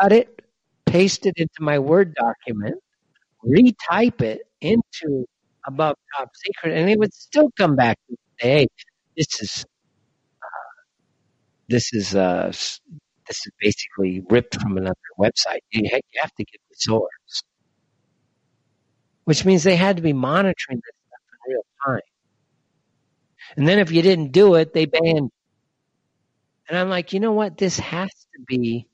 [0.00, 0.42] cut it,
[0.86, 2.76] paste it into my Word document,
[3.44, 5.26] retype it into
[5.66, 8.66] above top secret, and it would still come back and say, hey,
[9.16, 9.66] this is
[11.68, 15.60] this is uh, this is basically ripped from another website.
[15.72, 17.42] You, you have to get the source,
[19.24, 22.02] which means they had to be monitoring this stuff in real time.
[23.56, 25.30] And then if you didn't do it, they banned.
[26.68, 27.56] And I'm like, you know what?
[27.56, 28.88] This has to be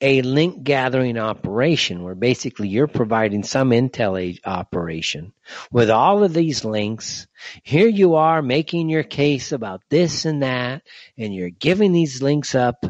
[0.00, 5.32] a link gathering operation where basically you're providing some intel operation
[5.70, 7.26] with all of these links.
[7.62, 10.82] Here you are making your case about this and that,
[11.16, 12.84] and you're giving these links up.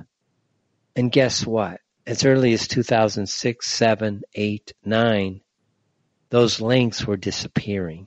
[0.94, 1.80] And guess what?
[2.06, 5.40] As early as 2006, 7, 8, 9,
[6.30, 8.06] those links were disappearing.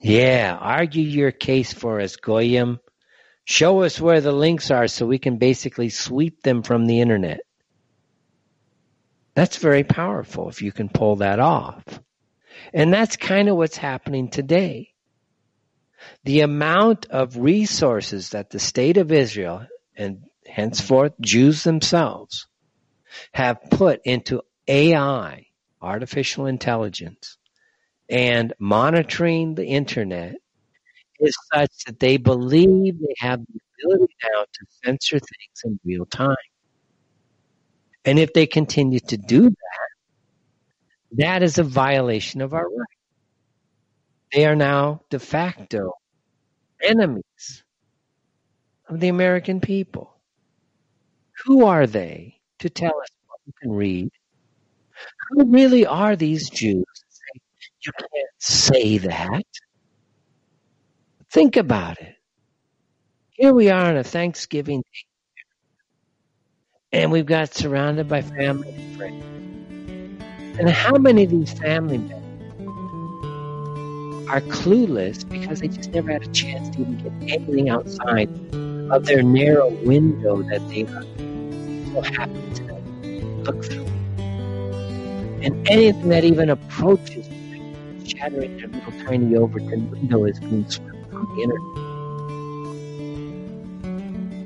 [0.00, 2.80] Yeah, argue your case for us, Goyim.
[3.44, 7.40] Show us where the links are so we can basically sweep them from the internet.
[9.34, 11.82] That's very powerful if you can pull that off.
[12.72, 14.90] And that's kind of what's happening today.
[16.24, 19.66] The amount of resources that the state of Israel
[19.96, 22.46] and henceforth Jews themselves
[23.32, 25.46] have put into AI,
[25.80, 27.36] artificial intelligence,
[28.08, 30.36] and monitoring the internet
[31.22, 36.06] is such that they believe they have the ability now to censor things in real
[36.06, 36.36] time.
[38.04, 39.88] And if they continue to do that,
[41.12, 42.92] that is a violation of our rights.
[44.32, 45.92] They are now de facto
[46.82, 47.62] enemies
[48.88, 50.14] of the American people.
[51.44, 54.10] Who are they to tell us what we can read?
[55.30, 56.84] Who really are these Jews?
[57.84, 59.44] You can't say that.
[61.32, 62.14] Think about it.
[63.30, 65.06] Here we are on a Thanksgiving day,
[66.92, 69.24] and we've got surrounded by family and friends.
[70.58, 72.18] And how many of these family members
[74.28, 78.28] are clueless because they just never had a chance to even get anything outside
[78.90, 81.06] of their narrow window that they are
[81.94, 82.62] so happy to
[83.44, 83.86] look through.
[85.40, 87.26] And anything that even approaches
[88.06, 90.91] shattering their little tiny Overton window is being swept
[91.22, 91.62] on the internet.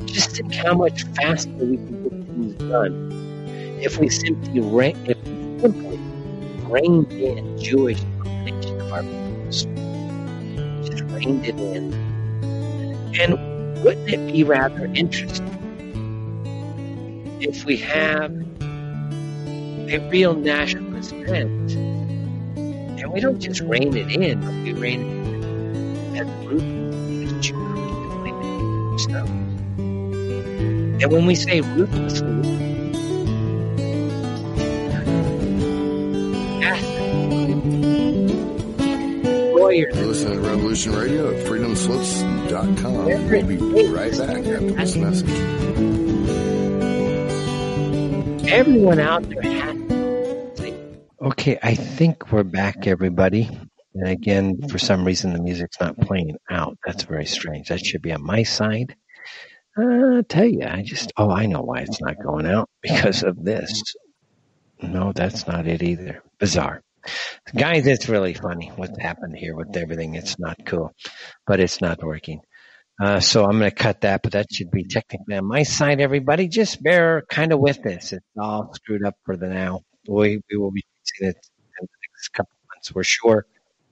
[0.08, 3.12] Just think how much faster we can get things done
[3.82, 5.98] if we simply ra- if we simply
[6.68, 9.66] reined in Jewish domination of our peoples.
[10.88, 11.92] Just reined it in.
[13.18, 15.52] And wouldn't it be rather interesting
[17.40, 18.32] if we have
[19.88, 21.72] a real nationalist bent
[23.06, 25.25] and we don't just rein it in, but we rein it in
[31.06, 32.26] And when we say ruthlessly,
[39.54, 39.94] lawyers.
[39.96, 43.04] You're listening to Revolution Radio at freedomslips.com.
[43.04, 45.30] We'll be right back after this message.
[48.48, 49.76] Everyone out there has.
[51.22, 53.48] Okay, I think we're back, everybody.
[53.94, 56.76] And again, for some reason, the music's not playing out.
[56.84, 57.68] That's very strange.
[57.68, 58.96] That should be on my side.
[59.76, 63.44] I'll tell you, I just, oh, I know why it's not going out because of
[63.44, 63.82] this.
[64.82, 66.22] No, that's not it either.
[66.38, 66.82] Bizarre.
[67.54, 70.14] Guys, it's really funny what's happened here with everything.
[70.14, 70.92] It's not cool,
[71.46, 72.40] but it's not working.
[73.00, 76.00] Uh, so I'm going to cut that, but that should be technically on my side,
[76.00, 76.48] everybody.
[76.48, 78.12] Just bear kind of with this.
[78.12, 79.82] It's all screwed up for the now.
[80.08, 81.36] We, we will be fixing it
[81.80, 83.46] in the next couple months, we're sure.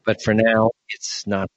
[0.06, 1.50] But for now, it's not.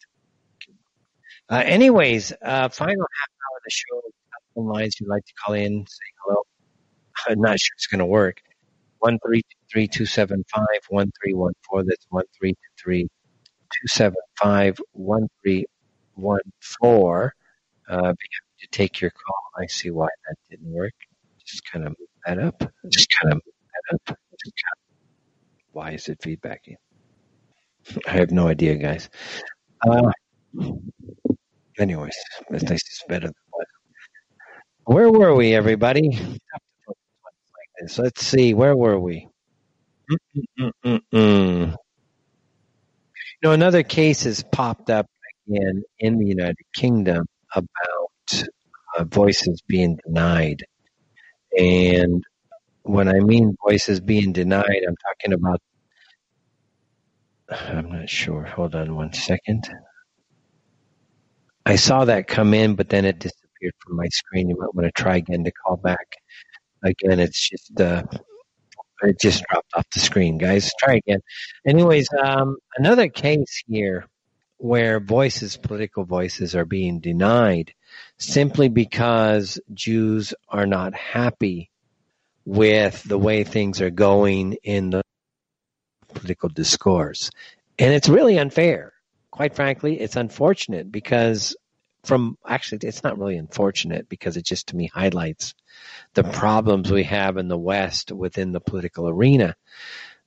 [1.50, 4.02] Uh, anyways, uh, final half hour of the show.
[4.58, 6.42] Telephone lines you'd like to call in, say hello.
[7.28, 8.42] I'm not sure it's going to work.
[9.00, 11.84] One three two three two seven five one three one four.
[11.84, 13.04] That's one three two three
[13.72, 15.66] two seven five one three
[16.16, 17.34] one four.
[17.88, 18.18] Uh, be happy
[18.62, 19.64] to take your call.
[19.64, 20.94] I see why that didn't work.
[21.46, 22.64] Just kind of move that up.
[22.90, 24.06] Just kind of move that up.
[24.08, 24.88] Kind of,
[25.72, 26.78] why is it feedbacking?
[28.08, 29.10] I have no idea, guys.
[29.88, 30.12] Uh,
[31.80, 32.18] anyways,
[32.52, 33.68] at least it's better than what.
[34.88, 36.18] Where were we, everybody?
[37.98, 39.28] Let's see, where were we?
[40.60, 41.72] Mm-mm-mm-mm.
[41.72, 41.76] You
[43.44, 45.08] know, another case has popped up
[45.48, 48.46] again in the United Kingdom about
[48.98, 50.64] uh, voices being denied.
[51.58, 52.24] And
[52.84, 55.62] when I mean voices being denied, I'm talking about.
[57.50, 58.44] I'm not sure.
[58.44, 59.70] Hold on one second.
[61.66, 63.47] I saw that come in, but then it disappeared
[63.80, 64.50] from my screen.
[64.50, 66.16] You might want to try again to call back.
[66.84, 68.04] Again, it's just uh,
[69.04, 70.72] it just dropped off the screen, guys.
[70.80, 71.22] Try again.
[71.66, 74.06] Anyways, um, another case here
[74.58, 77.74] where voices, political voices, are being denied
[78.18, 81.70] simply because Jews are not happy
[82.46, 85.04] with the way things are going in the
[86.14, 87.30] political discourse.
[87.78, 88.94] And it's really unfair.
[89.30, 91.56] Quite frankly, it's unfortunate because
[92.08, 95.54] from actually it's not really unfortunate because it just to me highlights
[96.14, 99.56] the problems we have in the West within the political arena.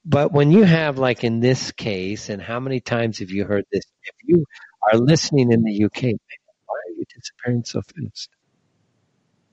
[0.05, 3.65] But when you have, like in this case, and how many times have you heard
[3.70, 3.85] this?
[4.05, 4.44] If you
[4.90, 8.31] are listening in the UK, why are you disappearing so fast?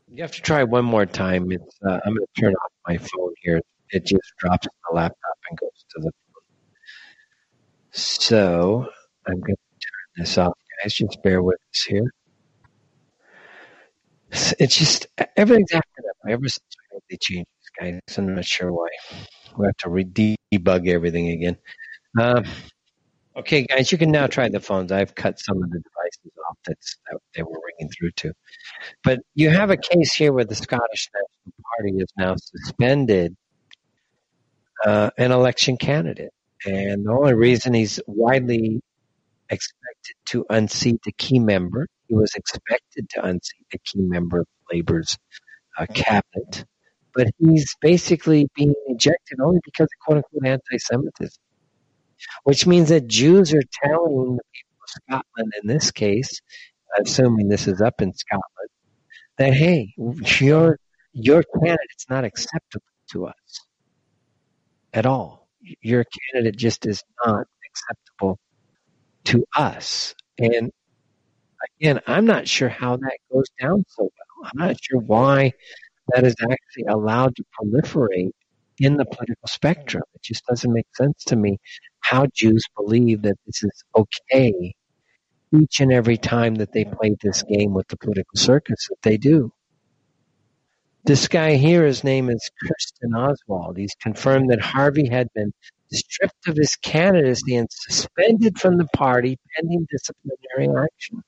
[0.10, 1.52] You have to try one more time.
[1.52, 3.62] It's, uh, I'm going to turn off my phone here.
[3.90, 6.44] It just drops the laptop and goes to the phone.
[7.91, 8.88] So
[9.28, 10.94] I'm going to turn this off, guys.
[10.94, 12.14] Just bear with us here.
[14.32, 16.64] It's just everything's acting up ever since
[17.10, 17.49] they changed
[17.80, 18.02] guys.
[18.18, 18.90] I'm not sure why.
[19.58, 21.58] We have to re- debug everything again.
[22.20, 22.44] Uh,
[23.36, 24.91] okay, guys, you can now try the phones.
[24.91, 28.34] I've cut some of the devices off that's, that they were ringing through to.
[29.04, 33.36] But you have a case here where the Scottish National Party has now suspended
[34.86, 36.34] uh, an election candidate.
[36.66, 38.82] And the only reason he's widely
[39.49, 44.48] expected to unseat a key member, he was expected to unseat a key member of
[44.72, 45.18] Labour's
[45.78, 46.65] uh, cabinet,
[47.14, 51.41] but he's basically being ejected only because of quote unquote anti Semitism,
[52.44, 56.41] which means that Jews are telling the people of Scotland in this case,
[56.99, 58.69] assuming this is up in Scotland,
[59.38, 59.94] that hey,
[60.40, 60.80] your
[61.14, 63.65] your candidate's not acceptable to us
[64.94, 65.48] at all.
[65.82, 68.40] Your candidate just is not acceptable
[69.28, 70.16] to us.
[70.38, 70.72] And
[71.80, 74.52] again, I'm not sure how that goes down so well.
[74.52, 75.54] I'm not sure why
[76.10, 78.32] that is actually allowed to proliferate
[78.80, 80.04] in the political spectrum.
[80.16, 81.58] It just doesn't make sense to me
[81.99, 84.74] how Jews believe that this is okay
[85.54, 89.18] each and every time that they play this game with the political circus that they
[89.18, 89.52] do.
[91.04, 93.78] This guy here, his name is Kirsten Oswald.
[93.78, 95.54] He's confirmed that Hanvey had been
[95.91, 101.23] stripped of his candidacy and suspended from the party pending disciplinary action.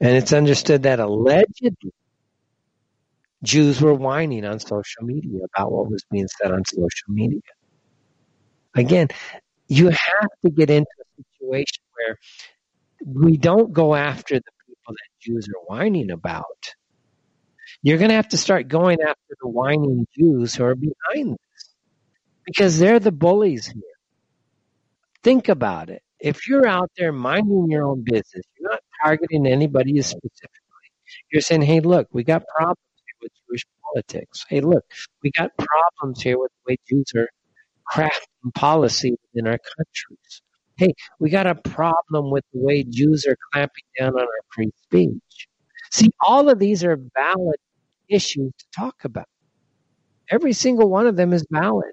[0.00, 1.92] And it's understood that allegedly
[3.42, 7.40] Jews were whining on social media about what was being said on social media.
[8.74, 9.08] Again,
[9.68, 12.18] you have to get into a situation where
[13.04, 16.74] we don't go after the people that Jews are whining about.
[17.82, 21.36] You're going to have to start going after the whining Jews who are behind
[22.48, 23.82] because they're the bullies here.
[25.22, 26.02] Think about it.
[26.20, 30.50] If you're out there minding your own business, you're not targeting anybody specifically.
[31.32, 34.46] You're saying, hey, look, we got problems here with Jewish politics.
[34.48, 34.84] Hey, look,
[35.22, 37.28] we got problems here with the way Jews are
[37.92, 40.42] crafting policy within our countries.
[40.76, 44.70] Hey, we got a problem with the way Jews are clamping down on our free
[44.84, 45.48] speech.
[45.90, 47.56] See, all of these are valid
[48.08, 49.26] issues to talk about.
[50.30, 51.92] Every single one of them is valid.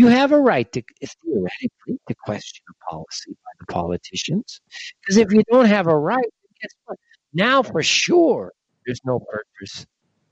[0.00, 4.62] You have a right to, theoretically, to question a policy by the politicians.
[4.98, 6.32] Because if you don't have a right,
[6.62, 6.98] guess what?
[7.34, 8.50] Now for sure,
[8.86, 9.84] there's no purpose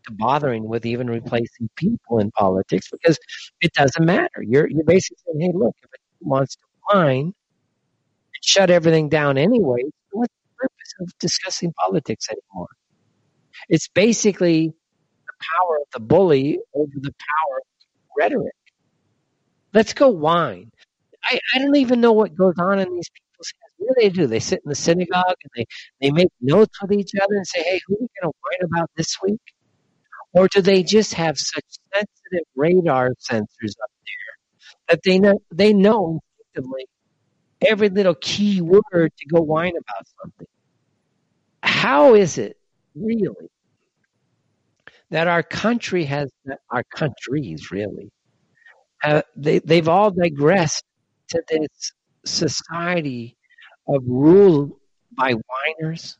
[0.06, 3.18] to bothering with even replacing people in politics because
[3.60, 4.42] it doesn't matter.
[4.42, 7.34] You're, you're basically saying, hey, look, if it wants to whine and
[8.42, 9.82] shut everything down anyway,
[10.12, 12.68] what's the purpose of discussing politics anymore?
[13.68, 18.54] It's basically the power of the bully over the power of rhetoric.
[19.74, 20.70] Let's go whine.
[21.24, 23.74] I, I don't even know what goes on in these people's heads.
[23.76, 24.26] What do they do?
[24.26, 25.66] They sit in the synagogue and they,
[26.00, 28.70] they make notes with each other and say, hey, who are we going to whine
[28.72, 29.40] about this week?
[30.32, 35.72] Or do they just have such sensitive radar sensors up there that they know, they
[35.72, 36.20] know
[36.54, 36.86] instinctively
[37.60, 40.46] every little key word to go whine about something?
[41.62, 42.56] How is it
[42.94, 43.50] really
[45.10, 46.30] that our country has
[46.70, 48.10] our countries really
[49.04, 50.84] uh, they they've all digressed
[51.28, 51.92] to this
[52.24, 53.36] society
[53.86, 54.78] of rule
[55.12, 56.18] by whiners,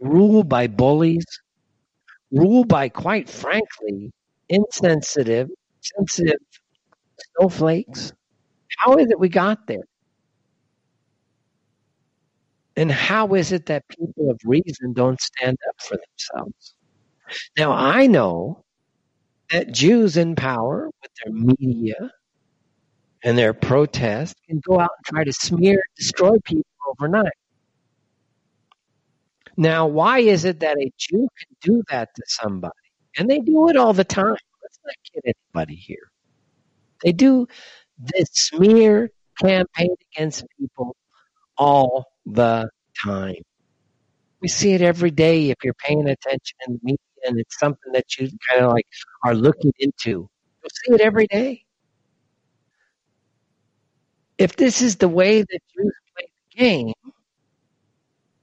[0.00, 1.24] rule by bullies,
[2.30, 4.12] rule by quite frankly
[4.48, 5.50] insensitive,
[5.80, 6.38] sensitive
[7.38, 8.12] snowflakes.
[8.78, 9.84] How is it we got there?
[12.76, 16.74] And how is it that people of reason don't stand up for themselves?
[17.56, 18.64] Now, I know
[19.54, 22.10] that Jews in power with their media
[23.22, 27.32] and their protests can go out and try to smear, destroy people overnight.
[29.56, 32.72] Now, why is it that a Jew can do that to somebody?
[33.16, 34.36] And they do it all the time.
[34.60, 36.10] Let's not kid anybody here.
[37.04, 37.46] They do
[37.96, 40.96] this smear campaign against people
[41.56, 42.68] all the
[43.00, 43.36] time.
[44.40, 47.92] We see it every day if you're paying attention in the media and it's something
[47.92, 48.86] that you kind of like
[49.24, 50.28] are looking into.
[50.62, 51.64] You'll see it every day.
[54.38, 56.94] If this is the way that Jews play the game,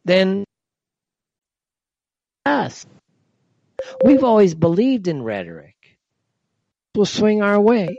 [0.06, 0.46] then
[2.46, 2.86] us.
[4.04, 5.76] We've always believed in rhetoric.
[6.96, 7.98] We'll swing our way.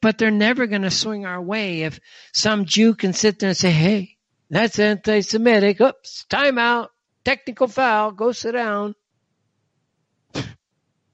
[0.00, 1.98] But they're never going to swing our way if
[2.34, 4.16] some Jew can sit there and say, hey,
[4.50, 5.80] that's anti Semitic.
[5.80, 6.90] Oops, time out.
[7.24, 8.12] Technical foul.
[8.12, 8.94] Go sit down.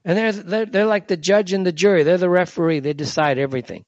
[0.03, 2.03] And they're, they're, they're like the judge and the jury.
[2.03, 2.79] They're the referee.
[2.79, 3.83] They decide everything.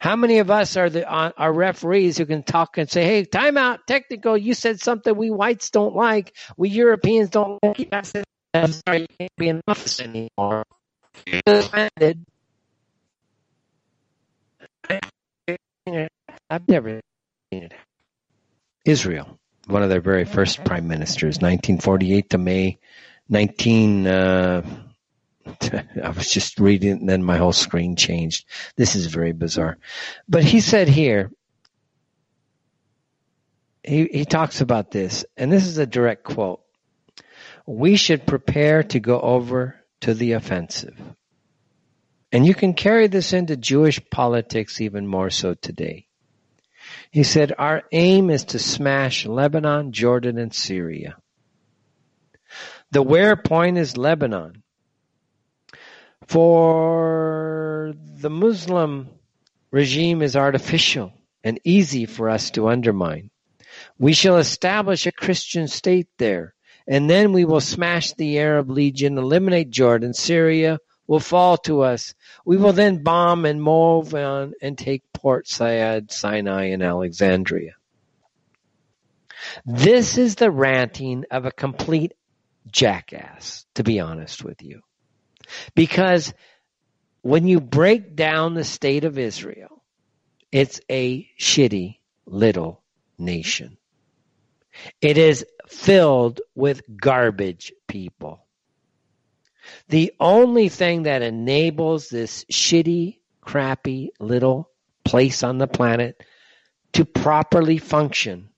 [0.00, 3.84] How many of us are the are referees who can talk and say, "Hey, timeout,
[3.86, 4.34] technical.
[4.34, 6.34] You said something we whites don't like.
[6.56, 8.24] We Europeans don't like." I said,
[8.54, 10.64] "I'm sorry, you can't be in office anymore."
[16.48, 17.00] I've never
[17.52, 17.72] seen it.
[18.86, 22.78] Israel, one of their very first prime ministers, 1948 to May
[23.28, 24.06] 19.
[24.06, 24.62] Uh,
[26.02, 28.46] I was just reading and then my whole screen changed.
[28.76, 29.78] This is very bizarre.
[30.28, 31.30] But he said here,
[33.82, 36.60] he, he talks about this, and this is a direct quote.
[37.66, 40.98] We should prepare to go over to the offensive.
[42.32, 46.06] And you can carry this into Jewish politics even more so today.
[47.10, 51.16] He said, Our aim is to smash Lebanon, Jordan, and Syria.
[52.92, 54.59] The where point is Lebanon.
[56.30, 59.08] For the Muslim
[59.72, 61.12] regime is artificial
[61.42, 63.30] and easy for us to undermine.
[63.98, 66.54] We shall establish a Christian state there,
[66.86, 70.78] and then we will smash the Arab Legion, eliminate Jordan, Syria
[71.08, 72.14] will fall to us.
[72.44, 77.74] We will then bomb and move on and take Port Said, Sinai, and Alexandria.
[79.66, 82.12] This is the ranting of a complete
[82.70, 84.82] jackass, to be honest with you.
[85.74, 86.32] Because
[87.22, 89.82] when you break down the state of Israel,
[90.52, 92.82] it's a shitty little
[93.18, 93.76] nation.
[95.00, 98.46] It is filled with garbage people.
[99.88, 104.70] The only thing that enables this shitty, crappy little
[105.04, 106.22] place on the planet
[106.92, 108.48] to properly function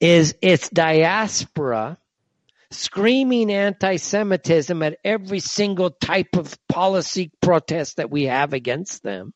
[0.00, 1.98] is its diaspora
[2.70, 9.32] screaming anti-Semitism at every single type of policy protest that we have against them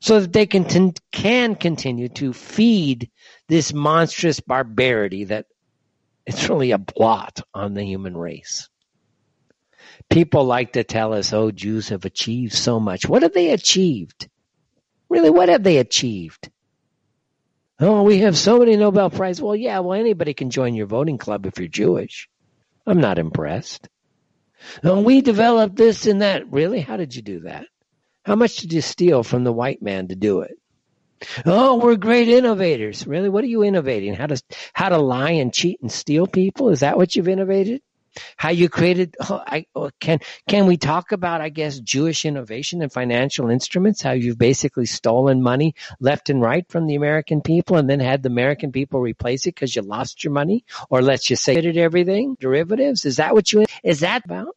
[0.00, 3.10] so that they can, can continue to feed
[3.48, 5.46] this monstrous barbarity that
[6.26, 8.68] it's really a blot on the human race.
[10.08, 13.06] People like to tell us, oh, Jews have achieved so much.
[13.06, 14.28] What have they achieved?
[15.08, 16.50] Really, what have they achieved?
[17.80, 19.40] Oh, we have so many Nobel Prizes.
[19.40, 22.28] Well, yeah, well, anybody can join your voting club if you're Jewish.
[22.86, 23.88] I'm not impressed.
[24.84, 26.52] Oh, we developed this and that.
[26.52, 26.80] Really?
[26.80, 27.66] How did you do that?
[28.24, 30.58] How much did you steal from the white man to do it?
[31.46, 33.06] Oh, we're great innovators.
[33.06, 33.30] Really?
[33.30, 34.14] What are you innovating?
[34.14, 34.42] How to
[34.74, 36.68] how to lie and cheat and steal people?
[36.70, 37.80] Is that what you've innovated?
[38.36, 40.18] How you created oh, I, oh, can
[40.48, 44.02] can we talk about i guess jewish innovation and financial instruments?
[44.02, 48.22] How you've basically stolen money left and right from the american people and then had
[48.22, 50.64] the american people replace it because you lost your money?
[50.88, 53.04] Or let's just say did everything derivatives?
[53.04, 54.56] Is that what you is that about?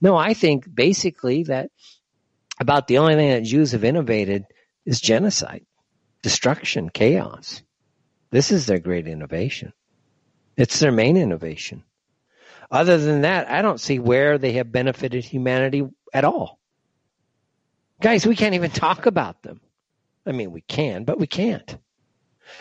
[0.00, 1.70] No i think basically that
[2.60, 4.44] about the only thing that jews have innovated
[4.84, 5.66] is genocide
[6.22, 7.62] destruction chaos.
[8.30, 9.72] This is their great innovation.
[10.56, 11.84] It's their main innovation
[12.70, 16.58] other than that, I don't see where they have benefited humanity at all.
[18.00, 19.60] Guys, we can't even talk about them.
[20.26, 21.78] I mean, we can, but we can't.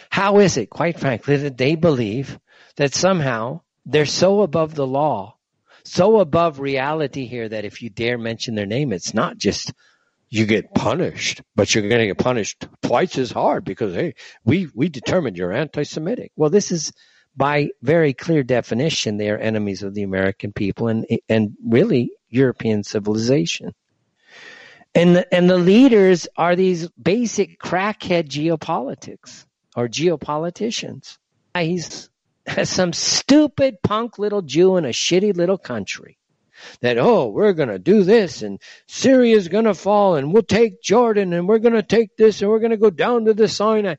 [0.09, 2.39] How is it, quite frankly, that they believe
[2.75, 5.35] that somehow they're so above the law,
[5.83, 9.73] so above reality here that if you dare mention their name, it's not just
[10.29, 14.67] you get punished, but you're going to get punished twice as hard because hey, we
[14.73, 16.31] we determined you're anti-Semitic.
[16.35, 16.91] Well, this is
[17.35, 22.83] by very clear definition, they are enemies of the American people and and really European
[22.83, 23.73] civilization.
[24.93, 29.45] And the, and the leaders are these basic crackhead geopolitics
[29.75, 31.17] or geopoliticians.
[31.53, 32.09] He's
[32.63, 36.17] some stupid punk little Jew in a shitty little country
[36.81, 40.81] that oh we're going to do this and Syria's going to fall and we'll take
[40.81, 43.47] Jordan and we're going to take this and we're going to go down to the
[43.47, 43.95] Sinai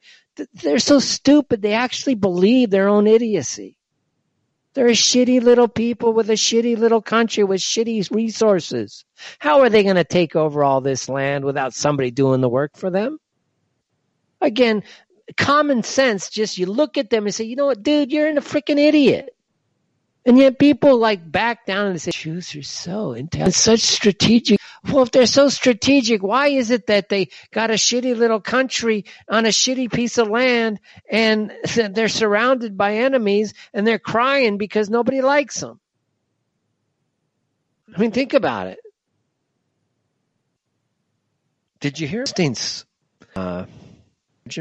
[0.54, 1.62] they're so stupid.
[1.62, 3.76] They actually believe their own idiocy.
[4.74, 9.06] They're a shitty little people with a shitty little country with shitty resources.
[9.38, 12.76] How are they going to take over all this land without somebody doing the work
[12.76, 13.18] for them?
[14.42, 14.82] Again,
[15.36, 18.38] common sense, just you look at them and say, you know what, dude, you're an
[18.38, 19.35] a freaking idiot.
[20.26, 24.58] And yet people like back down and say, Jews are so intelligent, such strategic.
[24.84, 29.04] Well, if they're so strategic, why is it that they got a shitty little country
[29.28, 31.52] on a shitty piece of land and
[31.90, 35.78] they're surrounded by enemies and they're crying because nobody likes them?
[37.96, 38.80] I mean, think about it.
[41.78, 42.84] Did you hear Epstein's
[43.36, 43.66] uh,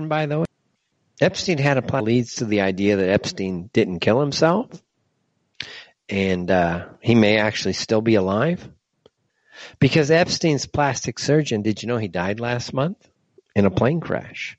[0.03, 0.45] by the way?
[1.19, 4.69] Epstein had a plan leads to the idea that Epstein didn't kill himself
[6.10, 8.68] and uh, he may actually still be alive.
[9.80, 13.10] Because Epstein's plastic surgeon, did you know he died last month
[13.56, 14.57] in a plane crash?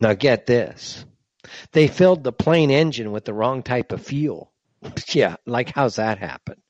[0.00, 1.04] Now get this.
[1.72, 4.52] They filled the plane engine with the wrong type of fuel.
[5.08, 6.62] yeah, like how's that happen?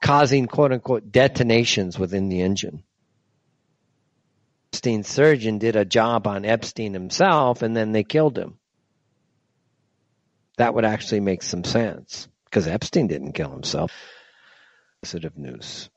[0.00, 2.84] Causing quote unquote detonations within the engine.
[4.72, 8.58] Epstein's surgeon did a job on Epstein himself and then they killed him.
[10.58, 13.92] That would actually make some sense because Epstein didn't kill himself.
[15.02, 15.90] Positive news.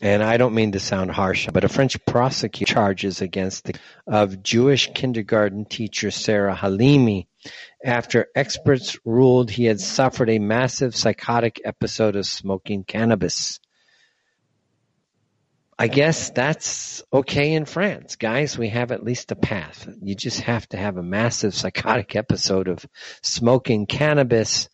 [0.00, 3.74] And I don't mean to sound harsh, but a French prosecutor charges against the
[4.06, 7.26] of Jewish kindergarten teacher Sarah Halimi
[7.84, 13.60] after experts ruled he had suffered a massive psychotic episode of smoking cannabis.
[15.78, 18.16] I guess that's okay in France.
[18.16, 19.88] Guys, we have at least a path.
[20.02, 22.84] You just have to have a massive psychotic episode of
[23.22, 24.68] smoking cannabis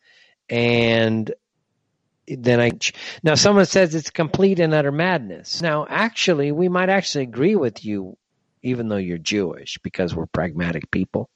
[0.51, 1.33] and
[2.27, 2.73] then I
[3.23, 5.63] now someone says it's complete and utter madness.
[5.63, 8.17] Now, actually, we might actually agree with you
[8.63, 11.31] even though you're Jewish, because we're pragmatic people.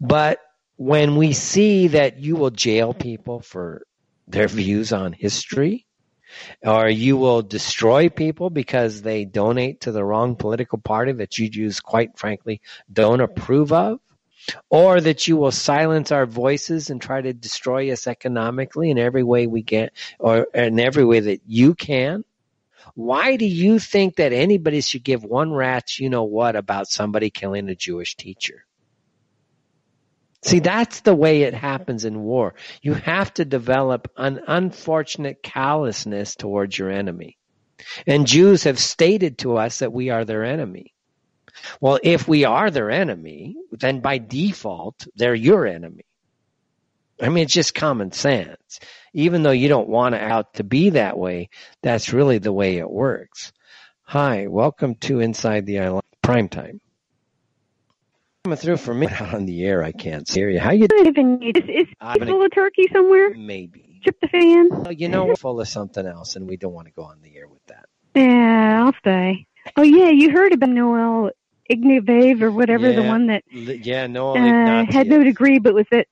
[0.00, 0.40] But
[0.76, 3.86] when we see that you will jail people for
[4.26, 5.86] their views on history,
[6.62, 11.48] or you will destroy people because they donate to the wrong political party that you
[11.48, 12.60] Jews, quite frankly,
[12.92, 14.00] don't approve of,
[14.68, 19.22] or that you will silence our voices and try to destroy us economically in every
[19.22, 22.24] way we can, or in every way that you can.
[22.94, 27.30] Why do you think that anybody should give one rat's you know what about somebody
[27.30, 28.64] killing a Jewish teacher?
[30.42, 32.54] See, that's the way it happens in war.
[32.80, 37.36] You have to develop an unfortunate callousness towards your enemy.
[38.06, 40.94] And Jews have stated to us that we are their enemy.
[41.80, 46.04] Well, if we are their enemy, then by default, they're your enemy.
[47.20, 48.80] I mean, it's just common sense.
[49.12, 51.50] Even though you don't want it out to be that way,
[51.82, 53.52] that's really the way it works.
[54.02, 56.80] Hi, welcome to Inside the Eye Live Prime Time
[58.44, 59.82] coming through for me out on the air.
[59.82, 60.58] I can't hear you.
[60.58, 61.42] How you doing?
[61.42, 63.34] Is, is it full of turkey somewhere?
[63.34, 64.00] Maybe.
[64.04, 64.84] Tryptophan?
[64.84, 67.20] Well, you know, we're full of something else, and we don't want to go on
[67.20, 67.84] the air with that.
[68.14, 69.46] Yeah, I'll stay.
[69.76, 71.30] Oh yeah, you heard about Noel
[71.70, 75.86] Ignatiev or whatever, yeah, the one that yeah, Noel uh, had no degree, but was
[75.92, 76.08] it,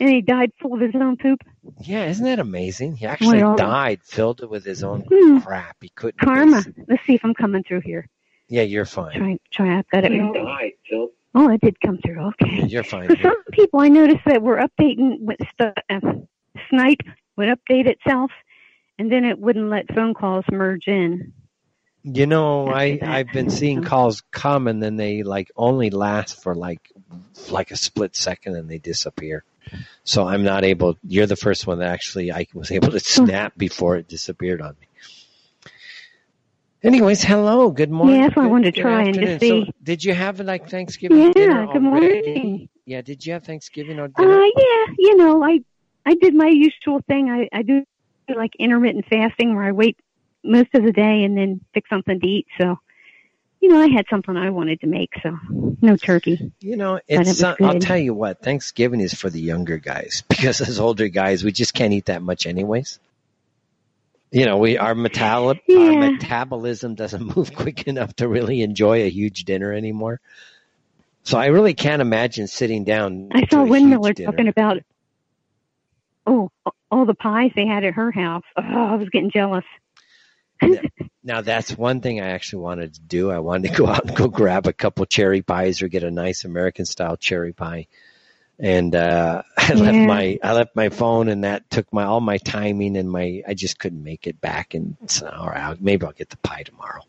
[0.00, 1.40] and he died full of his own poop.
[1.80, 2.96] Yeah, isn't that amazing?
[2.96, 5.38] He actually well, died filled it with his own hmm.
[5.38, 5.76] crap.
[5.80, 6.18] He couldn't.
[6.18, 6.64] Karma.
[6.88, 8.08] Let's see if I'm coming through here.
[8.48, 9.16] Yeah, you're fine.
[9.16, 10.02] Try, try out that.
[10.02, 12.28] Died filled Oh, it did come through.
[12.28, 12.64] Okay.
[12.66, 13.08] You're fine.
[13.08, 16.00] For some people, I noticed that we're updating with st- uh,
[16.70, 17.00] Skype
[17.36, 18.30] would update itself,
[18.98, 21.32] and then it wouldn't let phone calls merge in.
[22.04, 26.54] You know, I I've been seeing calls come and then they like only last for
[26.54, 26.92] like
[27.50, 29.42] like a split second and they disappear.
[30.04, 30.98] So I'm not able.
[31.02, 34.76] You're the first one that actually I was able to snap before it disappeared on
[34.78, 34.88] me.
[36.82, 38.20] Anyways, hello, good morning.
[38.20, 39.64] Yes, I wanted to try and just see.
[39.64, 42.68] So did you have like Thanksgiving yeah, dinner good morning.
[42.84, 44.42] Yeah, did you have Thanksgiving or dinner?
[44.42, 45.60] Uh, yeah, you know, I
[46.04, 47.30] I did my usual thing.
[47.30, 47.82] I I do
[48.28, 49.96] like intermittent fasting where I wait
[50.44, 52.46] most of the day and then fix something to eat.
[52.60, 52.78] So,
[53.60, 55.38] you know, I had something I wanted to make, so
[55.80, 56.52] no turkey.
[56.60, 60.22] You know, it's it uh, I'll tell you what, Thanksgiving is for the younger guys
[60.28, 62.98] because as older guys, we just can't eat that much anyways
[64.34, 65.78] you know, we our metal yeah.
[65.78, 70.20] our metabolism doesn't move quick enough to really enjoy a huge dinner anymore.
[71.22, 73.30] So I really can't imagine sitting down.
[73.32, 74.78] I saw Windmiller talking about
[76.26, 76.50] oh
[76.90, 78.42] all the pies they had at her house.
[78.56, 79.64] Oh, I was getting jealous.
[81.22, 83.30] now, that's one thing I actually wanted to do.
[83.30, 86.10] I wanted to go out and go grab a couple cherry pies or get a
[86.10, 87.86] nice American style cherry pie
[88.58, 89.82] and uh, I yeah.
[89.82, 93.42] left my I left my phone, and that took my all my timing, and my
[93.46, 94.74] I just couldn't make it back.
[94.74, 97.02] And so, all right, maybe I'll get the pie tomorrow.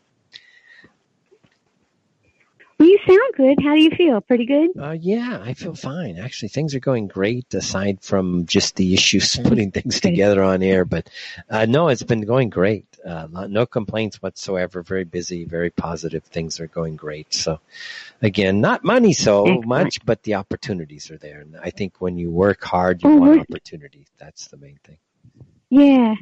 [2.78, 3.64] Well, you sound good.
[3.64, 4.20] How do you feel?
[4.20, 4.70] Pretty good?
[4.78, 6.18] Uh, yeah, I feel fine.
[6.18, 10.84] Actually, things are going great aside from just the issues putting things together on air.
[10.84, 11.08] But
[11.48, 12.84] uh, no, it's been going great.
[13.06, 14.82] Uh, no complaints whatsoever.
[14.82, 16.24] Very busy, very positive.
[16.24, 17.32] Things are going great.
[17.32, 17.60] So,
[18.20, 21.40] again, not money so much, but the opportunities are there.
[21.42, 24.06] And I think when you work hard, you want opportunity.
[24.18, 24.98] That's the main thing.
[25.70, 26.14] Yeah,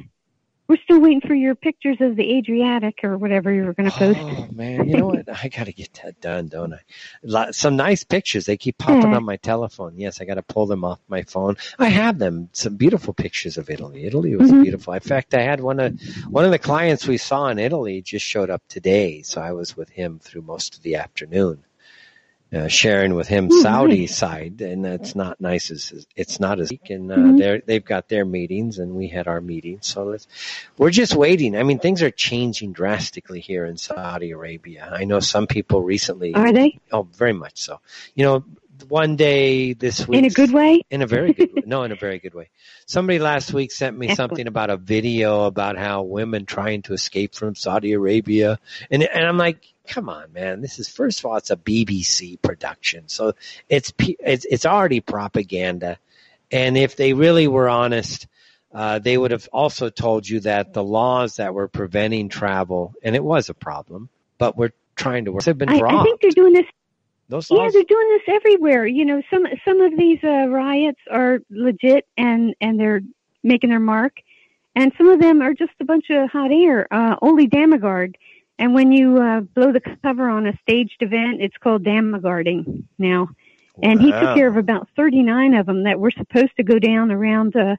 [0.67, 3.95] we're still waiting for your pictures of the Adriatic or whatever you were going to
[3.95, 4.19] post.
[4.19, 5.29] Oh man, you know what?
[5.43, 7.51] I got to get that done, don't I?
[7.51, 8.45] Some nice pictures.
[8.45, 9.17] They keep popping yeah.
[9.17, 9.97] on my telephone.
[9.97, 11.57] Yes, I got to pull them off my phone.
[11.77, 12.49] I have them.
[12.53, 14.05] Some beautiful pictures of Italy.
[14.05, 14.63] Italy was mm-hmm.
[14.63, 14.93] beautiful.
[14.93, 18.25] In fact, I had one of one of the clients we saw in Italy just
[18.25, 21.63] showed up today, so I was with him through most of the afternoon
[22.53, 25.71] uh, sharing with him Saudi side, and that's not nice.
[25.71, 27.37] As it's not as and uh, mm-hmm.
[27.37, 29.87] they they've got their meetings, and we had our meetings.
[29.87, 30.27] So let's,
[30.77, 31.57] we're just waiting.
[31.57, 34.89] I mean, things are changing drastically here in Saudi Arabia.
[34.91, 36.79] I know some people recently are they?
[36.91, 37.79] Oh, very much so.
[38.13, 38.43] You know,
[38.87, 40.81] one day this week in a good way?
[40.89, 41.63] In a very good way.
[41.65, 42.49] no in a very good way.
[42.85, 44.29] Somebody last week sent me Excellent.
[44.31, 48.59] something about a video about how women trying to escape from saudi arabia.
[48.89, 50.61] And and i'm like come on man.
[50.61, 53.07] This is first of all it's a bbc production.
[53.07, 53.33] So
[53.69, 55.97] it's it's, it's already propaganda.
[56.51, 58.27] And if they really were honest
[58.73, 63.15] uh, they would have also told you that the laws that were preventing travel and
[63.15, 65.43] it was a problem but we're trying to work.
[65.45, 65.93] Have been dropped.
[65.93, 66.65] I, I think they're doing this
[67.29, 68.85] those yeah, they're doing this everywhere.
[68.85, 73.01] You know, some some of these uh, riots are legit and and they're
[73.43, 74.17] making their mark,
[74.75, 76.87] and some of them are just a bunch of hot air.
[76.91, 78.15] Uh, Ole Dammegard,
[78.59, 83.29] and when you uh, blow the cover on a staged event, it's called Dammegarding now.
[83.81, 84.05] And wow.
[84.05, 87.55] he took care of about 39 of them that were supposed to go down around
[87.55, 87.75] uh,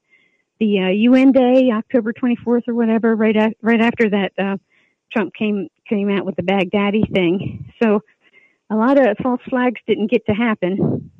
[0.58, 4.56] the uh, UN Day, October 24th or whatever, right a- right after that uh,
[5.12, 7.72] Trump came came out with the Baghdadi thing.
[7.82, 8.02] So
[8.70, 11.10] a lot of false flags didn't get to happen.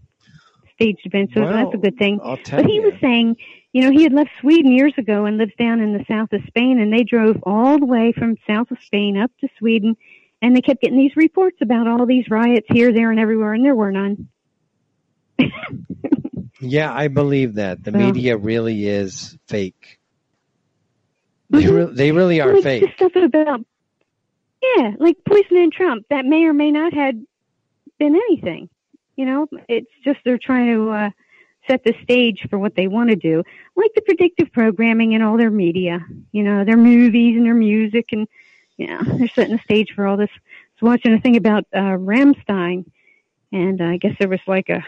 [0.74, 2.18] Staged events, so Well, that's a good thing.
[2.22, 2.82] But he you.
[2.82, 3.36] was saying,
[3.72, 6.42] you know, he had left Sweden years ago and lives down in the south of
[6.48, 9.96] Spain, and they drove all the way from south of Spain up to Sweden,
[10.42, 13.64] and they kept getting these reports about all these riots here, there, and everywhere, and
[13.64, 14.28] there were none.
[16.58, 19.98] Yeah, I believe that the So- media really is fake.
[21.50, 21.88] They, Mhm.
[21.88, 22.82] re- they really are like fake.
[22.82, 23.60] the stuff about,
[24.76, 26.06] yeah, like poisoning Trump.
[26.08, 27.24] That may or may not had
[27.98, 28.68] been anything.
[29.16, 31.10] You know, it's just they're trying to uh,
[31.66, 33.42] set the stage for what they want to do,
[33.74, 36.04] like the predictive programming and all their media.
[36.32, 38.28] You know, their movies and their music, and
[38.76, 40.30] yeah, they're setting the stage for all this.
[40.34, 42.84] I was watching a thing about uh, Ramstein,
[43.52, 44.84] and I guess there was like a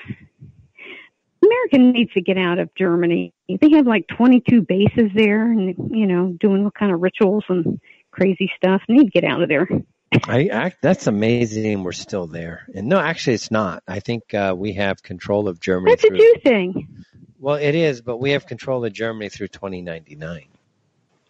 [1.42, 3.32] America needs to get out of Germany.
[3.48, 7.80] They have like 22 bases there, and you know, doing all kind of rituals and
[8.10, 8.82] crazy stuff.
[8.86, 9.68] They need to get out of there.
[10.12, 11.82] I, I that's amazing.
[11.82, 13.82] We're still there, and no, actually, it's not.
[13.86, 15.92] I think uh, we have control of Germany.
[15.92, 17.04] That's a Jew thing.
[17.38, 20.46] Well, it is, but we have control of Germany through 2099,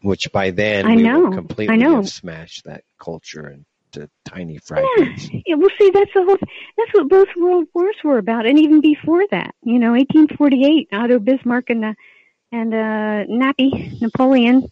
[0.02, 1.96] which by then I we know, will completely I know.
[1.96, 3.48] have smashed that culture
[3.94, 5.28] into tiny fragments.
[5.32, 6.38] Yeah, well, see, that's the whole.
[6.76, 9.54] That's what both world wars were about, and even before that.
[9.62, 11.94] You know, 1848, Otto Bismarck and uh,
[12.52, 14.68] and uh, Nappy Napoleon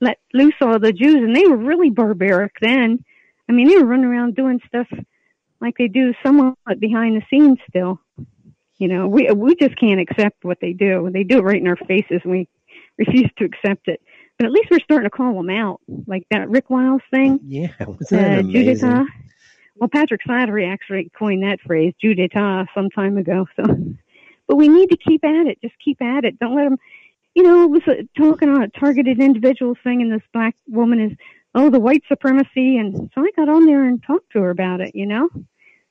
[0.00, 3.04] let loose all the Jews, and they were really barbaric then.
[3.50, 4.86] I mean, they were running around doing stuff
[5.60, 8.00] like they do somewhat behind the scenes still.
[8.78, 11.10] You know, we we just can't accept what they do.
[11.12, 12.48] They do it right in our faces, and we
[12.96, 14.00] refuse to accept it.
[14.38, 17.72] But at least we're starting to call them out, like that Rick Wiles thing Yeah,
[17.80, 18.88] wasn't that uh, amazing?
[18.88, 19.06] Judita.
[19.74, 23.46] Well, Patrick Slattery actually coined that phrase, Judita, some time ago.
[23.56, 23.64] So,
[24.46, 25.60] but we need to keep at it.
[25.60, 26.38] Just keep at it.
[26.38, 26.78] Don't let them.
[27.34, 31.00] You know, it was uh, talking on a targeted individuals thing, and this black woman
[31.00, 31.12] is,
[31.54, 34.80] oh, the white supremacy, and so I got on there and talked to her about
[34.80, 34.94] it.
[34.94, 35.28] You know,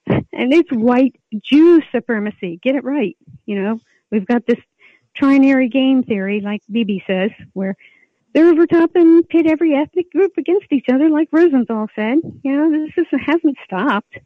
[0.07, 2.59] and it's white Jew supremacy.
[2.61, 3.17] Get it right.
[3.45, 3.79] You know,
[4.11, 4.59] we've got this
[5.19, 7.75] trinary game theory, like Bibi says, where
[8.33, 12.19] they're over top and pit every ethnic group against each other, like Rosenthal said.
[12.43, 14.17] You know, this is, hasn't stopped.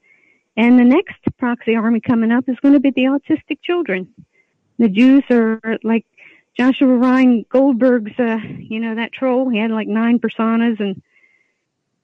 [0.56, 4.14] And the next proxy army coming up is going to be the autistic children.
[4.78, 6.06] The Jews are like
[6.58, 9.50] Joshua Ryan Goldberg's, uh, you know, that troll.
[9.50, 11.02] He had like nine personas and,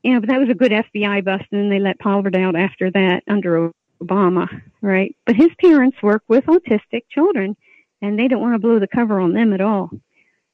[0.03, 2.89] know, but that was a good FBI bust and then they let Pollard out after
[2.91, 3.71] that under
[4.01, 4.47] Obama,
[4.81, 5.15] right?
[5.25, 7.55] But his parents work with autistic children
[8.01, 9.89] and they don't want to blow the cover on them at all.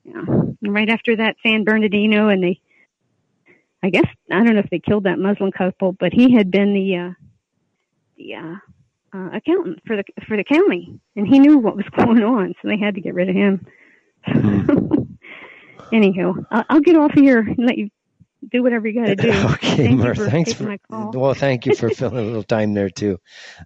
[0.04, 0.24] Yeah.
[0.62, 2.60] Right after that, San Bernardino, and they,
[3.84, 6.74] I guess, I don't know if they killed that Muslim couple, but he had been
[6.74, 7.12] the, uh,
[8.18, 8.56] the, uh,
[9.14, 12.68] uh, accountant for the, for the county, and he knew what was going on, so
[12.68, 13.66] they had to get rid of him.
[15.92, 17.90] Anyhow, I'll, I'll get off here and let you
[18.52, 19.32] do whatever you got to do.
[19.54, 22.90] okay, Thank Mur, for thanks for well, thank you for filling a little time there
[22.90, 23.20] too.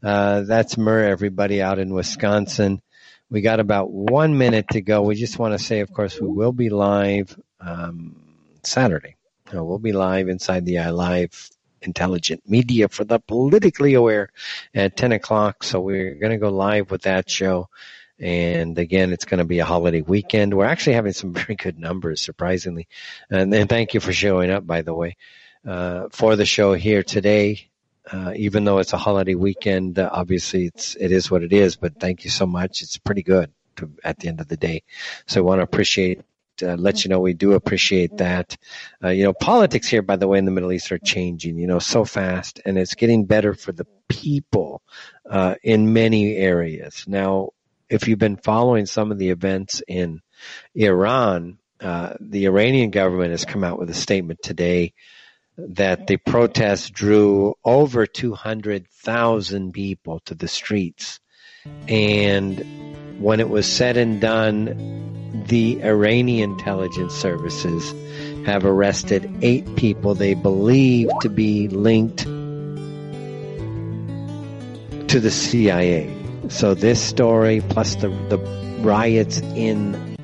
[0.03, 2.81] Uh, that's Mur, everybody out in Wisconsin.
[3.30, 5.03] We got about one minute to go.
[5.03, 8.15] We just want to say, of course, we will be live um,
[8.64, 9.15] Saturday.
[9.53, 11.49] Uh, we'll be live inside the Eye Live
[11.81, 14.31] Intelligent Media for the politically aware
[14.73, 15.64] at 10 o'clock.
[15.64, 17.69] So we're going to go live with that show.
[18.19, 20.53] And again, it's going to be a holiday weekend.
[20.53, 22.87] We're actually having some very good numbers, surprisingly.
[23.29, 25.15] And then thank you for showing up, by the way,
[25.65, 27.69] uh, for the show here today.
[28.11, 31.75] Uh, even though it's a holiday weekend, uh, obviously it's it is what it is.
[31.75, 32.81] But thank you so much.
[32.81, 34.83] It's pretty good to, at the end of the day.
[35.27, 36.21] So I want to appreciate.
[36.61, 38.57] Uh, let you know we do appreciate that.
[39.01, 41.57] Uh, you know, politics here, by the way, in the Middle East are changing.
[41.57, 44.81] You know, so fast, and it's getting better for the people
[45.29, 47.05] uh, in many areas.
[47.07, 47.51] Now,
[47.90, 50.22] if you've been following some of the events in
[50.76, 54.94] Iran, uh, the Iranian government has come out with a statement today
[55.57, 61.20] that the protests drew over 200,000 people to the streets.
[61.88, 67.94] And when it was said and done, the Iranian intelligence services
[68.45, 72.20] have arrested eight people they believe to be linked
[75.10, 76.18] to the CIA.
[76.49, 78.38] So this story plus the, the
[78.81, 80.17] riots in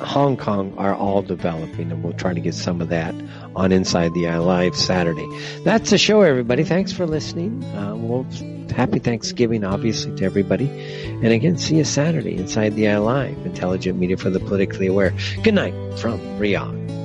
[0.00, 3.14] Hong Kong are all developing, and we'll try to get some of that
[3.54, 5.26] on Inside the Eye Live Saturday.
[5.64, 6.64] That's the show, everybody.
[6.64, 7.62] Thanks for listening.
[7.64, 8.26] Uh, well,
[8.70, 10.68] happy Thanksgiving, obviously, to everybody.
[11.06, 15.12] And again, see you Saturday, Inside the Eye Live, intelligent media for the politically aware.
[15.42, 17.01] Good night from Riyadh.